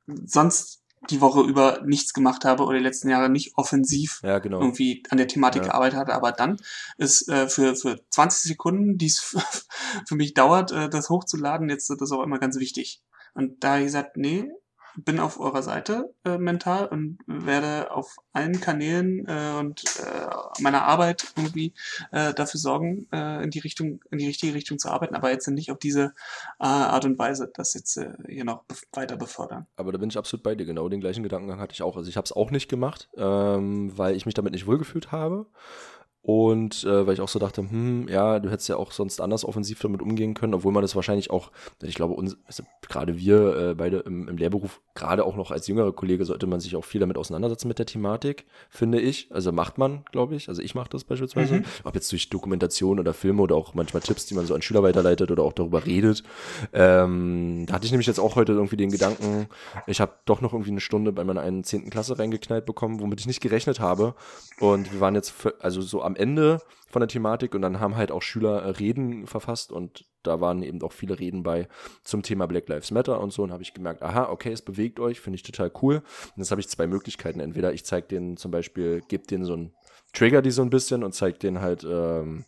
sonst 0.06 0.83
die 1.10 1.20
Woche 1.20 1.42
über 1.42 1.80
nichts 1.84 2.12
gemacht 2.12 2.44
habe 2.44 2.64
oder 2.64 2.78
die 2.78 2.84
letzten 2.84 3.08
Jahre 3.08 3.28
nicht 3.28 3.56
offensiv 3.56 4.20
Ja, 4.22 4.38
genau. 4.38 4.60
irgendwie 4.60 5.02
an 5.10 5.18
der 5.18 5.28
Thematik 5.28 5.62
Ja. 5.62 5.68
gearbeitet 5.68 5.98
hatte. 5.98 6.14
Aber 6.14 6.32
dann 6.32 6.56
ist 6.98 7.28
äh, 7.28 7.48
für, 7.48 7.76
für 7.76 8.00
20 8.10 8.42
Sekunden, 8.42 8.98
die 8.98 9.06
es 9.06 9.18
für 10.08 10.14
mich 10.14 10.34
dauert, 10.34 10.72
äh, 10.72 10.88
das 10.88 11.10
hochzuladen, 11.10 11.68
jetzt 11.68 11.88
das 11.90 12.12
auch 12.12 12.22
immer 12.22 12.38
ganz 12.38 12.58
wichtig. 12.58 13.02
Und 13.34 13.64
da 13.64 13.70
habe 13.72 13.80
ich 13.80 13.86
gesagt, 13.86 14.16
nee, 14.16 14.48
bin 14.96 15.18
auf 15.18 15.40
eurer 15.40 15.62
Seite 15.62 16.14
äh, 16.24 16.38
mental 16.38 16.86
und 16.86 17.18
werde 17.26 17.90
auf 17.90 18.16
allen 18.32 18.60
Kanälen 18.60 19.26
äh, 19.26 19.58
und 19.58 19.84
äh, 20.00 20.62
meiner 20.62 20.82
Arbeit 20.82 21.32
irgendwie 21.36 21.74
äh, 22.12 22.34
dafür 22.34 22.60
sorgen, 22.60 23.06
äh, 23.12 23.42
in 23.42 23.50
die 23.50 23.58
Richtung, 23.60 24.00
in 24.10 24.18
die 24.18 24.26
richtige 24.26 24.54
Richtung 24.54 24.78
zu 24.78 24.90
arbeiten, 24.90 25.14
aber 25.14 25.30
jetzt 25.30 25.46
nicht 25.48 25.70
auf 25.70 25.78
diese 25.78 26.14
äh, 26.60 26.64
Art 26.64 27.04
und 27.04 27.18
Weise 27.18 27.50
das 27.52 27.74
jetzt 27.74 27.96
äh, 27.96 28.12
hier 28.28 28.44
noch 28.44 28.64
weiter 28.92 29.16
befördern. 29.16 29.66
Aber 29.76 29.92
da 29.92 29.98
bin 29.98 30.10
ich 30.10 30.18
absolut 30.18 30.42
bei 30.42 30.54
dir. 30.54 30.64
Genau 30.64 30.88
den 30.88 31.00
gleichen 31.00 31.22
Gedankengang 31.22 31.60
hatte 31.60 31.74
ich 31.74 31.82
auch. 31.82 31.96
Also 31.96 32.08
ich 32.08 32.16
habe 32.16 32.24
es 32.24 32.32
auch 32.32 32.50
nicht 32.50 32.68
gemacht, 32.68 33.08
ähm, 33.16 33.96
weil 33.96 34.16
ich 34.16 34.26
mich 34.26 34.34
damit 34.34 34.52
nicht 34.52 34.66
wohlgefühlt 34.66 35.12
habe. 35.12 35.46
Und 36.26 36.84
äh, 36.84 37.06
weil 37.06 37.12
ich 37.12 37.20
auch 37.20 37.28
so 37.28 37.38
dachte, 37.38 37.60
hm, 37.60 38.08
ja, 38.08 38.40
du 38.40 38.50
hättest 38.50 38.70
ja 38.70 38.76
auch 38.76 38.92
sonst 38.92 39.20
anders 39.20 39.44
offensiv 39.44 39.80
damit 39.80 40.00
umgehen 40.00 40.32
können, 40.32 40.54
obwohl 40.54 40.72
man 40.72 40.80
das 40.80 40.96
wahrscheinlich 40.96 41.30
auch, 41.30 41.50
ich 41.82 41.94
glaube, 41.94 42.14
uns, 42.14 42.38
also 42.46 42.62
gerade 42.80 43.18
wir 43.18 43.56
äh, 43.56 43.74
beide 43.74 43.98
im, 43.98 44.26
im 44.28 44.38
Lehrberuf, 44.38 44.80
gerade 44.94 45.26
auch 45.26 45.36
noch 45.36 45.50
als 45.50 45.66
jüngerer 45.66 45.92
Kollege, 45.92 46.24
sollte 46.24 46.46
man 46.46 46.60
sich 46.60 46.76
auch 46.76 46.84
viel 46.86 46.98
damit 46.98 47.18
auseinandersetzen 47.18 47.68
mit 47.68 47.78
der 47.78 47.84
Thematik, 47.84 48.46
finde 48.70 49.00
ich. 49.00 49.28
Also 49.32 49.52
macht 49.52 49.76
man, 49.76 50.06
glaube 50.12 50.34
ich. 50.34 50.48
Also 50.48 50.62
ich 50.62 50.74
mache 50.74 50.88
das 50.88 51.04
beispielsweise. 51.04 51.56
Mhm. 51.56 51.64
Ob 51.84 51.94
jetzt 51.94 52.10
durch 52.10 52.30
Dokumentation 52.30 52.98
oder 52.98 53.12
Filme 53.12 53.42
oder 53.42 53.56
auch 53.56 53.74
manchmal 53.74 54.00
Tipps, 54.00 54.24
die 54.24 54.34
man 54.34 54.46
so 54.46 54.54
an 54.54 54.62
Schüler 54.62 54.82
weiterleitet 54.82 55.30
oder 55.30 55.42
auch 55.42 55.52
darüber 55.52 55.84
redet. 55.84 56.22
Ähm, 56.72 57.66
da 57.66 57.74
hatte 57.74 57.84
ich 57.84 57.92
nämlich 57.92 58.06
jetzt 58.06 58.18
auch 58.18 58.34
heute 58.34 58.52
irgendwie 58.52 58.78
den 58.78 58.90
Gedanken, 58.90 59.46
ich 59.86 60.00
habe 60.00 60.12
doch 60.24 60.40
noch 60.40 60.54
irgendwie 60.54 60.70
eine 60.70 60.80
Stunde 60.80 61.12
bei 61.12 61.22
meiner 61.22 61.42
einen 61.42 61.64
10. 61.64 61.90
Klasse 61.90 62.18
reingeknallt 62.18 62.64
bekommen, 62.64 63.00
womit 63.00 63.20
ich 63.20 63.26
nicht 63.26 63.42
gerechnet 63.42 63.78
habe. 63.78 64.14
Und 64.58 64.90
wir 64.90 65.00
waren 65.00 65.14
jetzt 65.14 65.28
für, 65.28 65.54
also 65.60 65.82
so 65.82 66.00
am 66.00 66.13
Ende 66.16 66.60
von 66.88 67.00
der 67.00 67.08
Thematik 67.08 67.54
und 67.54 67.62
dann 67.62 67.80
haben 67.80 67.96
halt 67.96 68.12
auch 68.12 68.22
Schüler 68.22 68.62
äh, 68.62 68.70
Reden 68.70 69.26
verfasst 69.26 69.72
und 69.72 70.04
da 70.22 70.40
waren 70.40 70.62
eben 70.62 70.80
auch 70.82 70.92
viele 70.92 71.18
Reden 71.18 71.42
bei 71.42 71.68
zum 72.02 72.22
Thema 72.22 72.46
Black 72.46 72.68
Lives 72.68 72.90
Matter 72.90 73.20
und 73.20 73.32
so 73.32 73.42
und 73.42 73.52
habe 73.52 73.62
ich 73.62 73.74
gemerkt, 73.74 74.02
aha, 74.02 74.30
okay, 74.30 74.52
es 74.52 74.62
bewegt 74.62 75.00
euch, 75.00 75.20
finde 75.20 75.36
ich 75.36 75.42
total 75.42 75.70
cool. 75.82 75.96
Und 75.96 76.38
jetzt 76.38 76.50
habe 76.50 76.60
ich 76.60 76.68
zwei 76.68 76.86
Möglichkeiten. 76.86 77.40
Entweder 77.40 77.72
ich 77.72 77.84
zeige 77.84 78.06
denen 78.06 78.36
zum 78.36 78.50
Beispiel, 78.50 79.02
gebe 79.08 79.26
denen 79.26 79.44
so 79.44 79.54
ein 79.54 79.74
Trigger 80.14 80.42
die 80.42 80.50
so 80.50 80.62
ein 80.62 80.70
bisschen 80.70 81.04
und 81.04 81.12
zeige 81.12 81.38
denen 81.38 81.60
halt 81.60 81.84
ähm, 81.84 82.44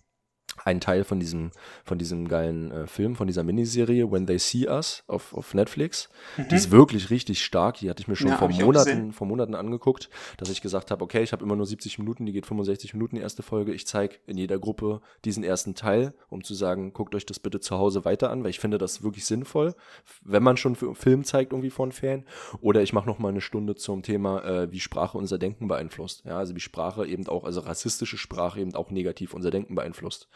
einen 0.66 0.80
Teil 0.80 1.04
von 1.04 1.20
diesem, 1.20 1.52
von 1.84 1.96
diesem 1.96 2.26
geilen 2.26 2.70
äh, 2.72 2.86
Film, 2.86 3.14
von 3.14 3.26
dieser 3.26 3.44
Miniserie 3.44 4.10
When 4.10 4.26
They 4.26 4.38
See 4.38 4.68
Us 4.68 5.04
auf, 5.06 5.32
auf 5.32 5.54
Netflix. 5.54 6.08
Die 6.50 6.54
ist 6.54 6.70
wirklich 6.70 7.10
richtig 7.10 7.44
stark. 7.44 7.78
Die 7.78 7.88
hatte 7.88 8.02
ich 8.02 8.08
mir 8.08 8.16
schon 8.16 8.28
Ja, 8.28 8.36
vor 8.36 8.50
Monaten, 8.50 9.12
vor 9.12 9.26
Monaten 9.26 9.54
angeguckt, 9.54 10.10
dass 10.38 10.50
ich 10.50 10.60
gesagt 10.60 10.90
habe, 10.90 11.04
okay, 11.04 11.22
ich 11.22 11.32
habe 11.32 11.44
immer 11.44 11.54
nur 11.54 11.66
70 11.66 11.98
Minuten, 12.00 12.26
die 12.26 12.32
geht 12.32 12.46
65 12.46 12.94
Minuten 12.94 13.16
die 13.16 13.22
erste 13.22 13.42
Folge. 13.42 13.72
Ich 13.72 13.86
zeige 13.86 14.16
in 14.26 14.36
jeder 14.36 14.58
Gruppe 14.58 15.00
diesen 15.24 15.44
ersten 15.44 15.74
Teil, 15.76 16.14
um 16.28 16.42
zu 16.42 16.54
sagen, 16.54 16.92
guckt 16.92 17.14
euch 17.14 17.26
das 17.26 17.38
bitte 17.38 17.60
zu 17.60 17.78
Hause 17.78 18.04
weiter 18.04 18.30
an, 18.30 18.42
weil 18.42 18.50
ich 18.50 18.58
finde 18.58 18.78
das 18.78 19.04
wirklich 19.04 19.24
sinnvoll, 19.24 19.74
wenn 20.22 20.42
man 20.42 20.56
schon 20.56 20.74
Film 20.74 21.22
zeigt 21.22 21.52
irgendwie 21.52 21.70
von 21.70 21.92
Fan. 21.92 22.24
Oder 22.60 22.82
ich 22.82 22.92
mache 22.92 23.06
noch 23.06 23.20
mal 23.20 23.28
eine 23.28 23.40
Stunde 23.40 23.76
zum 23.76 24.02
Thema, 24.02 24.44
äh, 24.44 24.72
wie 24.72 24.80
Sprache 24.80 25.16
unser 25.16 25.38
Denken 25.38 25.68
beeinflusst. 25.68 26.24
Ja, 26.24 26.38
also 26.38 26.56
wie 26.56 26.60
Sprache 26.60 27.06
eben 27.06 27.28
auch, 27.28 27.44
also 27.44 27.60
rassistische 27.60 28.18
Sprache 28.18 28.60
eben 28.60 28.74
auch 28.74 28.90
negativ 28.90 29.32
unser 29.32 29.50
Denken 29.50 29.76
beeinflusst. 29.76 30.28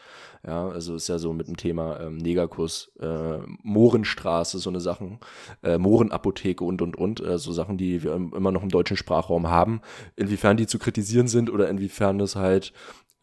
Ja, 0.45 0.67
also 0.69 0.95
ist 0.95 1.07
ja 1.07 1.19
so 1.19 1.33
mit 1.33 1.47
dem 1.47 1.57
Thema 1.57 1.99
ähm, 1.99 2.17
Negerkuss, 2.17 2.91
äh, 2.99 3.39
Mohrenstraße, 3.63 4.59
so 4.59 4.69
eine 4.69 4.79
Sachen, 4.81 5.19
äh, 5.63 5.77
Mohrenapotheke 5.77 6.63
und 6.63 6.81
und 6.81 6.95
und, 6.97 7.19
äh, 7.19 7.37
so 7.37 7.51
Sachen, 7.51 7.77
die 7.77 8.03
wir 8.03 8.13
im- 8.15 8.33
immer 8.33 8.51
noch 8.51 8.63
im 8.63 8.69
deutschen 8.69 8.97
Sprachraum 8.97 9.49
haben. 9.49 9.81
Inwiefern 10.15 10.57
die 10.57 10.67
zu 10.67 10.79
kritisieren 10.79 11.27
sind 11.27 11.49
oder 11.51 11.69
inwiefern 11.69 12.19
es 12.19 12.35
halt 12.35 12.73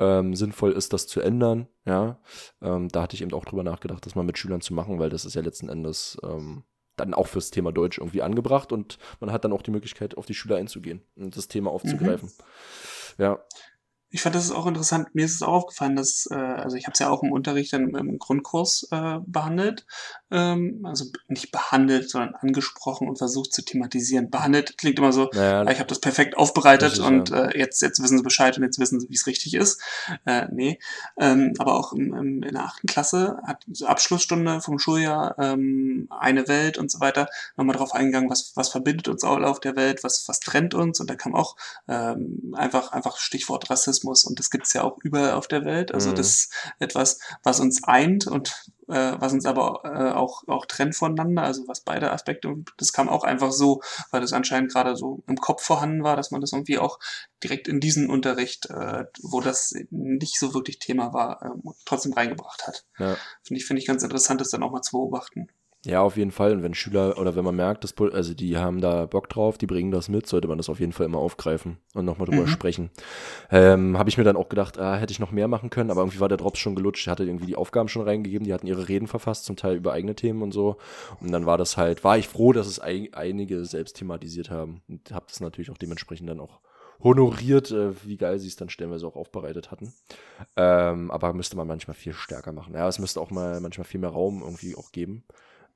ähm, 0.00 0.34
sinnvoll 0.36 0.72
ist, 0.72 0.92
das 0.92 1.08
zu 1.08 1.20
ändern. 1.20 1.66
Ja, 1.84 2.20
ähm, 2.62 2.88
da 2.88 3.02
hatte 3.02 3.16
ich 3.16 3.22
eben 3.22 3.32
auch 3.32 3.44
drüber 3.44 3.64
nachgedacht, 3.64 4.06
das 4.06 4.14
mal 4.14 4.22
mit 4.22 4.38
Schülern 4.38 4.60
zu 4.60 4.72
machen, 4.72 4.98
weil 5.00 5.10
das 5.10 5.24
ist 5.24 5.34
ja 5.34 5.42
letzten 5.42 5.68
Endes 5.68 6.16
ähm, 6.22 6.62
dann 6.96 7.14
auch 7.14 7.26
fürs 7.26 7.50
Thema 7.50 7.72
Deutsch 7.72 7.98
irgendwie 7.98 8.22
angebracht 8.22 8.72
und 8.72 8.98
man 9.20 9.32
hat 9.32 9.44
dann 9.44 9.52
auch 9.52 9.62
die 9.62 9.70
Möglichkeit, 9.70 10.16
auf 10.16 10.26
die 10.26 10.34
Schüler 10.34 10.56
einzugehen 10.56 11.02
und 11.16 11.36
das 11.36 11.48
Thema 11.48 11.70
aufzugreifen. 11.70 12.30
Ja, 13.18 13.38
Ich 14.10 14.22
fand 14.22 14.34
das 14.34 14.44
ist 14.44 14.52
auch 14.52 14.66
interessant. 14.66 15.14
Mir 15.14 15.26
ist 15.26 15.34
es 15.34 15.42
auch 15.42 15.52
aufgefallen, 15.52 15.96
dass, 15.96 16.28
äh, 16.30 16.34
also 16.34 16.76
ich 16.76 16.86
habe 16.86 16.92
es 16.94 16.98
ja 16.98 17.10
auch 17.10 17.22
im 17.22 17.32
Unterricht 17.32 17.72
dann 17.72 17.94
im 17.94 18.18
Grundkurs 18.18 18.88
äh, 18.90 19.18
behandelt. 19.26 19.86
Ähm, 20.30 20.80
also 20.84 21.06
nicht 21.28 21.52
behandelt, 21.52 22.10
sondern 22.10 22.34
angesprochen 22.34 23.08
und 23.08 23.16
versucht 23.18 23.52
zu 23.52 23.62
thematisieren. 23.64 24.30
Behandelt 24.30 24.76
klingt 24.76 24.98
immer 24.98 25.12
so, 25.12 25.30
naja, 25.32 25.62
ah, 25.62 25.70
ich 25.70 25.78
habe 25.78 25.88
das 25.88 26.00
perfekt 26.00 26.36
aufbereitet 26.36 26.92
Richtig, 26.92 27.06
und 27.06 27.30
ja. 27.30 27.46
äh, 27.46 27.58
jetzt, 27.58 27.80
jetzt 27.80 28.02
wissen 28.02 28.18
sie 28.18 28.24
Bescheid 28.24 28.56
und 28.56 28.64
jetzt 28.64 28.78
wissen 28.78 29.00
sie, 29.00 29.08
wie 29.08 29.14
es 29.14 29.26
richtig 29.26 29.54
ist. 29.54 29.80
Äh, 30.26 30.46
nee. 30.52 30.78
Ähm, 31.18 31.54
aber 31.58 31.74
auch 31.74 31.92
im, 31.92 32.12
im, 32.14 32.42
in 32.42 32.54
der 32.54 32.64
achten 32.64 32.86
Klasse 32.86 33.40
hat 33.46 33.64
so 33.72 33.86
Abschlussstunde 33.86 34.60
vom 34.60 34.78
Schuljahr 34.78 35.38
ähm, 35.38 36.08
eine 36.10 36.48
Welt 36.48 36.78
und 36.78 36.90
so 36.90 37.00
weiter 37.00 37.28
nochmal 37.56 37.76
drauf 37.76 37.94
eingegangen, 37.94 38.28
was, 38.28 38.52
was 38.54 38.68
verbindet 38.68 39.08
uns 39.08 39.24
alle 39.24 39.46
auf 39.46 39.60
der 39.60 39.76
Welt, 39.76 40.04
was, 40.04 40.28
was 40.28 40.40
trennt 40.40 40.74
uns 40.74 41.00
und 41.00 41.08
da 41.08 41.14
kam 41.14 41.34
auch 41.34 41.56
ähm, 41.88 42.54
einfach, 42.56 42.92
einfach 42.92 43.16
Stichwort 43.18 43.70
Rassismus 43.70 44.24
und 44.24 44.38
das 44.38 44.50
gibt's 44.50 44.72
ja 44.72 44.82
auch 44.82 44.98
überall 45.02 45.32
auf 45.32 45.48
der 45.48 45.64
Welt. 45.64 45.94
Also 45.94 46.10
Mhm. 46.10 46.14
das 46.16 46.28
ist 46.28 46.52
etwas, 46.78 47.18
was 47.42 47.60
uns 47.60 47.84
eint 47.84 48.26
und 48.26 48.54
äh, 48.88 49.16
was 49.18 49.32
uns 49.32 49.46
aber 49.46 49.82
äh, 49.84 50.12
auch, 50.12 50.46
auch 50.48 50.66
trennt 50.66 50.96
voneinander, 50.96 51.42
also 51.42 51.68
was 51.68 51.80
beide 51.80 52.10
Aspekte, 52.10 52.54
das 52.76 52.92
kam 52.92 53.08
auch 53.08 53.24
einfach 53.24 53.52
so, 53.52 53.82
weil 54.10 54.20
das 54.20 54.32
anscheinend 54.32 54.72
gerade 54.72 54.96
so 54.96 55.22
im 55.26 55.36
Kopf 55.36 55.62
vorhanden 55.62 56.02
war, 56.02 56.16
dass 56.16 56.30
man 56.30 56.40
das 56.40 56.52
irgendwie 56.52 56.78
auch 56.78 56.98
direkt 57.42 57.68
in 57.68 57.80
diesen 57.80 58.08
Unterricht, 58.08 58.66
äh, 58.70 59.04
wo 59.22 59.40
das 59.40 59.74
nicht 59.90 60.38
so 60.38 60.54
wirklich 60.54 60.78
Thema 60.78 61.12
war, 61.12 61.42
äh, 61.42 61.70
trotzdem 61.84 62.12
reingebracht 62.12 62.66
hat. 62.66 62.84
ja. 62.98 63.16
Finde 63.42 63.60
ich, 63.60 63.66
finde 63.66 63.80
ich 63.80 63.86
ganz 63.86 64.02
interessant, 64.02 64.40
das 64.40 64.50
dann 64.50 64.62
auch 64.62 64.72
mal 64.72 64.82
zu 64.82 64.92
beobachten. 64.92 65.48
Ja, 65.88 66.02
auf 66.02 66.18
jeden 66.18 66.32
Fall. 66.32 66.52
Und 66.52 66.62
wenn 66.62 66.74
Schüler 66.74 67.16
oder 67.18 67.34
wenn 67.34 67.46
man 67.46 67.56
merkt, 67.56 67.82
dass, 67.82 67.94
also 68.12 68.34
die 68.34 68.58
haben 68.58 68.82
da 68.82 69.06
Bock 69.06 69.30
drauf, 69.30 69.56
die 69.56 69.66
bringen 69.66 69.90
das 69.90 70.10
mit, 70.10 70.26
sollte 70.26 70.46
man 70.46 70.58
das 70.58 70.68
auf 70.68 70.80
jeden 70.80 70.92
Fall 70.92 71.06
immer 71.06 71.16
aufgreifen 71.16 71.78
und 71.94 72.04
nochmal 72.04 72.26
drüber 72.26 72.42
Mhm. 72.42 72.48
sprechen. 72.48 72.90
Ähm, 73.50 73.96
Habe 73.96 74.10
ich 74.10 74.18
mir 74.18 74.24
dann 74.24 74.36
auch 74.36 74.50
gedacht, 74.50 74.78
ah, 74.78 74.96
hätte 74.96 75.12
ich 75.12 75.18
noch 75.18 75.32
mehr 75.32 75.48
machen 75.48 75.70
können, 75.70 75.90
aber 75.90 76.02
irgendwie 76.02 76.20
war 76.20 76.28
der 76.28 76.36
Drops 76.36 76.58
schon 76.58 76.74
gelutscht. 76.74 77.06
Er 77.06 77.12
hatte 77.12 77.24
irgendwie 77.24 77.46
die 77.46 77.56
Aufgaben 77.56 77.88
schon 77.88 78.02
reingegeben, 78.02 78.44
die 78.44 78.52
hatten 78.52 78.66
ihre 78.66 78.86
Reden 78.90 79.06
verfasst, 79.06 79.46
zum 79.46 79.56
Teil 79.56 79.76
über 79.76 79.94
eigene 79.94 80.14
Themen 80.14 80.42
und 80.42 80.52
so. 80.52 80.76
Und 81.22 81.32
dann 81.32 81.46
war 81.46 81.56
das 81.56 81.78
halt, 81.78 82.04
war 82.04 82.18
ich 82.18 82.28
froh, 82.28 82.52
dass 82.52 82.66
es 82.66 82.78
ein, 82.80 83.08
einige 83.14 83.64
selbst 83.64 83.96
thematisiert 83.96 84.50
haben. 84.50 84.82
Und 84.90 85.10
habe 85.10 85.24
das 85.26 85.40
natürlich 85.40 85.70
auch 85.70 85.78
dementsprechend 85.78 86.28
dann 86.28 86.40
auch 86.40 86.60
honoriert, 87.02 87.70
äh, 87.70 87.92
wie 88.04 88.18
geil 88.18 88.38
sie 88.38 88.48
es 88.48 88.56
dann 88.56 88.68
stellenweise 88.68 89.06
auch 89.06 89.16
aufbereitet 89.16 89.70
hatten. 89.70 89.94
Ähm, 90.56 91.10
aber 91.10 91.32
müsste 91.32 91.56
man 91.56 91.66
manchmal 91.66 91.94
viel 91.94 92.12
stärker 92.12 92.52
machen. 92.52 92.74
Ja, 92.74 92.86
es 92.88 92.98
müsste 92.98 93.22
auch 93.22 93.30
mal 93.30 93.60
manchmal 93.60 93.86
viel 93.86 94.00
mehr 94.00 94.10
Raum 94.10 94.42
irgendwie 94.42 94.76
auch 94.76 94.92
geben. 94.92 95.24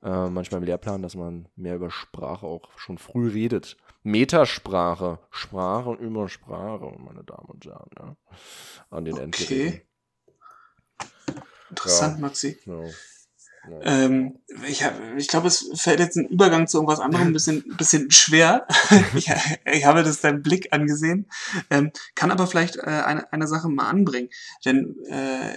Äh, 0.03 0.29
manchmal 0.29 0.61
im 0.61 0.65
Lehrplan, 0.65 1.01
dass 1.01 1.15
man 1.15 1.47
mehr 1.55 1.75
über 1.75 1.89
Sprache 1.89 2.45
auch 2.45 2.77
schon 2.77 2.97
früh 2.97 3.29
redet. 3.29 3.77
Metasprache, 4.03 5.19
Sprache 5.29 5.93
über 5.93 6.27
Sprache, 6.27 6.93
meine 6.99 7.23
Damen 7.23 7.47
und 7.47 7.65
Herren, 7.65 7.89
ja. 7.97 8.15
An 8.89 9.05
den 9.05 9.17
Endgeräten. 9.17 9.81
Okay. 9.81 9.81
Interessant, 11.69 12.19
Maxi. 12.19 12.59
Ja. 12.65 12.83
Ähm, 13.81 14.39
ich 14.67 14.83
ich 15.15 15.27
glaube, 15.29 15.47
es 15.47 15.69
fällt 15.75 15.99
jetzt 15.99 16.17
ein 16.17 16.27
Übergang 16.27 16.67
zu 16.67 16.77
irgendwas 16.77 16.99
anderem 16.99 17.27
ein 17.27 17.33
bisschen, 17.33 17.63
bisschen 17.77 18.11
schwer. 18.11 18.67
ich, 19.15 19.31
ich 19.71 19.85
habe 19.85 20.03
das 20.03 20.19
deinem 20.19 20.43
Blick 20.43 20.73
angesehen. 20.73 21.29
Ähm, 21.69 21.91
kann 22.15 22.31
aber 22.31 22.45
vielleicht 22.47 22.75
äh, 22.75 22.81
eine, 22.81 23.31
eine 23.31 23.47
Sache 23.47 23.69
mal 23.69 23.89
anbringen. 23.89 24.29
Denn 24.65 24.97
äh, 25.05 25.55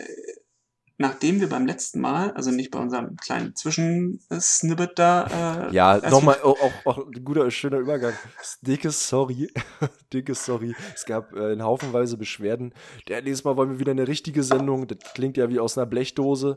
nachdem 0.98 1.40
wir 1.40 1.48
beim 1.48 1.66
letzten 1.66 2.00
Mal, 2.00 2.30
also 2.32 2.50
nicht 2.50 2.70
bei 2.70 2.78
unserem 2.78 3.16
kleinen 3.16 3.54
Zwischensnippet 3.54 4.98
da. 4.98 5.68
Äh, 5.68 5.74
ja, 5.74 6.00
nochmal, 6.10 6.40
auch, 6.42 6.58
auch, 6.60 6.72
auch 6.84 7.06
ein 7.06 7.24
guter, 7.24 7.50
schöner 7.50 7.78
Übergang. 7.78 8.14
Dickes 8.62 9.08
Sorry. 9.08 9.50
Dickes 10.12 10.44
Sorry. 10.44 10.74
Es 10.94 11.04
gab 11.04 11.34
äh, 11.34 11.52
in 11.52 11.62
Haufenweise 11.62 12.16
Beschwerden. 12.16 12.72
Der, 13.08 13.22
nächstes 13.22 13.44
Mal 13.44 13.56
wollen 13.56 13.72
wir 13.72 13.78
wieder 13.78 13.92
eine 13.92 14.08
richtige 14.08 14.42
Sendung. 14.42 14.86
Das 14.86 14.98
klingt 15.14 15.36
ja 15.36 15.50
wie 15.50 15.60
aus 15.60 15.76
einer 15.76 15.86
Blechdose. 15.86 16.56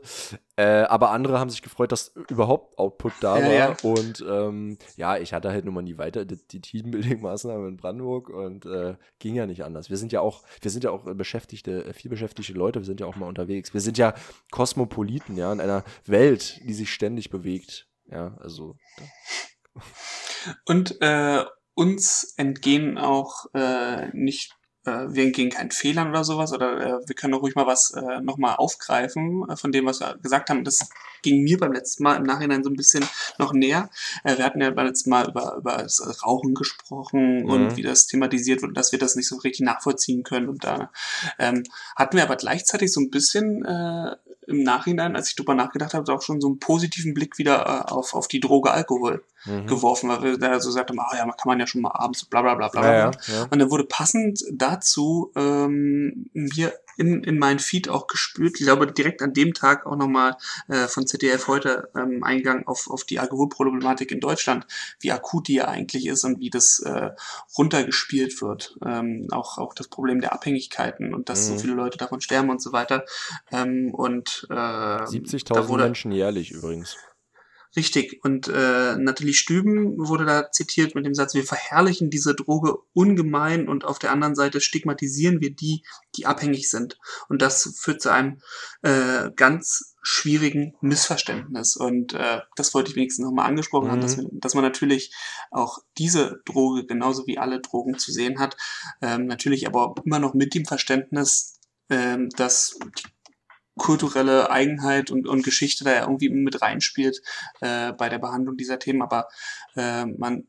Äh, 0.56 0.82
aber 0.82 1.10
andere 1.10 1.38
haben 1.38 1.50
sich 1.50 1.62
gefreut, 1.62 1.92
dass 1.92 2.14
überhaupt 2.28 2.78
Output 2.78 3.12
da 3.20 3.38
ja, 3.38 3.44
war. 3.44 3.52
Ja. 3.52 3.76
Und 3.82 4.24
ähm, 4.28 4.78
ja, 4.96 5.18
ich 5.18 5.32
hatte 5.34 5.50
halt 5.50 5.64
nun 5.64 5.74
mal 5.74 5.82
nie 5.82 5.98
weiter 5.98 6.24
die, 6.24 6.38
die 6.50 6.60
Teambuilding-Maßnahmen 6.60 7.68
in 7.68 7.76
Brandenburg 7.76 8.30
und 8.30 8.64
äh, 8.64 8.94
ging 9.18 9.34
ja 9.34 9.46
nicht 9.46 9.64
anders. 9.64 9.90
Wir 9.90 9.96
sind 9.96 10.12
ja 10.12 10.20
auch, 10.20 10.42
wir 10.60 10.70
sind 10.70 10.84
ja 10.84 10.90
auch 10.90 11.04
beschäftigte, 11.04 11.84
äh, 11.84 11.92
viel 11.92 12.10
beschäftigte 12.10 12.52
Leute, 12.52 12.80
wir 12.80 12.86
sind 12.86 13.00
ja 13.00 13.06
auch 13.06 13.16
mal 13.16 13.26
unterwegs. 13.26 13.74
Wir 13.74 13.80
sind 13.80 13.98
ja 13.98 14.14
Kosmopoliten, 14.50 15.36
ja, 15.36 15.52
in 15.52 15.60
einer 15.60 15.84
Welt, 16.06 16.60
die 16.64 16.74
sich 16.74 16.92
ständig 16.92 17.30
bewegt. 17.30 17.88
Ja, 18.10 18.36
also. 18.38 18.76
Und 20.66 21.00
äh, 21.00 21.44
uns 21.74 22.34
entgehen 22.36 22.98
auch 22.98 23.46
äh, 23.54 24.08
nicht 24.12 24.56
wir 24.84 25.24
entgehen 25.24 25.50
keinen 25.50 25.70
Fehlern 25.70 26.08
oder 26.08 26.24
sowas 26.24 26.52
oder 26.52 26.80
äh, 26.80 27.08
wir 27.08 27.14
können 27.14 27.34
auch 27.34 27.42
ruhig 27.42 27.54
mal 27.54 27.66
was 27.66 27.92
äh, 27.92 28.20
nochmal 28.22 28.56
aufgreifen 28.56 29.44
äh, 29.48 29.56
von 29.56 29.72
dem, 29.72 29.86
was 29.86 30.00
wir 30.00 30.16
gesagt 30.22 30.48
haben. 30.48 30.64
Das 30.64 30.88
ging 31.22 31.42
mir 31.42 31.58
beim 31.58 31.72
letzten 31.72 32.02
Mal 32.02 32.16
im 32.16 32.22
Nachhinein 32.22 32.64
so 32.64 32.70
ein 32.70 32.76
bisschen 32.76 33.04
noch 33.38 33.52
näher. 33.52 33.90
Äh, 34.24 34.38
wir 34.38 34.44
hatten 34.44 34.60
ja 34.60 34.70
beim 34.70 34.86
letzten 34.86 35.10
Mal 35.10 35.28
über, 35.28 35.56
über 35.58 35.76
das 35.78 36.24
Rauchen 36.24 36.54
gesprochen 36.54 37.42
mhm. 37.42 37.50
und 37.50 37.76
wie 37.76 37.82
das 37.82 38.06
thematisiert 38.06 38.62
wird, 38.62 38.76
dass 38.76 38.92
wir 38.92 38.98
das 38.98 39.16
nicht 39.16 39.28
so 39.28 39.36
richtig 39.36 39.66
nachvollziehen 39.66 40.22
können. 40.22 40.48
Und 40.48 40.64
da 40.64 40.90
ähm, 41.38 41.62
hatten 41.96 42.16
wir 42.16 42.24
aber 42.24 42.36
gleichzeitig 42.36 42.92
so 42.92 43.00
ein 43.00 43.10
bisschen 43.10 43.64
äh, 43.64 44.16
im 44.50 44.62
Nachhinein, 44.62 45.16
als 45.16 45.28
ich 45.28 45.36
drüber 45.36 45.54
nachgedacht 45.54 45.94
habe, 45.94 46.12
auch 46.12 46.22
schon 46.22 46.40
so 46.40 46.48
einen 46.48 46.58
positiven 46.58 47.14
Blick 47.14 47.38
wieder 47.38 47.86
äh, 47.88 47.90
auf, 47.92 48.14
auf 48.14 48.28
die 48.28 48.40
Droge 48.40 48.70
Alkohol 48.70 49.24
mhm. 49.44 49.66
geworfen, 49.66 50.10
weil 50.10 50.22
wir 50.22 50.38
da 50.38 50.60
so 50.60 50.68
gesagt 50.68 50.90
haben, 50.90 51.00
ah 51.00 51.16
ja, 51.16 51.24
man 51.24 51.36
kann 51.36 51.48
man 51.48 51.60
ja 51.60 51.66
schon 51.66 51.82
mal 51.82 51.92
abends 51.92 52.24
bla 52.24 52.42
bla 52.42 52.54
bla 52.54 52.68
bla. 52.68 52.82
Ja, 52.84 52.98
ja, 52.98 53.10
ja. 53.28 53.42
Und 53.44 53.58
dann 53.58 53.70
wurde 53.70 53.84
passend 53.84 54.44
dazu 54.52 55.32
ähm, 55.36 56.28
mir 56.32 56.72
in, 56.96 57.22
in 57.24 57.38
meinen 57.38 57.58
Feed 57.58 57.88
auch 57.88 58.06
gespürt. 58.06 58.58
Ich 58.58 58.66
glaube, 58.66 58.90
direkt 58.90 59.22
an 59.22 59.32
dem 59.32 59.54
Tag 59.54 59.86
auch 59.86 59.96
nochmal 59.96 60.36
äh, 60.68 60.86
von 60.86 61.06
ZDF 61.06 61.48
heute 61.48 61.90
ähm, 61.96 62.22
Eingang 62.22 62.66
auf, 62.66 62.90
auf 62.90 63.04
die 63.04 63.18
Alkoholproblematik 63.18 64.10
in 64.10 64.20
Deutschland, 64.20 64.66
wie 65.00 65.12
akut 65.12 65.48
die 65.48 65.54
ja 65.54 65.68
eigentlich 65.68 66.06
ist 66.06 66.24
und 66.24 66.40
wie 66.40 66.50
das 66.50 66.80
äh, 66.80 67.10
runtergespielt 67.56 68.40
wird. 68.42 68.76
Ähm, 68.84 69.28
auch, 69.30 69.58
auch 69.58 69.74
das 69.74 69.88
Problem 69.88 70.20
der 70.20 70.32
Abhängigkeiten 70.32 71.14
und 71.14 71.28
dass 71.28 71.48
mhm. 71.48 71.54
so 71.54 71.60
viele 71.60 71.74
Leute 71.74 71.98
davon 71.98 72.20
sterben 72.20 72.50
und 72.50 72.62
so 72.62 72.72
weiter. 72.72 73.04
Ähm, 73.50 73.92
und 73.94 74.46
äh, 74.50 74.54
70.000 74.54 75.76
Menschen 75.76 76.12
jährlich 76.12 76.50
übrigens. 76.50 76.96
Richtig. 77.76 78.18
Und 78.24 78.48
äh, 78.48 78.96
Nathalie 78.96 79.32
Stüben 79.32 79.96
wurde 79.96 80.24
da 80.24 80.50
zitiert 80.50 80.96
mit 80.96 81.06
dem 81.06 81.14
Satz, 81.14 81.34
wir 81.34 81.44
verherrlichen 81.44 82.10
diese 82.10 82.34
Droge 82.34 82.78
ungemein 82.92 83.68
und 83.68 83.84
auf 83.84 84.00
der 84.00 84.10
anderen 84.10 84.34
Seite 84.34 84.60
stigmatisieren 84.60 85.40
wir 85.40 85.54
die, 85.54 85.84
die 86.16 86.26
abhängig 86.26 86.68
sind. 86.68 86.98
Und 87.28 87.42
das 87.42 87.76
führt 87.78 88.02
zu 88.02 88.10
einem 88.10 88.40
äh, 88.82 89.30
ganz 89.36 89.94
schwierigen 90.02 90.74
Missverständnis. 90.80 91.76
Und 91.76 92.14
äh, 92.14 92.40
das 92.56 92.74
wollte 92.74 92.90
ich 92.90 92.96
wenigstens 92.96 93.24
nochmal 93.24 93.46
angesprochen 93.46 93.86
mhm. 93.86 93.92
haben, 93.92 94.00
dass, 94.00 94.18
dass 94.32 94.54
man 94.54 94.64
natürlich 94.64 95.14
auch 95.52 95.78
diese 95.96 96.40
Droge 96.46 96.86
genauso 96.86 97.26
wie 97.28 97.38
alle 97.38 97.60
Drogen 97.60 97.98
zu 97.98 98.10
sehen 98.10 98.40
hat. 98.40 98.56
Ähm, 99.00 99.26
natürlich 99.26 99.68
aber 99.68 99.94
immer 100.04 100.18
noch 100.18 100.34
mit 100.34 100.54
dem 100.54 100.64
Verständnis, 100.64 101.60
ähm, 101.88 102.30
dass 102.30 102.78
die 102.98 103.19
kulturelle 103.80 104.50
Eigenheit 104.50 105.10
und, 105.10 105.26
und 105.26 105.42
Geschichte 105.42 105.84
da 105.84 106.00
irgendwie 106.02 106.28
mit 106.28 106.60
reinspielt 106.60 107.22
äh, 107.60 107.92
bei 107.92 108.10
der 108.10 108.18
Behandlung 108.18 108.56
dieser 108.56 108.78
Themen, 108.78 109.02
aber 109.02 109.28
äh, 109.74 110.04
man 110.04 110.48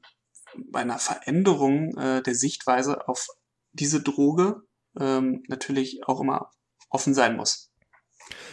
bei 0.58 0.82
einer 0.82 1.00
Veränderung 1.00 1.96
äh, 1.98 2.22
der 2.22 2.36
Sichtweise 2.36 3.08
auf 3.08 3.28
diese 3.72 4.04
Droge 4.04 4.63
ähm, 5.00 5.44
natürlich 5.48 6.02
auch 6.08 6.20
immer 6.20 6.52
offen 6.89 7.13
sein 7.13 7.38
muss. 7.38 7.71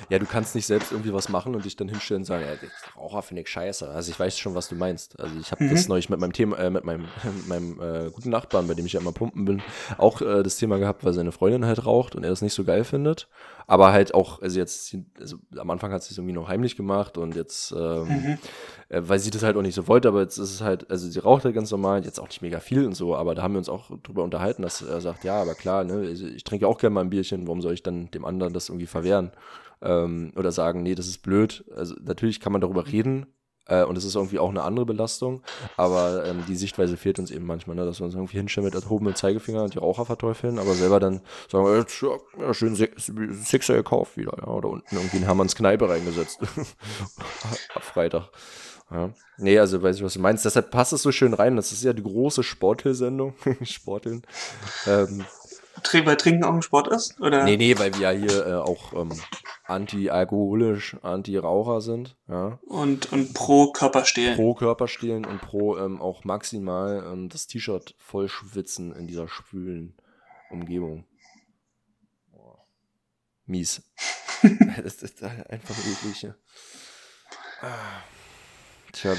Ja, 0.09 0.19
du 0.19 0.27
kannst 0.27 0.55
nicht 0.55 0.67
selbst 0.67 0.93
irgendwie 0.93 1.13
was 1.13 1.29
machen 1.29 1.55
und 1.55 1.65
dich 1.65 1.77
dann 1.77 1.89
hinstellen 1.89 2.23
und 2.23 2.27
sagen, 2.27 2.45
ja, 2.45 2.69
Raucher 3.01 3.23
finde 3.23 3.43
ich 3.43 3.49
scheiße. 3.49 3.89
Also 3.89 4.11
ich 4.11 4.19
weiß 4.19 4.39
schon, 4.39 4.55
was 4.55 4.69
du 4.69 4.75
meinst. 4.75 5.19
Also 5.21 5.39
ich 5.39 5.51
habe 5.53 5.65
mhm. 5.65 5.71
das 5.71 5.89
neulich 5.89 6.09
mit 6.09 6.21
meinem 6.21 6.33
Thema, 6.33 6.59
äh, 6.59 6.71
mit 6.71 6.85
meinem, 6.85 7.03
mit 7.25 7.49
meinem 7.49 7.81
äh, 7.81 8.11
guten 8.11 8.31
Nachbarn, 8.31 8.67
bei 8.67 8.75
dem 8.75 8.87
ich 8.87 8.93
ja 8.93 9.01
immer 9.01 9.13
pumpen 9.13 9.45
bin, 9.45 9.63
auch 9.97 10.21
äh, 10.21 10.43
das 10.43 10.57
Thema 10.57 10.79
gehabt, 10.79 11.05
weil 11.05 11.13
seine 11.13 11.33
Freundin 11.33 11.65
halt 11.65 11.85
raucht 11.85 12.15
und 12.15 12.25
er 12.25 12.31
das 12.31 12.43
nicht 12.43 12.55
so 12.55 12.65
geil 12.65 12.85
findet. 12.85 13.29
Aber 13.71 13.93
halt 13.93 14.15
auch, 14.15 14.41
also 14.41 14.59
jetzt, 14.59 14.97
also 15.21 15.37
am 15.59 15.69
Anfang 15.69 15.93
hat 15.93 16.03
sie 16.03 16.13
es 16.13 16.19
irgendwie 16.19 16.33
noch 16.33 16.49
heimlich 16.49 16.75
gemacht 16.75 17.19
und 17.19 17.37
jetzt, 17.37 17.71
ähm, 17.73 18.05
mhm. 18.05 18.39
äh, 18.89 19.03
weil 19.03 19.19
sie 19.19 19.31
das 19.31 19.43
halt 19.43 19.59
auch 19.59 19.63
nicht 19.63 19.75
so 19.75 19.87
wollte, 19.89 20.09
aber 20.09 20.23
jetzt 20.23 20.39
ist 20.39 20.55
es 20.55 20.61
halt, 20.63 20.91
also 20.91 21.07
sie 21.07 21.19
raucht 21.19 21.45
halt 21.45 21.55
ganz 21.55 21.71
normal, 21.71 22.03
jetzt 22.03 22.19
auch 22.19 22.29
nicht 22.29 22.41
mega 22.41 22.61
viel 22.61 22.87
und 22.87 22.95
so, 22.95 23.15
aber 23.15 23.35
da 23.35 23.43
haben 23.43 23.53
wir 23.53 23.59
uns 23.59 23.69
auch 23.69 23.91
drüber 24.03 24.25
unterhalten, 24.25 24.63
dass 24.63 24.81
er 24.81 25.03
sagt, 25.03 25.23
ja, 25.25 25.43
aber 25.43 25.55
klar, 25.55 25.85
ne, 25.85 26.09
also 26.09 26.27
ich 26.27 26.45
trinke 26.45 26.67
auch 26.67 26.79
gerne 26.79 26.95
mal 26.95 27.03
ein 27.03 27.11
Bierchen, 27.11 27.47
warum 27.47 27.61
soll 27.61 27.75
ich 27.75 27.83
dann 27.83 28.11
dem 28.11 28.25
anderen 28.25 28.55
das 28.55 28.71
irgendwie 28.71 28.87
verwehren? 28.87 29.33
Ähm, 29.83 30.33
oder 30.37 30.53
sagen, 30.53 30.83
nee, 30.83 30.95
das 30.95 31.07
ist 31.07 31.23
blöd. 31.23 31.65
Also 31.75 31.95
natürlich 32.01 32.41
kann 32.41 32.53
man 32.53 32.61
darüber 32.61 32.87
reden, 32.87 33.27
äh, 33.69 33.85
und 33.85 33.97
es 33.97 34.05
ist 34.05 34.17
irgendwie 34.17 34.39
auch 34.39 34.49
eine 34.49 34.63
andere 34.63 34.87
Belastung, 34.87 35.43
aber 35.77 36.25
ähm, 36.25 36.43
die 36.49 36.57
Sichtweise 36.57 36.97
fehlt 36.97 37.19
uns 37.19 37.31
eben 37.31 37.45
manchmal, 37.45 37.77
ne? 37.77 37.85
dass 37.85 38.01
wir 38.01 38.07
uns 38.07 38.15
irgendwie 38.15 38.39
hinstellen 38.39 38.65
mit 38.65 38.75
erhobenem 38.75 39.15
Zeigefinger 39.15 39.63
und 39.63 39.75
die 39.75 39.79
Raucher 39.79 40.07
verteufeln, 40.07 40.59
aber 40.59 40.73
selber 40.73 40.99
dann 40.99 41.21
sagen, 41.51 41.85
ja, 42.01 42.19
ja, 42.41 42.55
schön 42.55 42.75
Sixer 42.75 43.75
gekauft 43.75 44.17
wieder, 44.17 44.33
ja, 44.39 44.49
oder 44.49 44.71
unten 44.71 44.97
irgendwie 44.97 45.19
in 45.19 45.25
Hermanns 45.25 45.55
Kneipe 45.55 45.89
reingesetzt. 45.89 46.41
Ab 47.75 47.83
Freitag. 47.85 48.31
Ja. 48.91 49.11
Nee, 49.37 49.59
also 49.59 49.83
weiß 49.83 49.97
ich, 49.97 50.03
was 50.03 50.15
du 50.15 50.21
meinst. 50.21 50.47
Deshalb 50.47 50.71
passt 50.71 50.95
es 50.95 51.03
so 51.03 51.13
schön 51.13 51.35
rein. 51.35 51.57
Das 51.57 51.73
ist 51.73 51.85
ja 51.85 51.93
die 51.93 52.03
große 52.03 52.43
Sporthill-Sendung. 52.43 53.35
Sporteln. 53.63 54.23
Ähm, 54.87 55.27
weil 56.05 56.17
Trinken 56.17 56.45
auch 56.45 56.55
ein 56.55 56.63
Sport 56.63 56.89
ist? 56.89 57.21
Oder? 57.21 57.45
Nee, 57.45 57.57
nee, 57.57 57.79
weil 57.79 57.95
wir 57.95 58.01
ja 58.01 58.11
hier 58.11 58.47
äh, 58.47 58.55
auch 58.55 58.93
ähm, 58.93 59.13
anti-alkoholisch, 59.65 60.97
anti-Raucher 61.03 61.81
sind. 61.81 62.17
Ja. 62.29 62.59
Und, 62.67 63.13
und 63.13 63.35
pro 63.35 63.73
Körperstehlen. 63.73 64.37
Pro 64.37 64.55
Körperstehlen 64.55 65.25
und 65.25 65.41
pro 65.41 65.77
ähm, 65.77 66.01
auch 66.01 66.25
maximal 66.25 67.05
ähm, 67.13 67.29
das 67.29 67.47
T-Shirt 67.47 67.95
voll 67.99 68.29
schwitzen 68.29 68.95
in 68.95 69.07
dieser 69.07 69.29
schwülen 69.29 69.97
Umgebung. 70.51 71.05
Boah. 72.33 72.65
Mies. 73.47 73.83
das 74.83 75.03
ist 75.03 75.23
einfach 75.23 75.77
eklig. 75.79 76.23
Ja. 76.23 76.35
Ah. 77.61 78.03
Tja, 78.93 79.15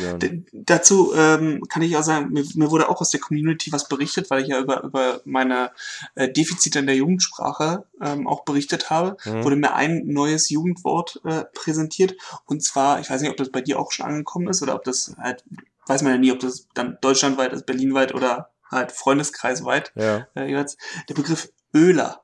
Dazu 0.51 1.13
ähm, 1.15 1.63
kann 1.69 1.82
ich 1.82 1.95
auch 1.95 2.03
sagen, 2.03 2.29
mir, 2.32 2.43
mir, 2.55 2.71
wurde 2.71 2.89
auch 2.89 3.01
aus 3.01 3.12
der 3.12 3.19
Community 3.19 3.71
was 3.71 3.88
berichtet, 3.88 4.29
weil 4.29 4.41
ich 4.41 4.47
ja 4.47 4.60
über, 4.60 4.84
über 4.84 5.21
meine 5.25 5.71
äh, 6.15 6.32
Defizite 6.32 6.79
in 6.79 6.88
der 6.88 6.95
Jugendsprache 6.95 7.86
ähm, 8.01 8.27
auch 8.27 8.45
berichtet 8.45 8.89
habe. 8.89 9.17
Mhm. 9.25 9.43
Wurde 9.43 9.55
mir 9.55 9.73
ein 9.75 10.08
neues 10.08 10.49
Jugendwort 10.49 11.21
äh, 11.23 11.45
präsentiert. 11.53 12.15
Und 12.45 12.63
zwar, 12.63 12.99
ich 12.99 13.10
weiß 13.10 13.21
nicht, 13.21 13.29
ob 13.29 13.38
das 13.38 13.51
bei 13.51 13.62
dir 13.62 13.79
auch 13.79 13.91
schon 13.91 14.05
angekommen 14.05 14.47
ist 14.47 14.63
oder 14.63 14.75
ob 14.75 14.84
das 14.84 15.15
halt, 15.17 15.43
weiß 15.86 16.01
man 16.01 16.13
ja 16.13 16.17
nie, 16.17 16.32
ob 16.32 16.39
das 16.39 16.67
dann 16.73 16.97
deutschlandweit 17.01 17.53
ist, 17.53 17.65
berlinweit 17.65 18.13
oder 18.13 18.49
halt 18.69 18.91
freundeskreisweit. 18.91 19.91
Ja. 19.95 20.27
Äh, 20.34 20.65
der 21.08 21.13
Begriff 21.13 21.51
Öler. 21.73 22.23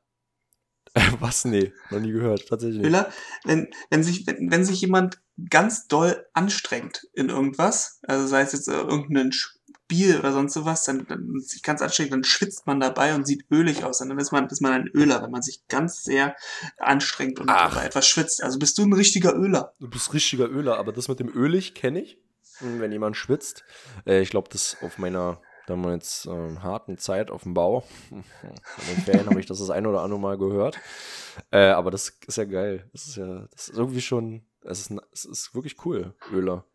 Was? 1.20 1.46
Nee, 1.46 1.74
noch 1.90 2.00
nie 2.00 2.12
gehört, 2.12 2.48
tatsächlich. 2.48 2.84
Öler, 2.84 3.12
wenn, 3.44 3.68
wenn, 3.90 4.04
sich, 4.04 4.26
wenn, 4.26 4.50
wenn 4.50 4.66
sich 4.66 4.82
jemand 4.82 5.20
ganz 5.50 5.88
doll 5.88 6.26
anstrengt 6.34 7.08
in 7.14 7.30
irgendwas, 7.30 8.00
also 8.04 8.26
sei 8.28 8.42
es 8.42 8.54
jetzt 8.54 8.68
äh, 8.68 8.74
irgendein 8.74 9.32
Spiel 9.32 10.18
oder 10.18 10.32
sonst 10.32 10.54
sowas, 10.54 10.84
dann, 10.84 11.06
dann 11.08 11.40
sich 11.40 11.62
ganz 11.62 11.82
anstrengt, 11.82 12.12
dann 12.12 12.24
schwitzt 12.24 12.66
man 12.66 12.80
dabei 12.80 13.14
und 13.16 13.28
sieht 13.28 13.46
ölig 13.52 13.84
aus. 13.84 14.02
Und 14.02 14.10
dann 14.10 14.20
ist 14.20 14.32
man, 14.32 14.48
ist 14.48 14.62
man 14.62 14.74
ein 14.74 14.88
Öler, 14.94 15.22
wenn 15.22 15.32
man 15.32 15.42
sich 15.42 15.68
ganz 15.68 16.04
sehr 16.04 16.36
anstrengt 16.78 17.40
und 17.40 17.50
Ach. 17.50 17.74
dabei 17.74 17.86
etwas 17.86 18.08
schwitzt. 18.08 18.44
Also 18.44 18.58
bist 18.58 18.78
du 18.78 18.84
ein 18.84 18.94
richtiger 18.94 19.36
Öler. 19.36 19.74
Du 19.80 19.90
bist 19.90 20.14
richtiger 20.14 20.50
Öler, 20.50 20.78
aber 20.78 20.92
das 20.92 21.08
mit 21.08 21.20
dem 21.20 21.30
ölig 21.30 21.76
kenne 21.76 22.02
ich. 22.02 22.18
Wenn 22.62 22.92
jemand 22.92 23.18
schwitzt. 23.18 23.66
Äh, 24.06 24.22
ich 24.22 24.30
glaube, 24.30 24.50
das 24.50 24.78
auf 24.82 24.98
meiner 24.98 25.42
damals 25.68 26.26
äh, 26.26 26.58
harten 26.58 26.98
Zeit 26.98 27.32
auf 27.32 27.44
dem 27.44 27.54
Bau. 27.54 27.84
In 28.12 28.24
den 28.96 29.04
Ferien 29.04 29.28
habe 29.28 29.40
ich 29.40 29.46
das 29.46 29.60
das 29.60 29.70
ein 29.70 29.86
oder 29.86 30.02
andere 30.02 30.20
Mal 30.20 30.38
gehört. 30.38 30.80
Äh, 31.52 31.68
aber 31.68 31.92
das 31.92 32.18
ist 32.26 32.38
ja 32.38 32.46
geil. 32.46 32.90
Das 32.94 33.08
ist 33.08 33.18
ja, 33.18 33.48
das 33.52 33.70
ist 33.70 33.78
irgendwie 33.78 34.02
schon, 34.02 34.46
es 34.66 34.80
ist, 34.80 34.92
es 35.12 35.26
ist 35.26 35.56
wirklich 35.56 35.86
cool, 35.86 36.14
Öler. 36.32 36.66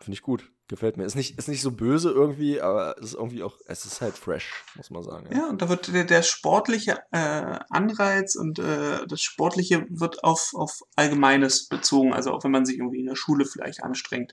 Finde 0.00 0.14
ich 0.14 0.22
gut. 0.22 0.50
Gefällt 0.68 0.96
mir. 0.96 1.04
Ist 1.04 1.16
nicht, 1.16 1.36
ist 1.36 1.48
nicht 1.48 1.62
so 1.62 1.72
böse 1.72 2.10
irgendwie, 2.10 2.60
aber 2.60 2.96
es 2.98 3.06
ist 3.06 3.14
irgendwie 3.14 3.42
auch, 3.42 3.56
es 3.66 3.84
ist 3.84 4.00
halt 4.00 4.16
fresh, 4.16 4.52
muss 4.76 4.88
man 4.90 5.02
sagen. 5.02 5.28
Ja, 5.34 5.48
und 5.48 5.60
da 5.60 5.68
wird 5.68 5.92
der, 5.92 6.04
der 6.04 6.22
sportliche 6.22 7.00
äh, 7.10 7.58
Anreiz 7.70 8.36
und 8.36 8.60
äh, 8.60 9.04
das 9.04 9.20
Sportliche 9.20 9.84
wird 9.90 10.22
auf, 10.22 10.52
auf 10.54 10.82
Allgemeines 10.94 11.66
bezogen. 11.66 12.14
Also 12.14 12.30
auch 12.30 12.44
wenn 12.44 12.52
man 12.52 12.64
sich 12.64 12.78
irgendwie 12.78 13.00
in 13.00 13.06
der 13.06 13.16
Schule 13.16 13.46
vielleicht 13.46 13.82
anstrengt 13.82 14.32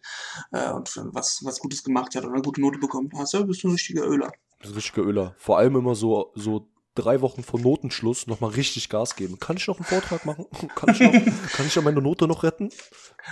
äh, 0.52 0.72
und 0.72 1.02
was, 1.06 1.42
was 1.44 1.60
Gutes 1.60 1.84
gemacht 1.84 2.14
hat 2.14 2.24
oder 2.24 2.34
eine 2.34 2.44
gute 2.44 2.62
Note 2.62 2.78
bekommt, 2.78 3.14
hast 3.16 3.34
du, 3.34 3.44
bist 3.48 3.64
du 3.64 3.70
ein 3.70 3.72
richtiger 3.72 4.06
Öler. 4.06 4.32
Das 4.60 4.70
ist 4.70 4.76
ein 4.76 4.78
richtiger 4.78 5.08
Öler. 5.08 5.34
Vor 5.40 5.58
allem 5.58 5.76
immer 5.76 5.96
so, 5.96 6.32
so 6.36 6.70
drei 6.98 7.22
Wochen 7.22 7.44
vor 7.44 7.60
Notenschluss 7.60 8.28
nochmal 8.28 8.52
richtig 8.52 8.90
Gas 8.90 9.16
geben. 9.16 9.40
Kann 9.40 9.58
ich 9.58 9.68
noch 9.68 9.78
einen 9.78 9.86
Vortrag 9.86 10.26
machen? 10.26 10.46
Kann 10.76 10.94
ich, 10.94 11.00
noch, 11.00 11.12
kann 11.12 11.66
ich 11.66 11.76
noch 11.76 11.84
meine 11.84 12.02
Note 12.02 12.28
noch 12.28 12.44
retten? 12.44 12.70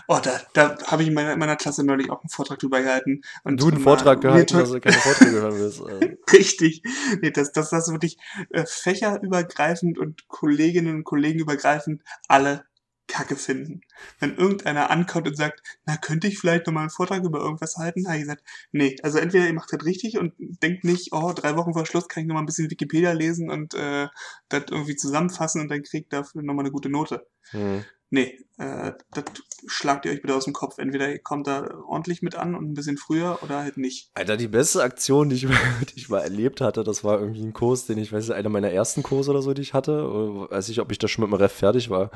Oh, 0.07 0.20
da, 0.22 0.41
da 0.53 0.78
habe 0.88 1.03
ich 1.03 1.09
in 1.09 1.13
meiner, 1.13 1.34
in 1.34 1.39
meiner 1.39 1.55
Klasse 1.55 1.84
neulich 1.84 2.09
auch 2.09 2.22
einen 2.22 2.30
Vortrag 2.30 2.59
drüber 2.59 2.82
gehalten. 2.82 3.22
Und 3.43 3.61
du 3.61 3.68
einen 3.68 3.80
Vortrag 3.80 4.22
gehalten, 4.22 4.57
dass 4.57 4.72
du 4.72 4.80
keine 4.80 4.97
Vorträge 4.97 5.32
hören 5.32 5.57
willst. 5.57 5.82
Äh. 5.86 6.18
Richtig. 6.32 6.82
Nee, 7.22 7.32
das, 7.32 7.51
das, 7.51 7.70
das 7.70 7.91
wirklich 7.91 8.18
äh, 8.49 8.66
fächerübergreifend 8.66 9.97
und 9.99 10.28
Kolleginnen 10.28 10.95
und 10.95 11.03
Kollegen 11.03 11.39
übergreifend 11.39 12.01
alle 12.28 12.66
Kacke 13.08 13.36
finden. 13.36 13.82
Wenn 14.20 14.36
irgendeiner 14.36 14.89
ankommt 14.89 15.28
und 15.28 15.38
sagt, 15.38 15.62
na, 15.86 15.97
könnte 15.97 16.28
ich 16.28 16.39
vielleicht 16.39 16.66
nochmal 16.66 16.82
einen 16.82 16.89
Vortrag 16.89 17.24
über 17.24 17.39
irgendwas 17.39 17.78
halten? 17.78 18.08
habe 18.08 18.18
ich 18.18 18.24
gesagt, 18.24 18.43
nee, 18.72 18.95
also 19.03 19.20
entweder 19.20 19.47
ihr 19.47 19.53
macht 19.53 19.72
das 19.72 19.86
richtig 19.86 20.18
und 20.18 20.34
denkt 20.38 20.84
nicht, 20.84 21.14
oh, 21.14 21.32
drei 21.34 21.56
Wochen 21.56 21.74
vor 21.74 21.86
Schluss 21.86 22.08
kann 22.08 22.24
ich 22.24 22.28
nochmal 22.28 22.43
ein 22.43 22.47
bisschen 22.47 22.70
Wikipedia 22.70 23.12
lesen 23.12 23.49
und 23.49 23.74
äh, 23.74 24.08
das 24.49 24.64
irgendwie 24.70 24.95
zusammenfassen 24.95 25.62
und 25.62 25.70
dann 25.70 25.84
kriegt 25.84 26.14
dafür 26.14 26.41
nochmal 26.41 26.66
eine 26.66 26.72
gute 26.72 26.89
Note. 26.89 27.28
Mhm. 27.53 27.86
Nee, 28.16 28.39
äh, 28.57 28.93
das 29.11 29.26
schlagt 29.68 30.05
ihr 30.05 30.13
euch 30.13 30.22
bitte 30.22 30.34
aus 30.34 30.45
dem 30.45 30.53
Kopf. 30.53 30.78
Entweder 30.78 31.11
ihr 31.11 31.20
kommt 31.20 31.47
da 31.47 31.70
ordentlich 31.86 32.22
mit 32.22 32.36
an 32.36 32.55
und 32.55 32.72
ein 32.72 32.74
bisschen 32.74 32.95
früher 32.95 33.39
oder 33.41 33.57
halt 33.59 33.76
nicht. 33.76 34.09
Alter, 34.13 34.38
die 34.38 34.47
beste 34.47 34.82
Aktion, 34.82 35.28
die 35.28 35.36
ich, 35.36 35.41
die 35.89 35.97
ich 35.97 36.07
mal 36.07 36.22
erlebt 36.22 36.61
hatte, 36.61 36.86
das 36.86 37.03
war 37.03 37.20
irgendwie 37.20 37.41
ein 37.41 37.51
Kurs, 37.51 37.88
den 37.88 37.97
ich, 37.97 38.13
weiß 38.13 38.32
einer 38.32 38.47
meiner 38.47 38.72
ersten 38.72 39.03
Kurse 39.03 39.32
oder 39.32 39.41
so, 39.41 39.53
die 39.53 39.63
ich 39.63 39.74
hatte. 39.74 40.07
Oder 40.07 40.49
weiß 40.49 40.70
ich, 40.70 40.80
ob 40.80 40.93
ich 40.93 40.97
da 40.97 41.09
schon 41.09 41.26
mit 41.26 41.34
dem 41.34 41.41
Ref 41.41 41.51
fertig 41.51 41.89
war. 41.89 42.09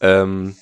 Ähm, 0.00 0.54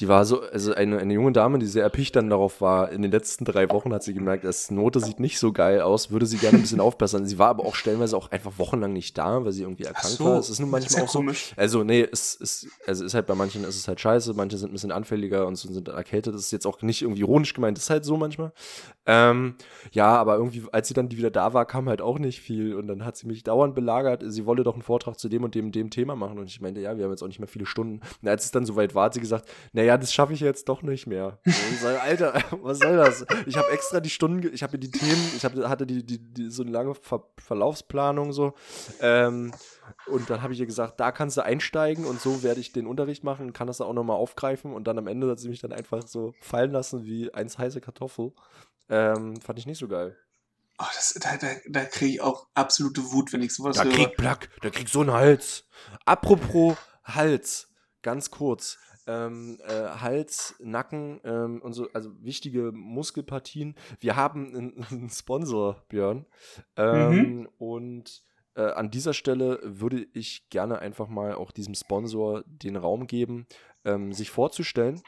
die 0.00 0.08
war 0.08 0.26
so, 0.26 0.42
also 0.42 0.74
eine, 0.74 0.98
eine 0.98 1.14
junge 1.14 1.32
Dame, 1.32 1.58
die 1.58 1.66
sehr 1.66 1.82
erpicht 1.82 2.16
dann 2.16 2.28
darauf 2.28 2.60
war, 2.60 2.90
in 2.92 3.00
den 3.00 3.10
letzten 3.10 3.46
drei 3.46 3.70
Wochen 3.70 3.94
hat 3.94 4.02
sie 4.02 4.12
gemerkt, 4.12 4.44
das 4.44 4.70
Note 4.70 5.00
sieht 5.00 5.20
nicht 5.20 5.38
so 5.38 5.52
geil 5.52 5.80
aus, 5.80 6.10
würde 6.10 6.26
sie 6.26 6.36
gerne 6.36 6.58
ein 6.58 6.62
bisschen 6.62 6.80
aufbessern. 6.86 7.24
Sie 7.24 7.38
war 7.38 7.48
aber 7.48 7.64
auch 7.64 7.74
stellenweise 7.74 8.16
auch 8.16 8.30
einfach 8.30 8.58
wochenlang 8.58 8.92
nicht 8.92 9.16
da, 9.16 9.44
weil 9.44 9.52
sie 9.52 9.62
irgendwie 9.62 9.84
erkrankt 9.84 10.18
so, 10.18 10.24
war. 10.24 10.38
Es 10.38 10.50
ist 10.50 10.60
nun 10.60 10.68
manchmal 10.68 11.04
auch 11.04 11.08
so. 11.08 11.20
Komisch. 11.20 11.54
Also, 11.56 11.82
nee, 11.82 12.06
es 12.10 12.34
ist, 12.34 12.68
also 12.86 13.04
ist 13.04 13.14
halt 13.14 13.26
bei 13.26 13.34
manchen 13.34 13.64
ist 13.64 13.76
es 13.76 13.88
halt 13.88 13.98
scheiße, 13.98 14.34
manche 14.34 14.58
sind 14.58 14.70
ein 14.70 14.72
bisschen 14.72 14.92
anfälliger 14.92 15.46
und 15.46 15.56
so 15.56 15.72
sind 15.72 15.88
erkältet. 15.88 16.34
Das 16.34 16.42
ist 16.42 16.50
jetzt 16.50 16.66
auch 16.66 16.82
nicht 16.82 17.00
irgendwie 17.00 17.22
ironisch 17.22 17.54
gemeint, 17.54 17.78
das 17.78 17.84
ist 17.84 17.90
halt 17.90 18.04
so 18.04 18.18
manchmal. 18.18 18.52
Ähm, 19.06 19.54
ja, 19.92 20.14
aber 20.16 20.36
irgendwie, 20.36 20.64
als 20.72 20.88
sie 20.88 20.94
dann 20.94 21.10
wieder 21.10 21.30
da 21.30 21.54
war, 21.54 21.64
kam 21.64 21.88
halt 21.88 22.02
auch 22.02 22.18
nicht 22.18 22.40
viel 22.40 22.74
und 22.74 22.86
dann 22.86 23.04
hat 23.04 23.16
sie 23.16 23.26
mich 23.26 23.44
dauernd 23.44 23.74
belagert, 23.74 24.22
sie 24.26 24.44
wolle 24.44 24.62
doch 24.62 24.74
einen 24.74 24.82
Vortrag 24.82 25.18
zu 25.18 25.28
dem 25.28 25.44
und 25.44 25.54
dem, 25.54 25.72
dem 25.72 25.90
Thema 25.90 26.16
machen 26.16 26.38
und 26.38 26.50
ich 26.50 26.60
meinte, 26.60 26.80
ja, 26.80 26.98
wir 26.98 27.04
haben 27.04 27.12
jetzt 27.12 27.22
auch 27.22 27.28
nicht 27.28 27.38
mehr 27.38 27.48
viele 27.48 27.64
Stunden. 27.64 28.00
Und 28.20 28.28
als 28.28 28.44
es 28.44 28.50
dann 28.50 28.66
soweit 28.66 28.94
war, 28.94 29.06
hat 29.06 29.14
sie 29.14 29.20
gesagt, 29.20 29.48
naja, 29.72 29.85
naja, 29.86 29.98
das 29.98 30.12
schaffe 30.12 30.32
ich 30.32 30.40
jetzt 30.40 30.68
doch 30.68 30.82
nicht 30.82 31.06
mehr. 31.06 31.38
Sage, 31.80 32.00
Alter, 32.00 32.42
was 32.62 32.78
soll 32.80 32.96
das? 32.96 33.24
Ich 33.46 33.56
habe 33.56 33.70
extra 33.70 34.00
die 34.00 34.10
Stunden, 34.10 34.52
ich 34.52 34.64
habe 34.64 34.80
die 34.80 34.90
Themen, 34.90 35.32
ich 35.36 35.44
hab, 35.44 35.54
hatte 35.54 35.86
die, 35.86 36.04
die, 36.04 36.18
die, 36.18 36.50
so 36.50 36.62
eine 36.62 36.72
lange 36.72 36.94
Ver 36.96 37.22
Verlaufsplanung 37.38 38.32
so. 38.32 38.54
Ähm, 39.00 39.54
und 40.06 40.28
dann 40.28 40.42
habe 40.42 40.52
ich 40.52 40.60
ihr 40.60 40.66
gesagt, 40.66 40.98
da 40.98 41.12
kannst 41.12 41.36
du 41.36 41.44
einsteigen 41.44 42.04
und 42.04 42.20
so 42.20 42.42
werde 42.42 42.60
ich 42.60 42.72
den 42.72 42.88
Unterricht 42.88 43.22
machen 43.22 43.52
kann 43.52 43.68
das 43.68 43.80
auch 43.80 43.92
nochmal 43.92 44.16
aufgreifen. 44.16 44.72
Und 44.72 44.88
dann 44.88 44.98
am 44.98 45.06
Ende 45.06 45.30
hat 45.30 45.38
sie 45.38 45.48
mich 45.48 45.60
dann 45.60 45.72
einfach 45.72 46.06
so 46.06 46.34
fallen 46.40 46.72
lassen 46.72 47.04
wie 47.04 47.32
eins 47.32 47.56
heiße 47.56 47.80
Kartoffel. 47.80 48.32
Ähm, 48.88 49.40
fand 49.40 49.58
ich 49.60 49.66
nicht 49.66 49.78
so 49.78 49.86
geil. 49.86 50.16
Oh, 50.78 50.84
das, 50.94 51.14
da, 51.22 51.36
da, 51.36 51.48
da 51.68 51.84
kriege 51.84 52.12
ich 52.14 52.20
auch 52.20 52.48
absolute 52.54 53.12
Wut, 53.12 53.32
wenn 53.32 53.42
ich 53.42 53.54
sowas 53.54 53.76
da 53.76 53.84
höre. 53.84 53.92
Da 53.92 53.96
krieg 53.96 54.16
Plack, 54.16 54.50
da 54.62 54.70
krieg 54.70 54.88
so 54.88 55.00
einen 55.00 55.12
Hals. 55.12 55.64
Apropos 56.04 56.76
Hals, 57.04 57.68
ganz 58.02 58.30
kurz 58.30 58.78
ähm, 59.06 59.58
äh, 59.66 59.88
Hals, 60.00 60.56
Nacken 60.58 61.20
ähm, 61.24 61.62
und 61.62 61.72
so, 61.72 61.88
also 61.92 62.10
wichtige 62.22 62.72
Muskelpartien. 62.72 63.74
Wir 64.00 64.16
haben 64.16 64.54
einen, 64.54 64.84
einen 64.90 65.10
Sponsor, 65.10 65.84
Björn. 65.88 66.26
Ähm, 66.76 67.10
mhm. 67.10 67.48
Und 67.58 68.22
äh, 68.54 68.62
an 68.62 68.90
dieser 68.90 69.14
Stelle 69.14 69.60
würde 69.62 70.06
ich 70.12 70.48
gerne 70.50 70.78
einfach 70.78 71.08
mal 71.08 71.34
auch 71.34 71.50
diesem 71.50 71.74
Sponsor 71.74 72.42
den 72.46 72.76
Raum 72.76 73.06
geben, 73.06 73.46
ähm, 73.84 74.12
sich 74.12 74.30
vorzustellen. 74.30 75.02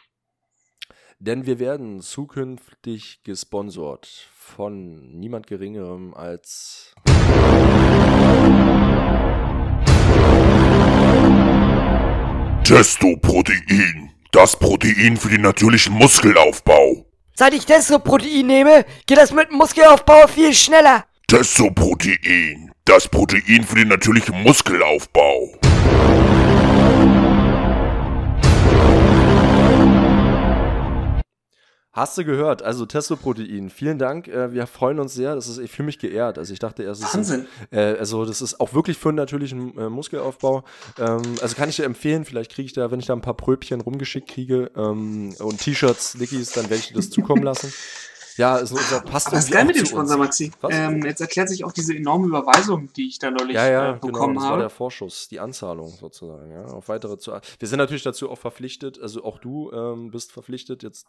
Denn 1.21 1.47
wir 1.47 1.59
werden 1.59 2.01
zukünftig 2.01 3.25
gesponsert 3.25 4.07
von 4.07 5.19
niemand 5.19 5.49
Geringerem 5.49 6.15
als 6.15 6.95
Testoprotein. 12.69 14.11
Das 14.31 14.59
Protein 14.59 15.17
für 15.17 15.31
den 15.31 15.41
natürlichen 15.41 15.95
Muskelaufbau. 15.95 17.07
Seit 17.35 17.55
ich 17.55 17.65
Testoprotein 17.65 18.47
nehme, 18.47 18.85
geht 19.07 19.17
das 19.17 19.33
mit 19.33 19.49
dem 19.49 19.57
Muskelaufbau 19.57 20.27
viel 20.27 20.53
schneller. 20.53 21.07
Testoprotein. 21.29 22.71
Das 22.85 23.09
Protein 23.09 23.65
für 23.65 23.77
den 23.77 23.89
natürlichen 23.89 24.43
Muskelaufbau. 24.43 25.59
Hast 31.99 32.17
du 32.17 32.25
gehört? 32.25 32.63
Also 32.63 32.87
Testoprotein. 32.87 33.71
Vielen 33.71 33.99
Dank. 33.99 34.29
Äh, 34.29 34.53
wir 34.53 34.69
freuen 34.69 35.01
uns 35.01 35.15
sehr. 35.15 35.35
Das 35.35 35.49
ist 35.49 35.59
ich 35.59 35.73
fühle 35.73 35.87
mich 35.87 35.99
geehrt. 35.99 36.39
Also 36.39 36.53
ich 36.53 36.61
dachte 36.61 36.85
erst, 36.85 37.03
Wahnsinn. 37.03 37.49
Ist, 37.71 37.73
äh, 37.73 37.97
also 37.99 38.25
das 38.25 38.41
ist 38.41 38.61
auch 38.61 38.73
wirklich 38.73 38.97
für 38.97 39.09
einen 39.09 39.17
natürlichen 39.17 39.77
äh, 39.77 39.89
Muskelaufbau. 39.89 40.63
Ähm, 40.97 41.23
also 41.43 41.57
kann 41.57 41.69
ich 41.69 41.75
dir 41.75 41.85
empfehlen. 41.85 42.25
Vielleicht 42.25 42.53
kriege 42.53 42.67
ich 42.67 42.73
da, 42.73 42.93
wenn 42.93 43.01
ich 43.01 43.07
da 43.07 43.15
ein 43.15 43.21
paar 43.21 43.35
Pröbchen 43.35 43.81
rumgeschickt 43.81 44.29
kriege 44.29 44.71
ähm, 44.77 45.35
und 45.41 45.61
T-Shirts, 45.61 46.15
Lickies, 46.15 46.53
dann 46.53 46.71
werde 46.71 46.77
ich 46.77 46.89
dir 46.89 46.95
das 46.95 47.11
zukommen 47.11 47.43
lassen. 47.43 47.73
Ja, 48.39 48.59
es, 48.61 48.71
es 48.71 49.03
passt 49.03 49.27
Aber 49.27 49.37
das 49.37 49.47
ist 49.47 49.51
geil 49.51 49.65
mit 49.65 49.77
dem 49.77 49.85
Sponsor, 49.85 50.17
Maxi. 50.17 50.53
Ähm, 50.71 51.05
jetzt 51.05 51.21
erklärt 51.21 51.49
sich 51.49 51.65
auch 51.65 51.73
diese 51.73 51.95
enorme 51.95 52.29
Überweisung, 52.29 52.89
die 52.93 53.09
ich 53.09 53.19
da 53.19 53.33
neulich 53.33 53.57
ja, 53.57 53.69
ja, 53.69 53.91
äh, 53.91 53.93
bekommen 53.95 54.13
genau, 54.13 54.35
das 54.35 54.43
habe. 54.45 54.51
war 54.53 54.59
der 54.59 54.71
Vorschuss, 54.71 55.29
die 55.29 55.41
Anzahlung 55.41 55.89
sozusagen. 55.89 56.53
Ja, 56.53 56.65
auf 56.67 56.89
weitere 56.89 57.19
zu, 57.19 57.33
wir 57.33 57.69
sind 57.69 57.79
natürlich 57.79 58.05
dazu 58.05 58.31
auch 58.31 58.39
verpflichtet, 58.39 59.01
also 59.01 59.25
auch 59.25 59.39
du 59.39 59.73
ähm, 59.73 60.13
bist 60.13 60.31
verpflichtet, 60.31 60.85
jetzt 60.85 61.09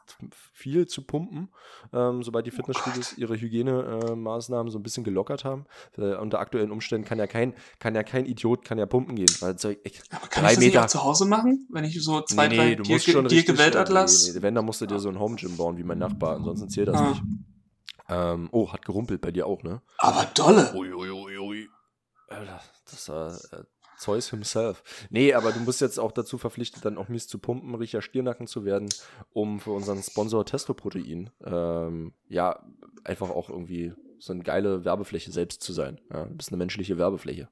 viel 0.53 0.87
zu 0.87 1.03
pumpen, 1.03 1.49
ähm, 1.93 2.23
sobald 2.23 2.47
die 2.47 2.51
Fitnessstudios 2.51 3.13
oh 3.15 3.21
ihre 3.21 3.39
Hygienemaßnahmen 3.39 4.67
äh, 4.67 4.71
so 4.71 4.79
ein 4.79 4.83
bisschen 4.83 5.03
gelockert 5.03 5.45
haben. 5.45 5.65
Äh, 5.97 6.15
unter 6.15 6.39
aktuellen 6.39 6.71
Umständen 6.71 7.07
kann 7.07 7.19
ja 7.19 7.27
kein, 7.27 7.53
kann 7.77 7.93
ja 7.93 8.01
kein 8.01 8.25
Idiot 8.25 8.65
kann 8.65 8.79
ja 8.79 8.87
pumpen 8.87 9.15
gehen. 9.15 9.29
Weil, 9.39 9.57
so, 9.59 9.69
ich, 9.69 10.01
Aber 10.09 10.27
kann 10.27 10.43
drei 10.43 10.51
ich 10.51 10.55
das 10.55 10.65
Meter, 10.65 10.79
nicht 10.79 10.79
auch 10.79 10.87
zu 10.87 11.03
Hause 11.03 11.25
machen, 11.25 11.67
wenn 11.69 11.83
ich 11.83 12.03
so 12.03 12.21
zwei, 12.21 12.47
nee, 12.47 12.75
nee, 12.75 12.97
drei 12.97 13.21
Dirke 13.21 13.57
Weltatlas? 13.57 14.27
Nee, 14.27 14.33
nee, 14.33 14.41
wenn, 14.41 14.55
dann 14.55 14.65
musst 14.65 14.81
du 14.81 14.87
dir 14.87 14.99
so 14.99 15.09
ein 15.09 15.19
Home 15.19 15.35
Gym 15.35 15.55
bauen 15.57 15.77
wie 15.77 15.83
mein 15.83 15.99
Nachbar, 15.99 16.37
ansonsten 16.37 16.69
zählt 16.69 16.87
das 16.87 16.97
ah. 16.97 17.09
nicht. 17.09 17.18
Ähm, 18.07 18.49
oh, 18.51 18.71
hat 18.73 18.85
gerumpelt 18.85 19.21
bei 19.21 19.31
dir 19.31 19.45
auch, 19.45 19.61
ne? 19.61 19.81
Aber 19.99 20.25
dolle. 20.33 20.73
Ui, 20.73 20.91
ui, 20.91 21.09
ui, 21.11 21.37
ui. 21.37 21.69
Das 22.89 23.09
war 23.09 23.35
äh, 23.51 23.63
Zeus 23.97 24.29
himself. 24.29 24.83
Nee, 25.09 25.33
aber 25.33 25.51
du 25.51 25.63
bist 25.65 25.81
jetzt 25.81 25.99
auch 25.99 26.11
dazu 26.11 26.37
verpflichtet, 26.37 26.85
dann 26.85 26.97
auch 26.97 27.09
mies 27.09 27.27
zu 27.27 27.37
pumpen, 27.37 27.75
richtiger 27.75 28.01
Stiernacken 28.01 28.47
zu 28.47 28.65
werden, 28.65 28.89
um 29.31 29.59
für 29.59 29.71
unseren 29.71 30.01
Sponsor 30.01 30.45
Testoprotein, 30.45 31.29
ähm, 31.43 32.13
ja, 32.27 32.63
einfach 33.03 33.29
auch 33.29 33.49
irgendwie 33.49 33.93
so 34.19 34.33
eine 34.33 34.43
geile 34.43 34.85
Werbefläche 34.85 35.31
selbst 35.31 35.61
zu 35.61 35.73
sein. 35.73 35.99
Ja, 36.11 36.25
du 36.25 36.35
bist 36.35 36.49
eine 36.49 36.57
menschliche 36.57 36.97
Werbefläche. 36.97 37.49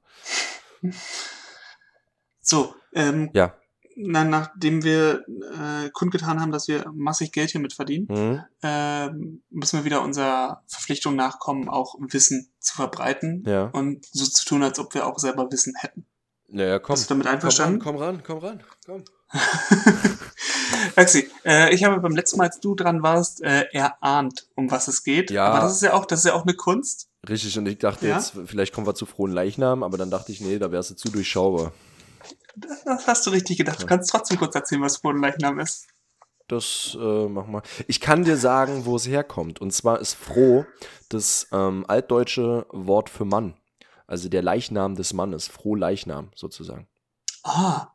So, 2.40 2.74
ähm, 2.94 3.30
ja 3.34 3.57
na, 4.00 4.24
nachdem 4.24 4.84
wir 4.84 5.24
äh, 5.26 5.90
kundgetan 5.90 6.40
haben, 6.40 6.52
dass 6.52 6.68
wir 6.68 6.84
massig 6.94 7.32
Geld 7.32 7.50
hier 7.50 7.60
mit 7.60 7.72
verdienen, 7.72 8.06
mhm. 8.08 8.40
äh, 8.62 9.10
müssen 9.50 9.78
wir 9.78 9.84
wieder 9.84 10.02
unserer 10.02 10.62
Verpflichtung 10.68 11.16
nachkommen, 11.16 11.68
auch 11.68 11.96
Wissen 11.98 12.52
zu 12.60 12.76
verbreiten 12.76 13.42
ja. 13.46 13.64
und 13.64 14.06
so 14.06 14.24
zu 14.24 14.44
tun, 14.44 14.62
als 14.62 14.78
ob 14.78 14.94
wir 14.94 15.06
auch 15.06 15.18
selber 15.18 15.50
Wissen 15.50 15.74
hätten. 15.76 16.06
Naja, 16.46 16.78
komm. 16.78 16.94
Bist 16.94 17.10
du 17.10 17.14
damit 17.14 17.26
einverstanden? 17.26 17.80
Komm 17.80 17.96
ran, 17.96 18.22
komm 18.24 18.38
ran, 18.38 18.62
komm 18.84 18.94
ran, 18.94 19.04
komm. 19.04 19.18
Maxi, 20.96 21.28
äh, 21.44 21.74
ich 21.74 21.84
habe 21.84 22.00
beim 22.00 22.14
letzten 22.14 22.38
Mal, 22.38 22.44
als 22.44 22.60
du 22.60 22.74
dran 22.74 23.02
warst, 23.02 23.42
äh, 23.42 23.64
erahnt, 23.72 24.48
um 24.54 24.70
was 24.70 24.88
es 24.88 25.02
geht. 25.02 25.30
Ja. 25.30 25.48
Aber 25.48 25.60
das 25.66 25.74
ist 25.74 25.82
ja 25.82 25.92
auch, 25.92 26.06
das 26.06 26.20
ist 26.20 26.26
ja 26.26 26.34
auch 26.34 26.44
eine 26.44 26.54
Kunst. 26.54 27.08
Richtig, 27.28 27.58
und 27.58 27.66
ich 27.66 27.78
dachte 27.78 28.08
ja? 28.08 28.14
jetzt, 28.14 28.32
vielleicht 28.46 28.72
kommen 28.72 28.86
wir 28.86 28.94
zu 28.94 29.06
frohen 29.06 29.32
Leichnam, 29.32 29.82
aber 29.82 29.98
dann 29.98 30.10
dachte 30.10 30.32
ich, 30.32 30.40
nee, 30.40 30.58
da 30.58 30.70
wärst 30.70 30.90
du 30.90 30.94
zu 30.94 31.10
durchschaubar. 31.10 31.72
Das 32.84 33.06
hast 33.06 33.26
du 33.26 33.30
richtig 33.30 33.58
gedacht. 33.58 33.82
Du 33.82 33.86
kannst 33.86 34.10
trotzdem 34.10 34.38
kurz 34.38 34.54
erzählen, 34.54 34.82
was 34.82 35.00
Bodenleichnam 35.00 35.58
ist. 35.58 35.88
Das 36.48 36.96
äh, 36.98 37.28
machen 37.28 37.52
wir. 37.52 37.62
Ich 37.86 38.00
kann 38.00 38.24
dir 38.24 38.38
sagen, 38.38 38.86
wo 38.86 38.96
es 38.96 39.06
herkommt. 39.06 39.60
Und 39.60 39.72
zwar 39.72 40.00
ist 40.00 40.14
froh 40.14 40.64
das 41.10 41.46
ähm, 41.52 41.84
altdeutsche 41.88 42.66
Wort 42.70 43.10
für 43.10 43.26
Mann. 43.26 43.54
Also 44.06 44.30
der 44.30 44.42
Leichnam 44.42 44.94
des 44.94 45.12
Mannes. 45.12 45.48
Froh 45.48 45.74
Leichnam 45.74 46.30
sozusagen. 46.34 46.88
Ah. 47.44 47.88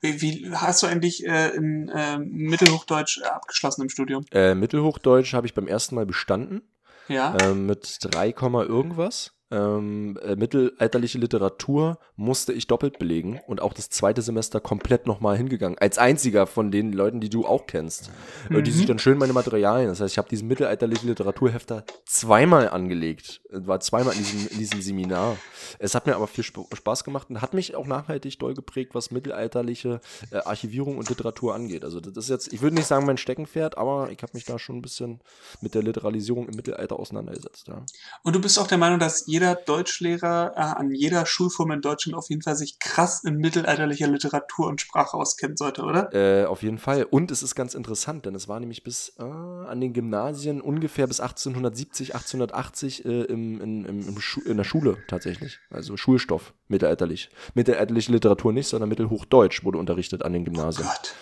Wie, 0.00 0.22
wie 0.22 0.50
hast 0.52 0.82
du 0.82 0.86
eigentlich 0.86 1.26
äh, 1.26 1.48
in 1.50 1.88
äh, 1.88 2.18
Mittelhochdeutsch 2.18 3.22
abgeschlossen 3.22 3.82
im 3.82 3.90
Studium? 3.90 4.24
Äh, 4.30 4.54
Mittelhochdeutsch 4.54 5.34
habe 5.34 5.46
ich 5.46 5.54
beim 5.54 5.66
ersten 5.66 5.96
Mal 5.96 6.06
bestanden. 6.06 6.62
Ja. 7.08 7.36
ähm, 7.42 7.66
mit 7.66 7.98
3, 8.00 8.32
Komma 8.32 8.62
irgendwas. 8.62 9.32
Ähm, 9.50 10.16
äh, 10.22 10.36
mittelalterliche 10.36 11.18
Literatur 11.18 11.98
musste 12.16 12.52
ich 12.52 12.66
doppelt 12.68 12.98
belegen 12.98 13.40
und 13.46 13.60
auch 13.60 13.72
das 13.72 13.90
zweite 13.90 14.22
Semester 14.22 14.60
komplett 14.60 15.06
nochmal 15.06 15.36
hingegangen. 15.36 15.76
Als 15.78 15.98
einziger 15.98 16.46
von 16.46 16.70
den 16.70 16.92
Leuten, 16.92 17.20
die 17.20 17.30
du 17.30 17.44
auch 17.46 17.66
kennst. 17.66 18.10
Äh, 18.50 18.62
Die 18.62 18.70
Mhm. 18.70 18.74
sich 18.74 18.86
dann 18.86 18.98
schön 19.00 19.18
meine 19.18 19.32
Materialien. 19.32 19.88
Das 19.88 20.00
heißt, 20.00 20.12
ich 20.14 20.18
habe 20.18 20.28
diesen 20.28 20.46
mittelalterlichen 20.48 21.08
Literaturhefter 21.08 21.84
zweimal 22.06 22.68
angelegt. 22.68 23.40
Äh, 23.50 23.66
War 23.66 23.80
zweimal 23.80 24.12
in 24.14 24.18
diesem, 24.20 24.46
in 24.48 24.58
diesem 24.58 24.80
Seminar. 24.82 25.36
Es 25.78 25.94
hat 25.94 26.06
mir 26.06 26.14
aber 26.14 26.26
viel 26.28 26.44
Sp 26.46 26.62
Spaß 26.72 27.02
gemacht 27.04 27.28
und 27.30 27.40
hat 27.42 27.54
mich 27.54 27.74
auch 27.74 27.86
nachhaltig 27.86 28.38
doll 28.38 28.54
geprägt, 28.54 28.94
was 28.94 29.10
mittelalterliche 29.10 30.00
äh, 30.30 30.36
Archivierung 30.38 30.96
und 30.98 31.08
Literatur 31.08 31.54
angeht. 31.54 31.84
Also 31.84 32.00
das 32.00 32.16
ist 32.24 32.28
jetzt, 32.30 32.52
ich 32.52 32.60
würde 32.62 32.76
nicht 32.76 32.86
sagen 32.86 33.06
mein 33.06 33.16
Steckenpferd, 33.16 33.78
aber 33.78 34.10
ich 34.10 34.22
habe 34.22 34.32
mich 34.34 34.44
da 34.44 34.58
schon 34.58 34.76
ein 34.76 34.82
bisschen 34.82 35.20
mit 35.60 35.74
der 35.74 35.82
Literalisierung 35.82 36.48
im 36.48 36.54
Mittelalter 36.54 36.98
auseinandergesetzt. 36.98 37.68
Ja. 37.68 37.84
Und 38.22 38.36
du 38.36 38.40
bist 38.40 38.58
auch 38.58 38.66
der 38.66 38.78
Meinung, 38.78 38.98
dass 38.98 39.26
jeder 39.26 39.39
Deutschlehrer 39.54 40.52
äh, 40.56 40.60
an 40.60 40.92
jeder 40.92 41.26
Schulform 41.26 41.72
in 41.72 41.80
Deutschland 41.80 42.16
auf 42.16 42.28
jeden 42.30 42.42
Fall 42.42 42.56
sich 42.56 42.78
krass 42.78 43.24
in 43.24 43.36
mittelalterlicher 43.36 44.06
Literatur 44.06 44.66
und 44.68 44.80
Sprache 44.80 45.16
auskennen 45.16 45.56
sollte, 45.56 45.82
oder? 45.82 46.12
Äh, 46.14 46.46
auf 46.46 46.62
jeden 46.62 46.78
Fall. 46.78 47.04
Und 47.04 47.30
es 47.30 47.42
ist 47.42 47.54
ganz 47.54 47.74
interessant, 47.74 48.26
denn 48.26 48.34
es 48.34 48.48
war 48.48 48.60
nämlich 48.60 48.82
bis 48.82 49.14
äh, 49.18 49.22
an 49.22 49.80
den 49.80 49.92
Gymnasien 49.92 50.60
ungefähr 50.60 51.06
bis 51.06 51.20
1870, 51.20 52.14
1880 52.14 53.04
äh, 53.04 53.22
im, 53.22 53.60
in, 53.60 53.84
im, 53.84 54.08
im 54.08 54.18
in 54.44 54.56
der 54.56 54.64
Schule 54.64 54.98
tatsächlich. 55.08 55.58
Also 55.70 55.96
Schulstoff, 55.96 56.52
mittelalterlich. 56.68 57.30
Mittelalterliche 57.54 58.12
Literatur 58.12 58.52
nicht, 58.52 58.68
sondern 58.68 58.88
Mittelhochdeutsch 58.88 59.64
wurde 59.64 59.78
unterrichtet 59.78 60.22
an 60.22 60.32
den 60.32 60.44
Gymnasien. 60.44 60.86
Gott. 60.86 61.14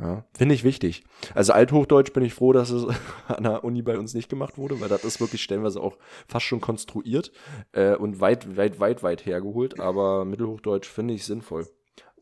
Ja, 0.00 0.24
Finde 0.32 0.54
ich 0.54 0.64
wichtig. 0.64 1.04
Also 1.34 1.52
Althochdeutsch 1.52 2.12
bin 2.12 2.24
ich 2.24 2.32
froh, 2.32 2.52
dass 2.52 2.70
es 2.70 2.86
an 3.28 3.44
der 3.44 3.64
Uni 3.64 3.82
bei 3.82 3.98
uns 3.98 4.14
nicht 4.14 4.30
gemacht 4.30 4.56
wurde, 4.56 4.80
weil 4.80 4.88
das 4.88 5.04
ist 5.04 5.20
wirklich 5.20 5.42
stellenweise 5.42 5.80
auch 5.80 5.98
fast 6.26 6.46
schon 6.46 6.60
konstruiert 6.60 7.32
äh, 7.72 7.94
und 7.94 8.20
weit, 8.20 8.56
weit, 8.56 8.80
weit, 8.80 9.02
weit 9.02 9.26
hergeholt. 9.26 9.78
Aber 9.78 10.24
Mittelhochdeutsch 10.24 10.88
finde 10.88 11.14
ich 11.14 11.26
sinnvoll. 11.26 11.68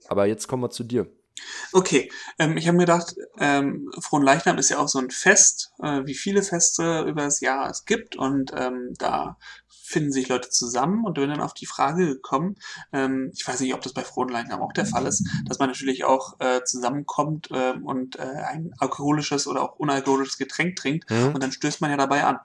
Aber 0.09 0.27
jetzt 0.27 0.49
kommen 0.49 0.63
wir 0.63 0.71
zu 0.71 0.85
dir. 0.85 1.07
Okay, 1.73 2.11
ähm, 2.39 2.57
ich 2.57 2.67
habe 2.67 2.77
mir 2.77 2.85
gedacht, 2.85 3.15
ähm, 3.39 3.91
Fronleichnam 4.01 4.59
ist 4.59 4.71
ja 4.71 4.79
auch 4.79 4.89
so 4.89 4.99
ein 4.99 5.11
Fest, 5.11 5.73
äh, 5.81 6.05
wie 6.05 6.15
viele 6.15 6.43
Feste 6.43 7.03
über 7.03 7.23
das 7.23 7.41
Jahr 7.41 7.71
es 7.71 7.85
gibt 7.85 8.17
und 8.17 8.53
ähm, 8.57 8.95
da 8.99 9.39
finden 9.89 10.13
sich 10.13 10.29
Leute 10.29 10.51
zusammen 10.51 11.05
und 11.05 11.15
bin 11.15 11.31
dann 11.31 11.41
auf 11.41 11.55
die 11.55 11.67
Frage 11.67 12.07
gekommen, 12.07 12.57
ähm, 12.93 13.33
ich 13.35 13.47
weiß 13.47 13.61
nicht, 13.61 13.75
ob 13.75 13.81
das 13.81 13.95
bei 13.95 14.05
Fronleichnam 14.05 14.61
auch 14.61 14.73
der 14.73 14.87
Fall 14.87 15.07
ist, 15.07 15.27
dass 15.47 15.59
man 15.59 15.71
natürlich 15.71 16.05
auch 16.05 16.39
äh, 16.41 16.63
zusammenkommt 16.65 17.49
ähm, 17.53 17.87
und 17.87 18.17
äh, 18.17 18.23
ein 18.23 18.73
alkoholisches 18.79 19.47
oder 19.47 19.63
auch 19.63 19.77
unalkoholisches 19.77 20.37
Getränk 20.39 20.77
trinkt 20.77 21.11
Hm? 21.11 21.35
und 21.35 21.43
dann 21.43 21.53
stößt 21.53 21.81
man 21.81 21.91
ja 21.91 21.97
dabei 21.97 22.25
an. 22.25 22.39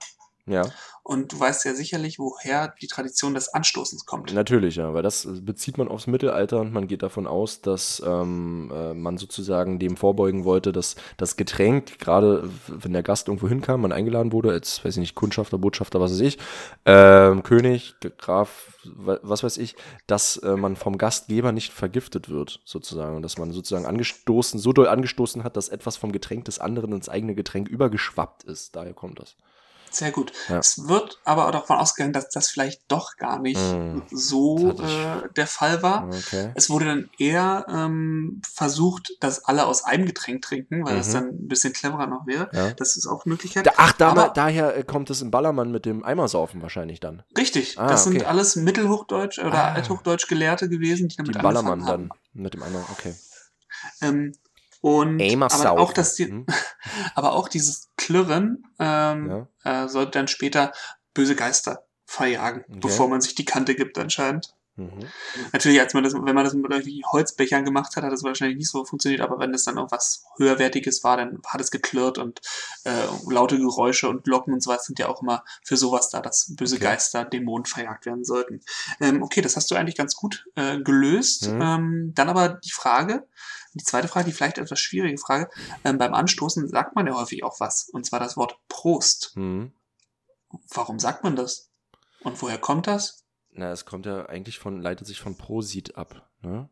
Ja. 0.46 0.62
Und 1.06 1.34
du 1.34 1.38
weißt 1.38 1.66
ja 1.66 1.74
sicherlich, 1.74 2.18
woher 2.18 2.74
die 2.80 2.86
Tradition 2.86 3.34
des 3.34 3.50
Anstoßens 3.52 4.06
kommt. 4.06 4.32
Natürlich, 4.32 4.76
ja, 4.76 4.94
weil 4.94 5.02
das 5.02 5.28
bezieht 5.42 5.76
man 5.76 5.86
aufs 5.86 6.06
Mittelalter 6.06 6.60
und 6.62 6.72
man 6.72 6.88
geht 6.88 7.02
davon 7.02 7.26
aus, 7.26 7.60
dass 7.60 8.02
ähm, 8.06 8.72
äh, 8.74 8.94
man 8.94 9.18
sozusagen 9.18 9.78
dem 9.78 9.98
vorbeugen 9.98 10.46
wollte, 10.46 10.72
dass 10.72 10.96
das 11.18 11.36
Getränk, 11.36 11.98
gerade 11.98 12.48
wenn 12.68 12.94
der 12.94 13.02
Gast 13.02 13.28
irgendwo 13.28 13.48
hinkam, 13.48 13.82
man 13.82 13.92
eingeladen 13.92 14.32
wurde, 14.32 14.50
als, 14.50 14.82
weiß 14.82 14.94
ich 14.96 15.00
nicht, 15.00 15.14
Kundschafter, 15.14 15.58
Botschafter, 15.58 16.00
was 16.00 16.10
weiß 16.12 16.20
ich, 16.20 16.38
ähm, 16.86 17.42
König, 17.42 17.96
Graf, 18.16 18.78
wa- 18.84 19.20
was 19.22 19.42
weiß 19.42 19.58
ich, 19.58 19.76
dass 20.06 20.38
äh, 20.38 20.56
man 20.56 20.74
vom 20.74 20.96
Gastgeber 20.96 21.52
nicht 21.52 21.70
vergiftet 21.74 22.30
wird, 22.30 22.62
sozusagen. 22.64 23.16
Und 23.16 23.22
dass 23.22 23.36
man 23.36 23.52
sozusagen 23.52 23.84
angestoßen, 23.84 24.58
so 24.58 24.72
doll 24.72 24.88
angestoßen 24.88 25.44
hat, 25.44 25.58
dass 25.58 25.68
etwas 25.68 25.98
vom 25.98 26.12
Getränk 26.12 26.46
des 26.46 26.60
anderen 26.60 26.92
ins 26.92 27.10
eigene 27.10 27.34
Getränk 27.34 27.68
übergeschwappt 27.68 28.44
ist. 28.44 28.74
Daher 28.74 28.94
kommt 28.94 29.20
das. 29.20 29.36
Sehr 29.94 30.10
gut. 30.10 30.32
Ja. 30.48 30.58
Es 30.58 30.88
wird 30.88 31.20
aber 31.24 31.46
auch 31.46 31.52
davon 31.52 31.76
ausgegangen, 31.78 32.12
dass 32.12 32.28
das 32.30 32.48
vielleicht 32.50 32.82
doch 32.88 33.16
gar 33.16 33.38
nicht 33.38 33.60
Mm. 33.60 34.00
so 34.10 34.72
Das 34.72 34.90
äh, 34.90 35.28
der 35.36 35.46
Fall 35.46 35.82
war. 35.84 36.08
Okay. 36.08 36.50
Es 36.56 36.68
wurde 36.68 36.86
dann 36.86 37.10
eher 37.16 37.64
ähm, 37.68 38.42
versucht, 38.52 39.12
dass 39.20 39.44
alle 39.44 39.66
aus 39.66 39.84
einem 39.84 40.04
Getränk 40.04 40.42
trinken, 40.42 40.84
weil 40.84 40.96
das 40.96 41.08
Mhm. 41.08 41.12
dann 41.12 41.24
ein 41.28 41.48
bisschen 41.48 41.72
cleverer 41.72 42.08
noch 42.08 42.26
wäre. 42.26 42.48
Ja. 42.52 42.72
Das 42.72 42.96
ist 42.96 43.06
auch 43.06 43.24
eine 43.24 43.34
Möglichkeit. 43.34 43.66
Da, 43.66 43.72
ach, 43.76 43.92
da, 43.92 44.10
Aber- 44.10 44.28
daher 44.30 44.76
äh, 44.76 44.82
kommt 44.82 45.10
es 45.10 45.22
im 45.22 45.30
Ballermann 45.30 45.70
mit 45.70 45.86
dem 45.86 46.04
Eimersaufen 46.04 46.60
wahrscheinlich 46.60 46.98
dann. 46.98 47.22
Richtig, 47.38 47.78
Ah, 47.78 47.86
das 47.86 48.02
sind 48.02 48.16
okay. 48.16 48.24
alles 48.24 48.56
Mittelhochdeutsch 48.56 49.38
oder 49.38 49.54
Ah. 49.64 49.72
Althochdeutsch 49.74 50.26
Gelehrte 50.26 50.68
gewesen, 50.68 51.06
die 51.08 51.16
Die 51.16 51.22
damit 51.22 51.40
Ballermann 51.40 51.74
angefangen 51.74 52.10
haben. 52.10 52.18
dann 52.34 52.42
mit 52.42 52.54
dem 52.54 52.62
anderen, 52.64 52.84
okay. 52.90 53.14
Ähm, 54.02 54.32
und 54.80 55.22
aber 55.40 55.70
auch, 55.80 55.92
dass 55.94 56.14
die, 56.14 56.26
Hm? 56.26 56.46
Aber 57.14 57.32
auch 57.32 57.48
dieses 57.48 57.90
Klirren 57.96 58.64
ähm, 58.78 59.46
äh, 59.64 59.88
sollte 59.88 60.12
dann 60.12 60.28
später 60.28 60.72
böse 61.14 61.36
Geister 61.36 61.84
verjagen, 62.06 62.64
Okay. 62.68 62.78
bevor 62.80 63.08
man 63.08 63.20
sich 63.20 63.34
die 63.34 63.44
Kante 63.44 63.74
gibt 63.74 63.98
anscheinend. 63.98 64.53
Mhm. 64.76 65.08
Natürlich, 65.52 65.80
als 65.80 65.94
man 65.94 66.02
das, 66.02 66.14
wenn 66.14 66.34
man 66.34 66.44
das 66.44 66.54
mit 66.54 66.64
irgendwelchen 66.64 67.04
Holzbechern 67.12 67.64
gemacht 67.64 67.94
hat, 67.94 68.02
hat 68.02 68.12
das 68.12 68.24
wahrscheinlich 68.24 68.58
nicht 68.58 68.70
so 68.70 68.84
funktioniert, 68.84 69.20
aber 69.20 69.38
wenn 69.38 69.52
das 69.52 69.64
dann 69.64 69.78
auch 69.78 69.90
was 69.92 70.24
höherwertiges 70.36 71.04
war, 71.04 71.16
dann 71.16 71.40
hat 71.46 71.60
es 71.60 71.70
geklirrt 71.70 72.18
und 72.18 72.40
äh, 72.84 73.06
laute 73.28 73.58
Geräusche 73.58 74.08
und 74.08 74.24
Glocken 74.24 74.52
und 74.52 74.62
so 74.62 74.70
was 74.70 74.84
sind 74.84 74.98
ja 74.98 75.08
auch 75.08 75.22
immer 75.22 75.44
für 75.62 75.76
sowas 75.76 76.10
da, 76.10 76.20
dass 76.20 76.54
böse 76.56 76.74
Okay. 76.74 76.84
Geister, 76.84 77.24
Dämonen 77.24 77.66
verjagt 77.66 78.06
werden 78.06 78.24
sollten. 78.24 78.60
Ähm, 79.00 79.22
okay, 79.22 79.40
das 79.40 79.56
hast 79.56 79.70
du 79.70 79.76
eigentlich 79.76 79.96
ganz 79.96 80.16
gut 80.16 80.46
äh, 80.56 80.80
gelöst. 80.80 81.48
Mhm. 81.48 81.62
Ähm, 81.62 82.12
dann 82.14 82.28
aber 82.28 82.48
die 82.48 82.72
Frage, 82.72 83.28
die 83.74 83.84
zweite 83.84 84.08
Frage, 84.08 84.26
die 84.26 84.32
vielleicht 84.32 84.58
etwas 84.58 84.80
schwierige 84.80 85.18
Frage, 85.18 85.48
ähm, 85.84 85.98
beim 85.98 86.14
Anstoßen 86.14 86.68
sagt 86.68 86.96
man 86.96 87.06
ja 87.06 87.14
häufig 87.14 87.44
auch 87.44 87.60
was, 87.60 87.88
und 87.90 88.06
zwar 88.06 88.20
das 88.20 88.36
Wort 88.36 88.58
Prost. 88.68 89.32
Mhm. 89.36 89.72
Warum 90.72 90.98
sagt 90.98 91.24
man 91.24 91.36
das? 91.36 91.70
Und 92.20 92.40
woher 92.40 92.58
kommt 92.58 92.86
das? 92.86 93.23
Na, 93.54 93.70
es 93.72 93.84
kommt 93.84 94.04
ja 94.06 94.26
eigentlich 94.26 94.58
von, 94.58 94.80
leitet 94.80 95.06
sich 95.06 95.20
von 95.20 95.36
Prosit 95.36 95.96
ab. 95.96 96.28
Ne? 96.42 96.68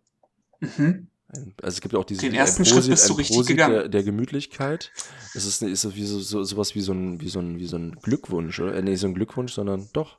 Mhm. 0.61 1.09
Ein- 1.29 1.55
Also 1.63 1.77
es 1.77 1.81
gibt 1.81 1.95
ja 1.95 2.01
auch 2.01 2.05
diese 2.05 2.21
Den 2.23 2.35
ersten 2.35 2.65
Schritt 2.65 2.89
bist 2.89 3.09
du 3.09 3.15
richtig 3.15 3.37
Prosit 3.37 3.57
gegangen. 3.57 3.75
Der, 3.75 3.89
der 3.89 4.03
Gemütlichkeit. 4.03 4.91
Es 5.35 5.45
ist, 5.45 5.63
ist 5.63 5.85
es 5.85 5.95
wie 5.95 6.05
so, 6.05 6.19
so 6.21 6.43
sowas 6.45 6.75
wie 6.75 6.81
so 6.81 6.93
ein 6.93 7.21
wie 7.21 7.29
so 7.29 7.39
ein 7.41 7.59
wie 7.59 7.67
so 7.67 7.77
ein 7.77 7.93
Glückwunsch 8.03 8.61
oder 8.61 8.75
äh, 8.75 8.83
nee, 8.83 8.97
so 8.97 9.07
ein 9.07 9.15
Glückwunsch, 9.15 9.53
sondern 9.53 9.89
doch 9.93 10.19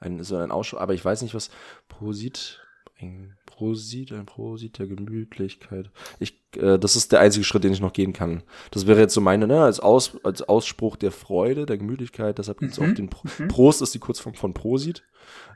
ein 0.00 0.24
so 0.24 0.36
ein 0.36 0.50
Ausschau. 0.50 0.78
Aber 0.78 0.94
ich 0.94 1.04
weiß 1.04 1.22
nicht 1.22 1.34
was 1.34 1.50
Prosit 1.88 2.60
ein 3.00 3.36
Prosit 3.62 4.12
ein 4.12 4.26
Prosit 4.26 4.78
der 4.78 4.86
Gemütlichkeit. 4.88 5.90
Ich 6.18 6.40
äh, 6.56 6.78
das 6.78 6.96
ist 6.96 7.12
der 7.12 7.20
einzige 7.20 7.44
Schritt, 7.44 7.64
den 7.64 7.72
ich 7.72 7.80
noch 7.80 7.92
gehen 7.92 8.12
kann. 8.12 8.42
Das 8.70 8.86
wäre 8.86 9.00
jetzt 9.00 9.14
so 9.14 9.20
meine 9.20 9.46
ne 9.46 9.62
als 9.62 9.80
Aus 9.80 10.16
als 10.24 10.42
Ausspruch 10.42 10.96
der 10.96 11.12
Freude 11.12 11.64
der 11.66 11.78
Gemütlichkeit. 11.78 12.38
Deshalb 12.38 12.58
gibt 12.58 12.72
es 12.72 12.78
Mhm, 12.80 12.90
auch 12.90 12.94
den 12.94 13.10
Pro 13.10 13.28
mhm. 13.38 13.48
Prost 13.48 13.82
ist 13.82 13.94
die 13.94 13.98
Kurzform 13.98 14.34
von 14.34 14.52
Prosit. 14.54 15.04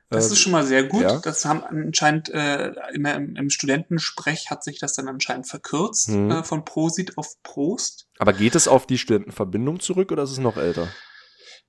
Das 0.09 0.29
Äh, 0.31 0.35
ist 0.35 0.39
schon 0.39 0.53
mal 0.53 0.65
sehr 0.65 0.85
gut. 0.85 1.03
ja. 1.03 1.19
Das 1.19 1.45
haben 1.45 1.65
anscheinend 1.65 2.29
äh, 2.29 2.73
immer 2.95 3.15
im, 3.17 3.35
im 3.35 3.51
Studentensprech 3.51 4.51
hat 4.51 4.63
sich 4.63 4.79
das 4.79 4.95
dann 4.95 5.09
anscheinend 5.09 5.49
verkürzt 5.49 6.11
Mhm. 6.11 6.31
äh, 6.31 6.45
von 6.45 6.65
Prosit 6.65 7.19
auf 7.19 7.35
Prost. 7.43 8.07
Aber 8.19 8.33
geht 8.33 8.55
es 8.55 8.69
auf 8.69 8.87
die 8.87 8.99
Studentenverbindung 8.99 9.81
zurück 9.81 10.13
oder 10.13 10.23
ist 10.23 10.31
es 10.31 10.39
noch 10.39 10.57
älter? 10.57 10.89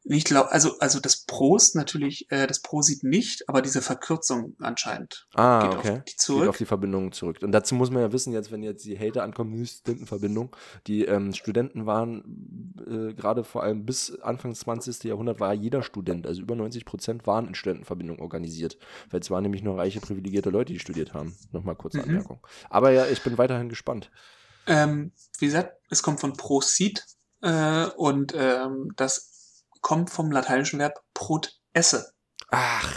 Ich 0.09 0.23
glaube, 0.23 0.51
also 0.51 0.79
also 0.79 1.01
das 1.01 1.25
Prost 1.25 1.75
natürlich, 1.75 2.31
äh, 2.31 2.47
das 2.47 2.61
Prosit 2.61 3.03
nicht, 3.03 3.47
aber 3.49 3.61
diese 3.61 3.81
Verkürzung 3.81 4.55
anscheinend 4.59 5.27
Ah, 5.33 5.67
geht 5.67 5.77
okay. 5.77 5.91
auf 5.97 6.03
die 6.05 6.15
zurück. 6.15 6.41
Geht 6.41 6.49
auf 6.49 6.57
die 6.57 6.65
Verbindung 6.65 7.11
zurück. 7.11 7.39
Und 7.41 7.51
dazu 7.51 7.75
muss 7.75 7.91
man 7.91 8.01
ja 8.01 8.11
wissen, 8.13 8.31
jetzt, 8.31 8.49
wenn 8.51 8.63
jetzt 8.63 8.85
die 8.85 8.97
Hater 8.97 9.23
ankommen, 9.23 9.51
die 9.53 9.65
Studentenverbindung, 9.65 10.55
die 10.87 11.03
ähm, 11.03 11.33
Studenten 11.33 11.85
waren, 11.85 12.73
äh, 12.87 13.13
gerade 13.15 13.43
vor 13.43 13.63
allem 13.63 13.85
bis 13.85 14.17
Anfang 14.21 14.51
des 14.51 14.61
20. 14.61 15.03
Jahrhundert 15.03 15.41
war 15.41 15.53
jeder 15.53 15.83
Student, 15.83 16.25
also 16.25 16.41
über 16.41 16.55
90 16.55 16.85
Prozent 16.85 17.27
waren 17.27 17.47
in 17.47 17.55
Studentenverbindung 17.55 18.19
organisiert. 18.19 18.77
Weil 19.09 19.19
es 19.19 19.29
waren 19.29 19.43
nämlich 19.43 19.63
nur 19.63 19.77
reiche, 19.77 19.99
privilegierte 19.99 20.49
Leute, 20.51 20.71
die 20.71 20.79
studiert 20.79 21.13
haben. 21.13 21.35
Nochmal 21.51 21.75
kurze 21.75 21.97
Mhm. 21.97 22.03
Anmerkung. 22.05 22.47
Aber 22.69 22.91
ja, 22.91 23.05
ich 23.07 23.21
bin 23.23 23.37
weiterhin 23.37 23.67
gespannt. 23.67 24.09
Ähm, 24.67 25.11
wie 25.39 25.45
gesagt, 25.47 25.73
es 25.89 26.01
kommt 26.01 26.19
von 26.21 26.33
prosit 26.33 27.05
äh, 27.41 27.87
und 27.97 28.33
ähm, 28.37 28.93
das 28.95 29.33
kommt 29.81 30.09
vom 30.09 30.31
lateinischen 30.31 30.79
Verb 30.79 31.01
prot 31.13 31.59
esse. 31.73 32.13
Ach. 32.49 32.93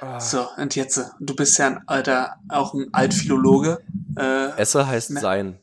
Ah. 0.00 0.20
So, 0.20 0.48
und 0.56 0.76
jetzt, 0.76 0.96
äh, 0.98 1.04
du 1.18 1.34
bist 1.34 1.58
ja 1.58 1.66
ein 1.66 1.88
alter, 1.88 2.36
auch 2.48 2.72
ein 2.74 2.88
Altphilologe. 2.92 3.84
Äh, 4.16 4.50
Esse 4.56 4.86
heißt 4.86 5.10
Ne. 5.10 5.20
sein. 5.20 5.58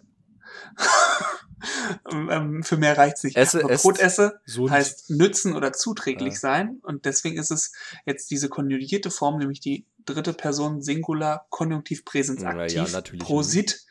ähm, 2.12 2.64
für 2.64 2.78
mehr 2.78 2.98
reicht's 2.98 3.24
nicht. 3.24 3.38
Esse, 3.38 3.64
Aber. 3.64 3.76
Brot 3.76 4.00
esse 4.00 4.40
So 4.46 4.70
heißt 4.70 5.10
nützen 5.12 5.56
oder 5.56 5.74
zuträglich 5.74 6.34
Ja. 6.36 6.40
sein. 6.40 6.80
Und 6.84 7.06
deswegen 7.06 7.38
ist 7.38 7.52
es 7.52 7.72
jetzt 8.06 8.30
diese 8.32 8.50
konjugierte 8.50 9.10
Form, 9.12 9.38
nämlich 9.38 9.62
die 9.62 9.86
dritte 10.06 10.34
Person 10.34 10.82
Singular 10.82 11.48
Konjunktiv 11.50 12.06
Präsens 12.06 12.42
Ja, 12.42 12.54
ja, 12.54 12.62
aktiv. 12.84 12.94
natürlich. 12.94 13.24
Prosit. 13.26 13.86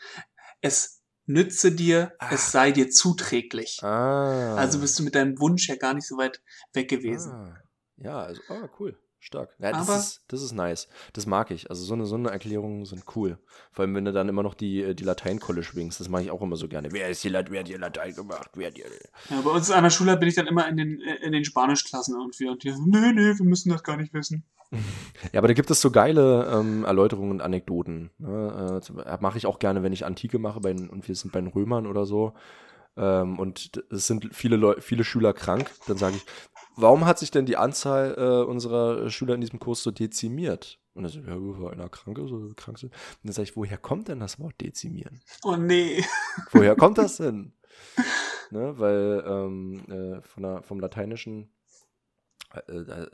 Es 0.61 0.94
nütze 1.27 1.73
dir, 1.73 2.13
Ah. 2.19 2.31
es 2.33 2.53
sei 2.53 2.71
dir 2.73 2.91
zuträglich. 2.91 3.81
Ah. 3.83 4.55
Also 4.57 4.81
bist 4.81 4.99
du 4.99 5.03
mit 5.03 5.15
deinem 5.15 5.39
Wunsch 5.41 5.69
ja 5.69 5.77
gar 5.77 5.95
nicht 5.95 6.07
so 6.07 6.17
weit 6.17 6.43
weg 6.73 6.89
gewesen. 6.89 7.33
Ah. 7.33 7.59
Ja, 7.97 8.19
also, 8.23 8.41
ah, 8.49 8.69
cool. 8.79 8.99
Stark. 9.25 9.55
Ja, 9.59 9.73
das, 9.73 9.89
Aber- 9.89 9.99
ist, 9.99 10.23
das 10.29 10.43
ist 10.43 10.53
nice. 10.53 10.89
Das 11.13 11.27
mag 11.27 11.51
ich. 11.51 11.71
Also 11.71 11.85
so 11.85 11.95
eine, 11.95 12.07
so 12.07 12.15
eine 12.15 12.31
Erklärungen 12.31 12.85
sind 12.85 13.05
cool. 13.17 13.39
Vor 13.73 13.85
allem, 13.85 13.95
wenn 13.95 14.05
du 14.05 14.13
dann 14.13 14.29
immer 14.29 14.43
noch 14.43 14.55
die, 14.55 14.83
äh, 14.83 14.95
die 14.95 15.05
Lateinkolle 15.05 15.63
schwingst. 15.63 16.01
Das 16.01 16.09
mache 16.09 16.23
ich 16.23 16.31
auch 16.31 16.43
immer 16.43 16.57
so 16.57 16.69
gerne. 16.69 16.89
Wer 16.93 17.09
ist 17.09 17.25
die 17.25 17.29
Lat 17.29 17.51
wer 17.51 17.61
hat 17.61 17.69
die 17.69 17.75
Latein 17.75 18.15
gemacht? 18.15 18.51
Wer 18.55 18.69
hat 18.69 18.77
die... 18.77 18.85
Ja, 19.31 19.41
bei 19.41 19.51
uns 19.51 19.71
an 19.71 19.83
der 19.85 19.91
Schule 19.91 20.17
bin 20.17 20.29
ich 20.29 20.35
dann 20.35 20.47
immer 20.47 20.69
in 20.69 20.77
den, 20.77 21.01
in 21.01 21.33
den 21.33 21.45
Spanischklassen 21.45 22.17
irgendwie 22.19 22.49
und 22.49 22.63
die 22.63 22.71
so, 22.71 22.83
nee, 22.85 23.13
nee, 23.13 23.39
wir 23.39 23.45
müssen 23.45 23.71
das 23.71 23.83
gar 23.83 23.97
nicht 23.97 24.13
wissen. 24.15 24.45
Ja, 25.33 25.39
aber 25.39 25.49
da 25.49 25.55
gibt 25.55 25.71
es 25.71 25.81
so 25.81 25.91
geile 25.91 26.51
ähm, 26.53 26.85
Erläuterungen 26.85 27.31
und 27.31 27.41
Anekdoten. 27.43 28.11
Ne? 28.19 28.81
Äh, 29.07 29.17
mache 29.21 29.39
ich 29.39 29.47
auch 29.47 29.59
gerne, 29.61 29.83
wenn 29.83 29.93
ich 29.93 30.05
Antike 30.05 30.39
mache 30.39 30.61
bei, 30.61 30.73
und 30.73 31.07
wir 31.07 31.15
sind 31.15 31.33
bei 31.33 31.41
den 31.41 31.49
Römern 31.49 31.87
oder 31.87 32.07
so. 32.07 32.35
Ähm, 32.97 33.39
und 33.39 33.83
es 33.91 34.07
sind 34.07 34.35
viele, 34.35 34.57
Leu 34.57 34.75
viele 34.81 35.05
Schüler 35.05 35.33
krank. 35.33 35.71
Dann 35.87 35.97
sage 35.97 36.17
ich, 36.17 36.25
warum 36.77 37.05
hat 37.07 37.19
sich 37.19 37.31
denn 37.31 37.47
die 37.47 37.57
Anzahl 37.57 38.15
äh, 38.17 38.45
unserer 38.45 39.11
Schüler 39.11 39.35
in 39.35 39.41
diesem 39.41 39.59
Kurs 39.59 39.83
so 39.83 39.91
dezimiert? 39.91 40.79
Und 40.95 41.03
dann 41.03 41.13
so, 41.13 41.21
ja, 41.21 41.35
weil 41.37 41.73
einer 41.73 41.89
krank 41.89 42.19
ist 42.19 42.31
oder 42.31 42.55
krank 42.55 42.79
sind. 42.79 42.93
Und 42.93 43.25
dann 43.25 43.33
sage 43.33 43.49
ich, 43.49 43.57
woher 43.57 43.79
kommt 43.79 44.09
denn 44.09 44.21
das 44.21 44.39
Wort 44.39 44.61
dezimieren? 44.61 45.21
Oh 45.43 45.57
nee. 45.57 46.05
Woher 46.53 46.77
kommt 46.77 46.99
das 46.99 47.17
denn? 47.19 47.53
ne, 48.51 48.79
weil 48.79 49.25
ähm, 49.27 49.85
äh, 49.91 50.23
von 50.23 50.43
der, 50.43 50.63
vom 50.63 50.81
Lateinischen 50.81 51.51
äh, 52.53 52.73
äh, 52.73 53.11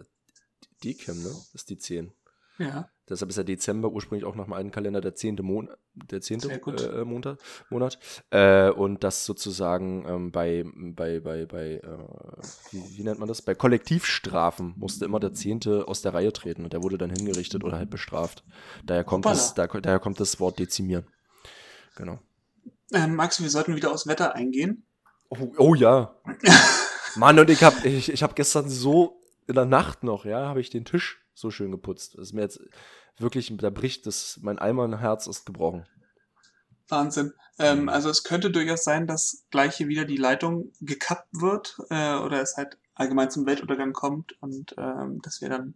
Decem, 0.85 1.23
ne? 1.23 1.35
Ist 1.55 1.71
die 1.71 1.79
10. 1.79 2.13
Ja. 2.61 2.91
Deshalb 3.09 3.31
ist 3.31 3.37
der 3.37 3.45
Dezember 3.45 3.91
ursprünglich 3.91 4.27
auch 4.27 4.37
nach 4.37 4.45
dem 4.45 4.53
alten 4.53 4.71
Kalender 4.71 5.01
der 5.01 5.15
zehnte, 5.15 5.43
Mon 5.43 5.71
der 5.95 6.21
zehnte 6.21 6.49
äh, 6.51 7.05
Monat. 7.05 7.39
Monat. 7.71 7.99
Äh, 8.29 8.69
und 8.69 9.03
das 9.03 9.25
sozusagen 9.25 10.05
ähm, 10.07 10.31
bei, 10.31 10.65
bei, 10.67 11.21
bei, 11.21 11.47
bei 11.47 11.81
äh, 11.83 11.99
wie, 12.71 12.99
wie 12.99 13.03
nennt 13.03 13.19
man 13.19 13.29
das? 13.29 13.41
Bei 13.41 13.55
Kollektivstrafen 13.55 14.75
musste 14.77 15.07
immer 15.07 15.19
der 15.19 15.33
Zehnte 15.33 15.89
aus 15.89 16.03
der 16.03 16.13
Reihe 16.13 16.35
treten 16.35 16.63
und 16.65 16.75
der 16.75 16.83
wurde 16.83 16.99
dann 16.99 17.11
hingerichtet 17.11 17.65
oder 17.65 17.79
halt 17.79 17.89
bestraft. 17.89 18.45
Daher 18.85 19.05
kommt, 19.05 19.25
das, 19.25 19.55
da, 19.55 19.67
daher 19.67 19.99
kommt 19.99 20.21
das 20.21 20.39
Wort 20.39 20.59
dezimieren. 20.59 21.07
Genau. 21.97 22.19
Ähm, 22.93 23.15
Max, 23.17 23.43
wir 23.43 23.49
sollten 23.49 23.75
wieder 23.75 23.91
aufs 23.91 24.07
Wetter 24.07 24.35
eingehen. 24.35 24.85
Oh, 25.31 25.53
oh 25.57 25.75
ja. 25.75 26.15
Mann, 27.17 27.39
und 27.39 27.49
ich 27.49 27.63
habe 27.63 27.89
ich, 27.89 28.13
ich 28.13 28.23
hab 28.23 28.37
gestern 28.37 28.69
so 28.69 29.19
in 29.47 29.55
der 29.55 29.65
Nacht 29.65 30.05
noch, 30.05 30.27
ja, 30.27 30.47
habe 30.47 30.61
ich 30.61 30.69
den 30.69 30.85
Tisch 30.85 31.20
so 31.41 31.51
schön 31.51 31.71
geputzt. 31.71 32.15
Das 32.15 32.29
ist 32.29 32.33
mir 32.33 32.43
jetzt 32.43 32.61
wirklich, 33.19 33.53
da 33.57 33.71
bricht 33.71 34.07
das, 34.07 34.39
mein 34.43 34.59
Almanherz 34.59 35.27
ist 35.27 35.47
gebrochen. 35.47 35.87
Wahnsinn. 36.89 37.33
Ähm, 37.59 37.89
also 37.89 38.11
es 38.11 38.25
könnte 38.25 38.51
durchaus 38.51 38.85
sein, 38.85 39.07
dass 39.07 39.45
gleich 39.51 39.77
hier 39.77 39.89
wieder 39.89 40.05
die 40.05 40.17
Leitung 40.17 40.73
gekappt 40.81 41.29
wird 41.33 41.79
äh, 41.91 42.17
oder 42.17 42.41
es 42.41 42.57
halt 42.57 42.79
allgemein 42.95 43.31
zum 43.31 43.47
Weltuntergang 43.47 43.93
kommt 43.93 44.41
und 44.43 44.75
ähm, 44.77 45.21
dass 45.23 45.41
wir 45.41 45.49
dann 45.49 45.75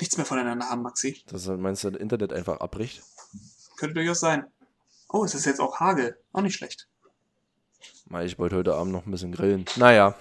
nichts 0.00 0.16
mehr 0.16 0.26
voneinander 0.26 0.68
haben, 0.68 0.82
Maxi. 0.82 1.22
Das 1.28 1.46
meinst 1.46 1.84
du, 1.84 1.90
das 1.90 2.00
Internet 2.00 2.32
einfach 2.32 2.60
abbricht? 2.60 3.02
Könnte 3.76 3.94
durchaus 3.94 4.20
sein. 4.20 4.46
Oh, 5.08 5.24
es 5.24 5.34
ist 5.34 5.46
jetzt 5.46 5.60
auch 5.60 5.80
Hagel. 5.80 6.18
Auch 6.32 6.42
nicht 6.42 6.54
schlecht. 6.54 6.88
Mal, 8.06 8.26
ich 8.26 8.38
wollte 8.38 8.56
heute 8.56 8.74
Abend 8.74 8.92
noch 8.92 9.06
ein 9.06 9.10
bisschen 9.10 9.32
grillen. 9.32 9.64
Naja. 9.76 10.16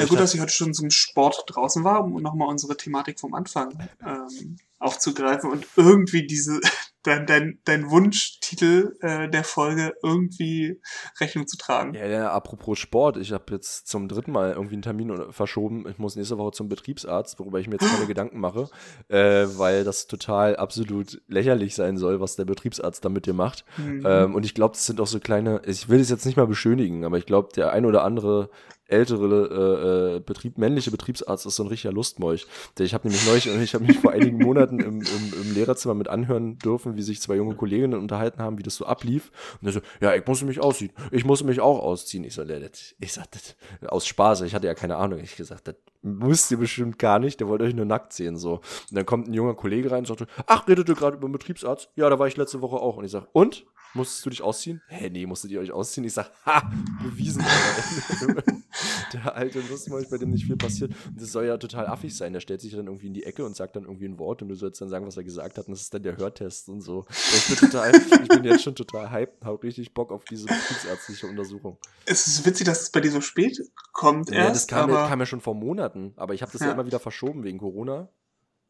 Na 0.00 0.06
gut, 0.06 0.18
dass 0.18 0.34
ich 0.34 0.40
heute 0.40 0.52
schon 0.52 0.74
zum 0.74 0.90
Sport 0.90 1.44
draußen 1.46 1.84
war, 1.84 2.04
um 2.04 2.20
nochmal 2.22 2.48
unsere 2.48 2.76
Thematik 2.76 3.20
vom 3.20 3.34
Anfang 3.34 3.88
ähm, 4.04 4.56
aufzugreifen 4.78 5.50
und 5.50 5.66
irgendwie 5.76 6.26
diese, 6.26 6.58
dein, 7.02 7.26
dein, 7.26 7.58
dein 7.64 7.90
Wunschtitel 7.90 8.96
äh, 9.00 9.28
der 9.28 9.44
Folge 9.44 9.94
irgendwie 10.02 10.80
Rechnung 11.20 11.46
zu 11.46 11.56
tragen. 11.58 11.94
Ja, 11.94 12.06
ja, 12.06 12.30
apropos 12.32 12.78
Sport, 12.78 13.18
ich 13.18 13.32
habe 13.32 13.44
jetzt 13.52 13.86
zum 13.88 14.08
dritten 14.08 14.32
Mal 14.32 14.52
irgendwie 14.52 14.74
einen 14.74 14.82
Termin 14.82 15.10
oder- 15.10 15.32
verschoben. 15.32 15.86
Ich 15.88 15.98
muss 15.98 16.16
nächste 16.16 16.38
Woche 16.38 16.52
zum 16.52 16.68
Betriebsarzt, 16.68 17.38
worüber 17.38 17.60
ich 17.60 17.68
mir 17.68 17.76
jetzt 17.78 17.90
keine 17.90 18.06
Gedanken 18.06 18.40
mache, 18.40 18.68
äh, 19.08 19.46
weil 19.56 19.84
das 19.84 20.06
total 20.06 20.56
absolut 20.56 21.20
lächerlich 21.28 21.74
sein 21.74 21.98
soll, 21.98 22.20
was 22.20 22.36
der 22.36 22.46
Betriebsarzt 22.46 23.04
da 23.04 23.10
mit 23.10 23.26
dir 23.26 23.34
macht. 23.34 23.64
Mhm. 23.76 24.02
Ähm, 24.06 24.34
und 24.34 24.44
ich 24.46 24.54
glaube, 24.54 24.72
das 24.74 24.86
sind 24.86 25.00
auch 25.00 25.06
so 25.06 25.20
kleine, 25.20 25.60
ich 25.66 25.88
will 25.90 26.00
es 26.00 26.08
jetzt 26.08 26.24
nicht 26.24 26.36
mal 26.36 26.46
beschönigen, 26.46 27.04
aber 27.04 27.18
ich 27.18 27.26
glaube, 27.26 27.50
der 27.54 27.72
ein 27.72 27.84
oder 27.84 28.02
andere 28.02 28.50
ältere 28.90 30.14
äh, 30.14 30.16
äh, 30.16 30.20
Betrieb, 30.20 30.58
männliche 30.58 30.90
Betriebsarzt 30.90 31.46
ist 31.46 31.56
so 31.56 31.62
ein 31.64 31.68
richtiger 31.68 31.92
Lustmolch. 31.92 32.46
Ich 32.78 32.94
habe 32.94 33.08
nämlich 33.08 33.26
neulich, 33.26 33.46
ich 33.46 33.74
habe 33.74 33.84
mich 33.84 33.98
vor 33.98 34.12
einigen 34.12 34.38
Monaten 34.38 34.80
im, 34.80 35.00
im, 35.02 35.32
im 35.42 35.54
Lehrerzimmer 35.54 35.94
mit 35.94 36.08
anhören 36.08 36.58
dürfen, 36.58 36.96
wie 36.96 37.02
sich 37.02 37.20
zwei 37.20 37.36
junge 37.36 37.54
Kolleginnen 37.54 37.98
unterhalten 37.98 38.40
haben, 38.42 38.58
wie 38.58 38.62
das 38.62 38.76
so 38.76 38.86
ablief. 38.86 39.30
Und 39.60 39.68
er 39.68 39.72
so, 39.72 39.80
ja, 40.00 40.14
ich 40.14 40.26
muss 40.26 40.42
mich 40.42 40.60
ausziehen. 40.60 40.92
Ich 41.10 41.24
muss 41.24 41.42
mich 41.44 41.60
auch 41.60 41.78
ausziehen. 41.80 42.24
Ich 42.24 42.34
so, 42.34 42.42
"Nee, 42.44 42.60
das- 42.60 42.94
ich 43.00 43.12
sag, 43.12 43.30
das, 43.30 43.56
aus 43.88 44.06
Spaß, 44.06 44.42
ich 44.42 44.54
hatte 44.54 44.66
ja 44.66 44.74
keine 44.74 44.96
Ahnung. 44.96 45.20
Ich 45.20 45.36
gesagt, 45.36 45.68
das 45.68 45.76
musst 46.02 46.50
ihr 46.50 46.56
bestimmt 46.58 46.98
gar 46.98 47.18
nicht, 47.18 47.40
der 47.40 47.48
wollte 47.48 47.64
euch 47.64 47.74
nur 47.74 47.84
nackt 47.84 48.12
sehen. 48.12 48.36
So. 48.36 48.54
Und 48.54 48.62
dann 48.92 49.06
kommt 49.06 49.28
ein 49.28 49.34
junger 49.34 49.54
Kollege 49.54 49.90
rein 49.90 50.00
und 50.00 50.06
sagte, 50.06 50.26
ach, 50.46 50.66
redet 50.66 50.88
ihr 50.88 50.94
gerade 50.94 51.16
über 51.16 51.28
Betriebsarzt? 51.28 51.90
Ja, 51.96 52.08
da 52.08 52.18
war 52.18 52.26
ich 52.26 52.36
letzte 52.36 52.60
Woche 52.62 52.76
auch. 52.76 52.96
Und 52.96 53.04
ich 53.04 53.10
sag, 53.10 53.26
und? 53.32 53.66
Musstest 53.94 54.24
du 54.24 54.30
dich 54.30 54.42
ausziehen? 54.42 54.80
Hä, 54.88 55.10
nee, 55.10 55.26
musstet 55.26 55.50
ihr 55.50 55.60
euch 55.60 55.72
ausziehen? 55.72 56.04
Ich 56.04 56.14
sag, 56.14 56.30
ha, 56.46 56.70
bewiesen. 57.02 57.44
Der 59.12 59.34
alte 59.34 59.60
Lustmolch, 59.60 60.08
bei 60.08 60.18
dem 60.18 60.30
nicht 60.30 60.46
viel 60.46 60.56
passiert. 60.56 60.92
Und 61.08 61.20
das 61.20 61.32
soll 61.32 61.46
ja 61.46 61.56
total 61.56 61.88
affig 61.88 62.16
sein. 62.16 62.32
Der 62.32 62.40
stellt 62.40 62.60
sich 62.60 62.72
dann 62.72 62.86
irgendwie 62.86 63.08
in 63.08 63.14
die 63.14 63.24
Ecke 63.24 63.44
und 63.44 63.56
sagt 63.56 63.74
dann 63.74 63.82
irgendwie 63.84 64.06
ein 64.06 64.18
Wort 64.18 64.42
und 64.42 64.48
du 64.48 64.54
sollst 64.54 64.80
dann 64.80 64.88
sagen, 64.88 65.06
was 65.06 65.16
er 65.16 65.24
gesagt 65.24 65.58
hat. 65.58 65.66
Und 65.66 65.72
das 65.72 65.82
ist 65.82 65.92
dann 65.92 66.04
der 66.04 66.16
Hörtest 66.16 66.68
und 66.68 66.80
so. 66.80 67.04
Ich 67.10 67.48
bin 67.48 67.56
total, 67.56 67.92
ich 67.96 68.28
bin 68.28 68.44
jetzt 68.44 68.62
schon 68.62 68.76
total 68.76 69.10
hyped, 69.10 69.44
hab 69.44 69.62
richtig 69.64 69.92
Bock 69.92 70.12
auf 70.12 70.24
diese 70.24 70.46
betriebsärztliche 70.46 71.26
Untersuchung. 71.26 71.78
Es 72.06 72.28
ist 72.28 72.46
witzig, 72.46 72.66
dass 72.66 72.82
es 72.82 72.90
bei 72.90 73.00
dir 73.00 73.10
so 73.10 73.20
spät 73.20 73.60
kommt 73.92 74.30
Ja, 74.30 74.36
erst, 74.36 74.54
das 74.54 74.66
kam, 74.68 74.90
aber 74.90 75.00
ja, 75.00 75.08
kam 75.08 75.18
ja 75.18 75.26
schon 75.26 75.40
vor 75.40 75.54
Monaten, 75.54 76.12
aber 76.16 76.34
ich 76.34 76.42
habe 76.42 76.52
das 76.52 76.60
ja. 76.60 76.68
Ja. 76.68 76.74
immer 76.74 76.86
wieder 76.86 77.00
verschoben 77.00 77.42
wegen 77.42 77.58
Corona. 77.58 78.08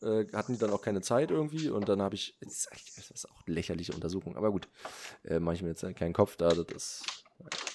Äh, 0.03 0.27
hatten 0.33 0.55
die 0.55 0.59
dann 0.59 0.71
auch 0.71 0.81
keine 0.83 1.03
Zeit 1.03 1.31
irgendwie 1.31 1.69
und 1.69 1.89
dann 1.89 2.01
habe 2.01 2.15
ich, 2.15 2.37
das 2.41 2.53
ist 2.55 2.73
eigentlich- 2.73 2.95
das 2.97 3.11
ist 3.11 3.29
auch 3.31 3.43
eine 3.47 3.55
lächerliche 3.55 3.93
Untersuchung, 3.93 4.37
aber 4.37 4.51
gut, 4.51 4.69
äh, 5.25 5.41
mache 5.41 5.57
ich 5.57 5.63
mir 5.63 5.69
jetzt 5.69 5.85
keinen 5.97 6.15
Kopf 6.15 6.37
da, 6.37 6.49
das 6.49 6.67
ist, 6.75 7.05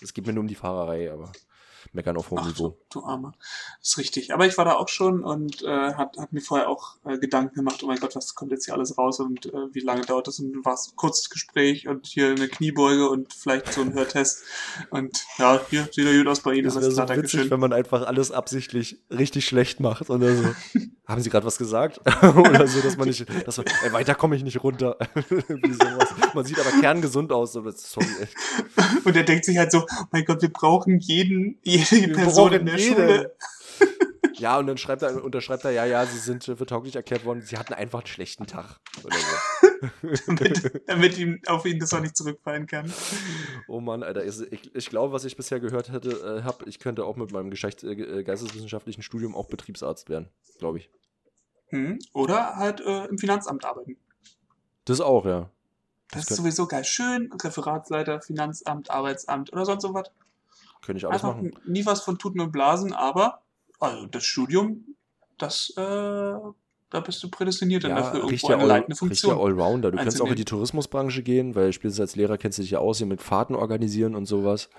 es 0.01 0.13
geht 0.13 0.25
mir 0.25 0.33
nur 0.33 0.41
um 0.41 0.47
die 0.47 0.55
Fahrerei, 0.55 1.11
aber 1.11 1.31
meckern 1.93 2.17
auf 2.17 2.31
hohem 2.31 2.47
Niveau. 2.47 2.69
du, 2.89 2.99
du 2.99 3.05
Armer. 3.05 3.33
Das 3.79 3.89
ist 3.89 3.97
richtig. 3.99 4.33
Aber 4.33 4.47
ich 4.47 4.57
war 4.57 4.65
da 4.65 4.73
auch 4.73 4.89
schon 4.89 5.23
und 5.23 5.61
äh, 5.61 5.93
hat, 5.93 6.17
hat 6.17 6.33
mir 6.33 6.41
vorher 6.41 6.67
auch 6.67 6.97
äh, 7.05 7.17
Gedanken 7.19 7.55
gemacht, 7.55 7.83
oh 7.83 7.87
mein 7.87 7.99
Gott, 7.99 8.15
was 8.15 8.33
kommt 8.33 8.51
jetzt 8.51 8.65
hier 8.65 8.73
alles 8.73 8.97
raus 8.97 9.19
und 9.19 9.45
äh, 9.45 9.73
wie 9.73 9.81
lange 9.81 10.01
dauert 10.01 10.27
das? 10.27 10.39
Und 10.39 10.65
war 10.65 10.73
es 10.73 10.87
ein 10.91 10.95
kurzes 10.95 11.29
Gespräch 11.29 11.87
und 11.87 12.07
hier 12.07 12.29
eine 12.31 12.47
Kniebeuge 12.47 13.07
und 13.07 13.33
vielleicht 13.33 13.71
so 13.71 13.81
ein 13.81 13.93
Hörtest. 13.93 14.43
Und 14.89 15.23
ja, 15.37 15.61
hier 15.69 15.87
sieht 15.91 16.05
er 16.07 16.17
gut 16.17 16.27
aus 16.27 16.39
bei 16.41 16.53
Ihnen. 16.53 16.65
Das 16.65 16.73
wäre 16.75 16.85
so 16.85 16.97
witzig, 16.97 17.07
Dankeschön. 17.07 17.49
wenn 17.51 17.59
man 17.59 17.71
einfach 17.71 18.07
alles 18.07 18.31
absichtlich 18.31 18.99
richtig 19.11 19.45
schlecht 19.45 19.79
macht 19.79 20.09
oder 20.09 20.35
so. 20.35 20.43
Haben 21.07 21.21
Sie 21.21 21.29
gerade 21.29 21.45
was 21.45 21.57
gesagt? 21.57 21.99
oder 22.23 22.67
so, 22.67 22.81
dass 22.81 22.97
man 22.97 23.07
nicht, 23.07 23.25
dass 23.47 23.57
man, 23.57 23.67
ey, 23.83 23.93
weiter 23.93 24.15
komme 24.15 24.35
ich 24.35 24.43
nicht 24.43 24.63
runter. 24.63 24.97
Man 26.33 26.45
sieht 26.45 26.59
aber 26.59 26.71
kerngesund 26.81 27.31
aus, 27.31 27.55
aber 27.55 27.71
sorry, 27.73 28.07
echt. 28.21 28.35
Und 29.05 29.15
er 29.15 29.23
denkt 29.23 29.45
sich 29.45 29.57
halt 29.57 29.71
so, 29.71 29.81
oh 29.81 30.03
mein 30.11 30.25
Gott, 30.25 30.41
wir 30.41 30.51
brauchen 30.51 30.99
jeden, 30.99 31.59
jede 31.63 32.07
Wir 32.07 32.13
Person 32.13 32.53
in 32.53 32.65
der 32.65 32.77
jeden. 32.77 32.95
Schule. 32.95 33.35
Ja, 34.37 34.57
und 34.57 34.67
dann 34.67 34.77
schreibt 34.77 35.01
er, 35.01 35.23
unterschreibt 35.23 35.63
er, 35.63 35.71
ja, 35.71 35.85
ja, 35.85 36.05
sie 36.05 36.17
sind 36.17 36.45
äh, 36.49 36.57
für 36.57 36.65
tauglich 36.65 36.93
erklärt 36.95 37.23
worden, 37.23 37.41
sie 37.41 37.57
hatten 37.57 37.73
einfach 37.73 37.99
einen 37.99 38.07
schlechten 38.07 38.45
Tag. 38.45 38.81
Oder 39.03 39.15
so. 39.15 39.35
Damit, 40.27 40.81
damit 40.87 41.17
ihm 41.17 41.41
auf 41.47 41.65
ihn 41.65 41.79
das 41.79 41.93
auch 41.93 42.01
nicht 42.01 42.15
zurückfallen 42.15 42.67
kann. 42.67 42.91
oh 43.67 43.79
Mann, 43.79 44.03
Alter, 44.03 44.25
ich, 44.25 44.75
ich, 44.75 44.89
glaube, 44.89 45.13
was 45.13 45.25
ich 45.25 45.35
bisher 45.35 45.59
gehört 45.59 45.91
hätte, 45.91 46.09
äh, 46.39 46.43
hab, 46.43 46.65
ich 46.67 46.79
könnte 46.79 47.05
auch 47.05 47.15
mit 47.15 47.31
meinem 47.31 47.49
Geschlecht, 47.49 47.83
äh, 47.83 47.93
äh, 47.93 48.23
geisteswissenschaftlichen 48.23 49.03
Studium 49.03 49.35
auch 49.35 49.47
Betriebsarzt 49.47 50.09
werden, 50.09 50.29
glaube 50.59 50.79
ich. 50.79 50.89
Hm. 51.69 51.99
Oder 52.13 52.55
halt 52.55 52.81
äh, 52.81 53.05
im 53.05 53.17
Finanzamt 53.17 53.65
arbeiten. 53.65 53.97
Das 54.85 55.01
auch, 55.01 55.25
ja. 55.25 55.49
Das, 56.11 56.21
ist 56.21 56.27
könnte- 56.27 56.41
sowieso 56.43 56.67
geil. 56.67 56.83
Schön, 56.83 57.31
Referatsleiter, 57.41 58.21
Finanzamt, 58.21 58.89
Arbeitsamt 58.89 59.51
oder 59.51 59.65
sonst 59.65 59.81
so 59.81 59.93
was. 59.93 60.11
Könnte 60.85 60.99
ich 60.99 61.07
alles 61.07 61.23
Einfach 61.23 61.35
machen. 61.35 61.57
nie 61.65 61.85
was 61.85 62.01
von 62.01 62.19
Tuten 62.19 62.39
und 62.39 62.51
Blasen, 62.51 62.93
aber 62.93 63.41
also 63.79 64.05
das 64.05 64.23
Studium, 64.23 64.95
das, 65.37 65.73
äh, 65.77 66.35
da 66.95 67.01
bist 67.01 67.21
du 67.21 67.29
prädestiniert 67.29 67.83
dann 67.83 67.91
dafür, 67.91 68.13
irgendwo 68.15 68.29
richtiger 68.29 68.53
eine 68.53 68.63
All- 68.63 68.69
leitende 68.69 69.01
richtiger 69.01 69.33
Funktion. 69.33 69.59
Allrounder. 69.59 69.91
Du 69.91 69.97
kannst 69.97 70.21
auch 70.21 70.29
in 70.29 70.35
die 70.35 70.45
Tourismusbranche 70.45 71.23
gehen, 71.23 71.53
weil 71.53 71.73
spätestens 71.73 71.99
als 71.99 72.15
Lehrer 72.15 72.37
kennst 72.37 72.57
du 72.57 72.61
dich 72.61 72.71
ja 72.71 72.79
aus, 72.79 72.99
hier 72.99 73.07
mit 73.07 73.21
Fahrten 73.21 73.53
organisieren 73.53 74.15
und 74.15 74.25
sowas. 74.25 74.69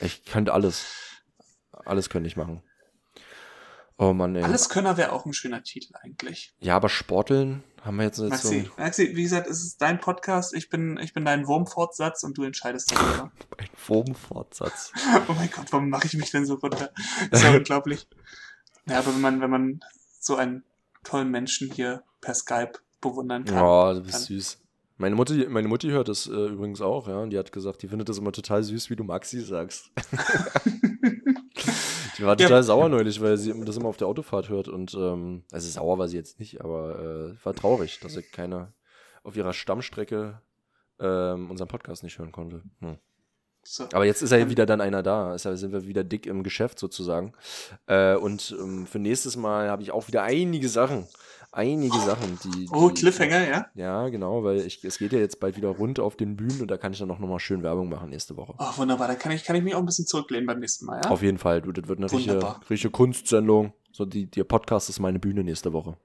Ich 0.00 0.24
könnte 0.24 0.52
alles. 0.52 0.86
Alles 1.84 2.10
könnte 2.10 2.26
ich 2.26 2.36
machen. 2.36 2.62
Oh 3.96 4.12
Mann, 4.12 4.34
ey. 4.34 4.42
Alleskönner 4.42 4.96
wäre 4.96 5.12
auch 5.12 5.24
ein 5.24 5.32
schöner 5.32 5.62
Titel 5.62 5.94
eigentlich. 6.02 6.52
Ja, 6.58 6.74
aber 6.76 6.88
Sporteln 6.88 7.62
haben 7.80 7.96
wir 7.96 8.04
jetzt, 8.04 8.18
jetzt 8.18 8.42
so 8.42 8.52
Maxi, 8.52 8.70
Maxi, 8.76 9.16
wie 9.16 9.22
gesagt, 9.22 9.46
es 9.48 9.62
ist 9.62 9.80
dein 9.80 10.00
Podcast, 10.00 10.52
ich 10.52 10.68
bin, 10.68 10.98
ich 11.00 11.14
bin 11.14 11.24
dein 11.24 11.46
Wurmfortsatz 11.46 12.24
und 12.24 12.36
du 12.36 12.42
entscheidest 12.42 12.92
darüber. 12.92 13.30
ein 13.56 13.68
Wurmfortsatz. 13.86 14.92
oh 15.28 15.32
mein 15.32 15.50
Gott, 15.50 15.66
warum 15.70 15.88
mache 15.88 16.08
ich 16.08 16.14
mich 16.14 16.30
denn 16.32 16.44
so 16.44 16.54
runter? 16.54 16.90
ist 17.30 17.44
ja 17.44 17.50
unglaublich. 17.56 18.08
Ja, 18.86 18.98
aber 18.98 19.14
wenn 19.14 19.20
man, 19.20 19.40
wenn 19.40 19.50
man 19.50 19.80
so 20.18 20.34
einen 20.34 20.64
tollen 21.06 21.30
Menschen 21.30 21.70
hier 21.72 22.02
per 22.20 22.34
Skype 22.34 22.72
bewundern 23.00 23.44
kann. 23.44 23.62
Oh, 23.62 23.94
du 23.94 24.02
bist 24.02 24.14
dann- 24.14 24.22
süß. 24.22 24.62
Meine 24.98 25.14
Mutti, 25.14 25.46
meine 25.48 25.68
Mutti 25.68 25.88
hört 25.88 26.08
das 26.08 26.26
äh, 26.26 26.30
übrigens 26.30 26.80
auch, 26.80 27.06
ja, 27.06 27.18
und 27.18 27.28
die 27.28 27.38
hat 27.38 27.52
gesagt, 27.52 27.82
die 27.82 27.88
findet 27.88 28.08
das 28.08 28.16
immer 28.16 28.32
total 28.32 28.62
süß, 28.64 28.88
wie 28.88 28.96
du 28.96 29.04
Maxi 29.04 29.40
sagst. 29.42 29.90
Die 32.18 32.22
war 32.22 32.30
Ja. 32.40 32.46
total 32.48 32.62
sauer 32.62 32.88
neulich, 32.88 33.20
weil 33.20 33.36
sie 33.36 33.52
das 33.64 33.76
immer 33.76 33.88
auf 33.88 33.98
der 33.98 34.06
Autofahrt 34.08 34.48
hört 34.48 34.68
und 34.68 34.94
ähm, 34.94 35.44
also 35.52 35.68
sauer 35.68 35.98
war 35.98 36.08
sie 36.08 36.16
jetzt 36.16 36.40
nicht, 36.40 36.62
aber 36.62 36.98
äh, 37.38 37.44
war 37.44 37.54
traurig, 37.54 38.00
dass 38.00 38.14
sie 38.14 38.22
keine 38.22 38.72
auf 39.22 39.36
ihrer 39.36 39.52
Stammstrecke 39.52 40.40
ähm, 40.98 41.50
unseren 41.50 41.68
Podcast 41.68 42.02
nicht 42.02 42.18
hören 42.18 42.32
konnte. 42.32 42.62
Hm. 42.80 42.96
So. 43.68 43.84
Aber 43.92 44.04
jetzt 44.04 44.22
ist 44.22 44.30
ja 44.30 44.48
wieder 44.48 44.64
dann 44.66 44.80
einer 44.80 45.02
da. 45.02 45.36
Ja, 45.36 45.56
sind 45.56 45.72
wir 45.72 45.86
wieder 45.86 46.04
dick 46.04 46.26
im 46.26 46.42
Geschäft 46.42 46.78
sozusagen. 46.78 47.32
Äh, 47.86 48.14
und 48.16 48.54
ähm, 48.58 48.86
für 48.86 48.98
nächstes 48.98 49.36
Mal 49.36 49.68
habe 49.68 49.82
ich 49.82 49.90
auch 49.90 50.06
wieder 50.08 50.22
einige 50.22 50.68
Sachen. 50.68 51.06
Einige 51.52 51.98
Sachen, 52.00 52.38
die. 52.44 52.68
Oh, 52.70 52.90
die, 52.90 53.00
Cliffhanger, 53.00 53.48
ja? 53.48 53.66
Ja, 53.74 54.08
genau, 54.10 54.44
weil 54.44 54.60
ich, 54.60 54.84
es 54.84 54.98
geht 54.98 55.12
ja 55.12 55.18
jetzt 55.18 55.40
bald 55.40 55.56
wieder 55.56 55.68
rund 55.70 55.98
auf 56.00 56.14
den 56.16 56.36
Bühnen 56.36 56.60
und 56.60 56.70
da 56.70 56.76
kann 56.76 56.92
ich 56.92 56.98
dann 56.98 57.10
auch 57.10 57.18
nochmal 57.18 57.38
schön 57.40 57.62
Werbung 57.62 57.88
machen 57.88 58.10
nächste 58.10 58.36
Woche. 58.36 58.54
Oh, 58.58 58.76
wunderbar. 58.76 59.08
Dann 59.08 59.18
kann 59.18 59.32
ich, 59.32 59.42
kann 59.42 59.56
ich 59.56 59.62
mich 59.62 59.74
auch 59.74 59.78
ein 59.80 59.86
bisschen 59.86 60.06
zurücklehnen 60.06 60.46
beim 60.46 60.60
nächsten 60.60 60.84
Mal, 60.84 61.00
ja? 61.02 61.10
Auf 61.10 61.22
jeden 61.22 61.38
Fall, 61.38 61.62
du, 61.62 61.72
das 61.72 61.88
wird 61.88 61.98
eine 61.98 62.10
richtige, 62.12 62.34
Wunderbar. 62.34 62.60
richtige 62.68 62.90
Kunstsendung. 62.90 63.72
So, 63.90 64.04
die, 64.04 64.26
der 64.30 64.44
Podcast 64.44 64.90
ist 64.90 65.00
meine 65.00 65.18
Bühne 65.18 65.44
nächste 65.44 65.72
Woche. 65.72 65.96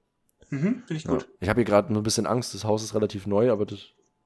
Mhm, 0.49 0.83
finde 0.85 0.93
ich 0.95 1.03
Ja. 1.03 1.11
gut. 1.11 1.27
Ich 1.41 1.49
habe 1.49 1.59
hier 1.59 1.65
gerade 1.65 1.93
ein 1.93 2.03
bisschen 2.03 2.27
Angst, 2.27 2.53
das 2.53 2.63
Haus 2.63 2.81
ist 2.83 2.95
relativ 2.95 3.27
neu, 3.27 3.51
aber 3.51 3.65
das 3.65 3.79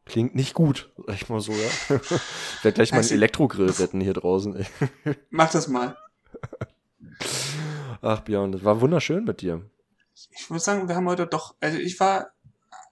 klingt 0.06 0.36
nicht 0.36 0.54
gut. 0.54 0.92
Sag 1.08 1.16
ich 1.16 1.30
mal 1.30 1.40
so, 1.42 1.52
ja. 1.52 1.58
ich 1.90 2.64
werde 2.64 2.76
gleich 2.76 2.92
mal 2.92 2.98
einen 2.98 3.04
Also- 3.04 3.16
Elektrogrill 3.16 3.70
retten 3.70 4.02
hier 4.02 4.14
draußen. 4.14 4.56
ey. 4.56 4.66
Mach 5.30 5.52
das 5.52 5.68
mal. 5.68 5.98
Ach, 8.02 8.20
Björn, 8.22 8.52
das 8.52 8.64
war 8.64 8.82
wunderschön 8.82 9.24
mit 9.24 9.42
dir. 9.42 9.62
Ich 10.32 10.50
würde 10.50 10.62
sagen, 10.62 10.88
wir 10.88 10.96
haben 10.96 11.08
heute 11.08 11.28
doch, 11.28 11.56
also 11.60 11.78
ich 11.78 12.00
war, 12.00 12.32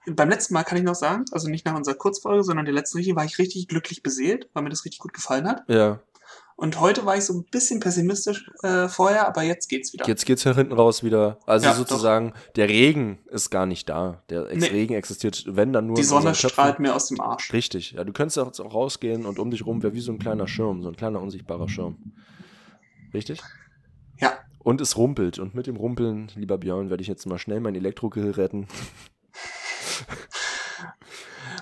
beim 0.06 0.28
letzten 0.28 0.54
Mal 0.54 0.64
kann 0.64 0.76
ich 0.78 0.84
noch 0.84 0.94
sagen, 0.94 1.24
also 1.32 1.48
nicht 1.48 1.64
nach 1.64 1.74
unserer 1.74 1.94
Kurzfolge, 1.94 2.42
sondern 2.42 2.64
der 2.64 2.74
letzten 2.74 2.98
richtig, 2.98 3.16
war 3.16 3.24
ich 3.24 3.38
richtig 3.38 3.68
glücklich 3.68 4.02
beseelt, 4.02 4.48
weil 4.52 4.62
mir 4.62 4.70
das 4.70 4.84
richtig 4.84 4.98
gut 5.00 5.12
gefallen 5.12 5.46
hat. 5.48 5.62
Ja, 5.68 6.00
Und 6.56 6.78
heute 6.78 7.04
war 7.04 7.16
ich 7.16 7.24
so 7.24 7.32
ein 7.34 7.44
bisschen 7.50 7.80
pessimistisch 7.80 8.48
äh, 8.62 8.88
vorher, 8.88 9.26
aber 9.26 9.42
jetzt 9.42 9.68
geht's 9.68 9.92
wieder. 9.92 10.06
jetzt 10.06 10.24
geht's 10.24 10.44
hier 10.44 10.54
hinten 10.54 10.72
raus 10.72 11.02
wieder. 11.02 11.38
Also 11.46 11.66
Ja, 11.66 11.74
sozusagen, 11.74 12.32
der 12.54 12.68
Regen 12.68 13.18
ist 13.28 13.50
gar 13.50 13.66
nicht 13.66 13.88
da. 13.88 14.22
Der 14.30 14.48
Ex 14.50 14.62
Nee. 14.62 14.68
Regen 14.68 14.94
existiert, 14.94 15.44
wenn 15.48 15.72
dann 15.72 15.86
nur 15.88 15.96
Die 15.96 16.04
Sonne 16.04 16.34
strahlt 16.34 16.78
mir 16.78 16.94
aus 16.94 17.08
dem 17.08 17.20
Arsch. 17.20 17.52
Richtig, 17.52 17.92
ja, 17.92 18.04
du 18.04 18.12
könntest 18.12 18.38
auch 18.38 18.46
jetzt 18.46 18.60
auch 18.60 18.72
rausgehen 18.72 19.26
und 19.26 19.38
um 19.40 19.50
dich 19.50 19.66
rum 19.66 19.82
wäre 19.82 19.94
wie 19.94 20.00
so 20.00 20.12
ein 20.12 20.18
kleiner 20.18 20.46
Schirm, 20.46 20.82
so 20.82 20.88
ein 20.88 20.96
kleiner 20.96 21.20
unsichtbarer 21.20 21.68
Schirm. 21.68 22.12
Richtig? 23.12 23.40
Ja, 24.20 24.38
Und 24.60 24.80
es 24.80 24.96
rumpelt. 24.96 25.38
Und 25.40 25.54
mit 25.56 25.66
dem 25.66 25.76
Rumpeln, 25.76 26.30
lieber 26.36 26.56
Björn, 26.58 26.88
werde 26.88 27.02
ich 27.02 27.08
jetzt 27.08 27.26
mal 27.26 27.38
schnell 27.38 27.60
mein 27.60 27.74
Elektrogrill 27.74 28.30
retten 28.30 28.68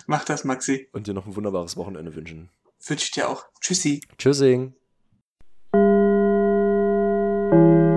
mach 0.07 0.25
das, 0.25 0.45
Maxi. 0.45 0.89
und 0.93 1.07
dir 1.07 1.15
noch 1.15 1.27
ein 1.27 1.37
wunderbares 1.37 1.77
Wochenende 1.77 2.15
wünschen. 2.15 2.51
Wünsche 2.87 3.05
ich 3.05 3.11
dir 3.13 3.29
auch. 3.29 3.45
Tschüssi. 3.61 4.01
Tschüssing. 4.19 4.75
Thank 7.53 7.61
you. 7.61 7.92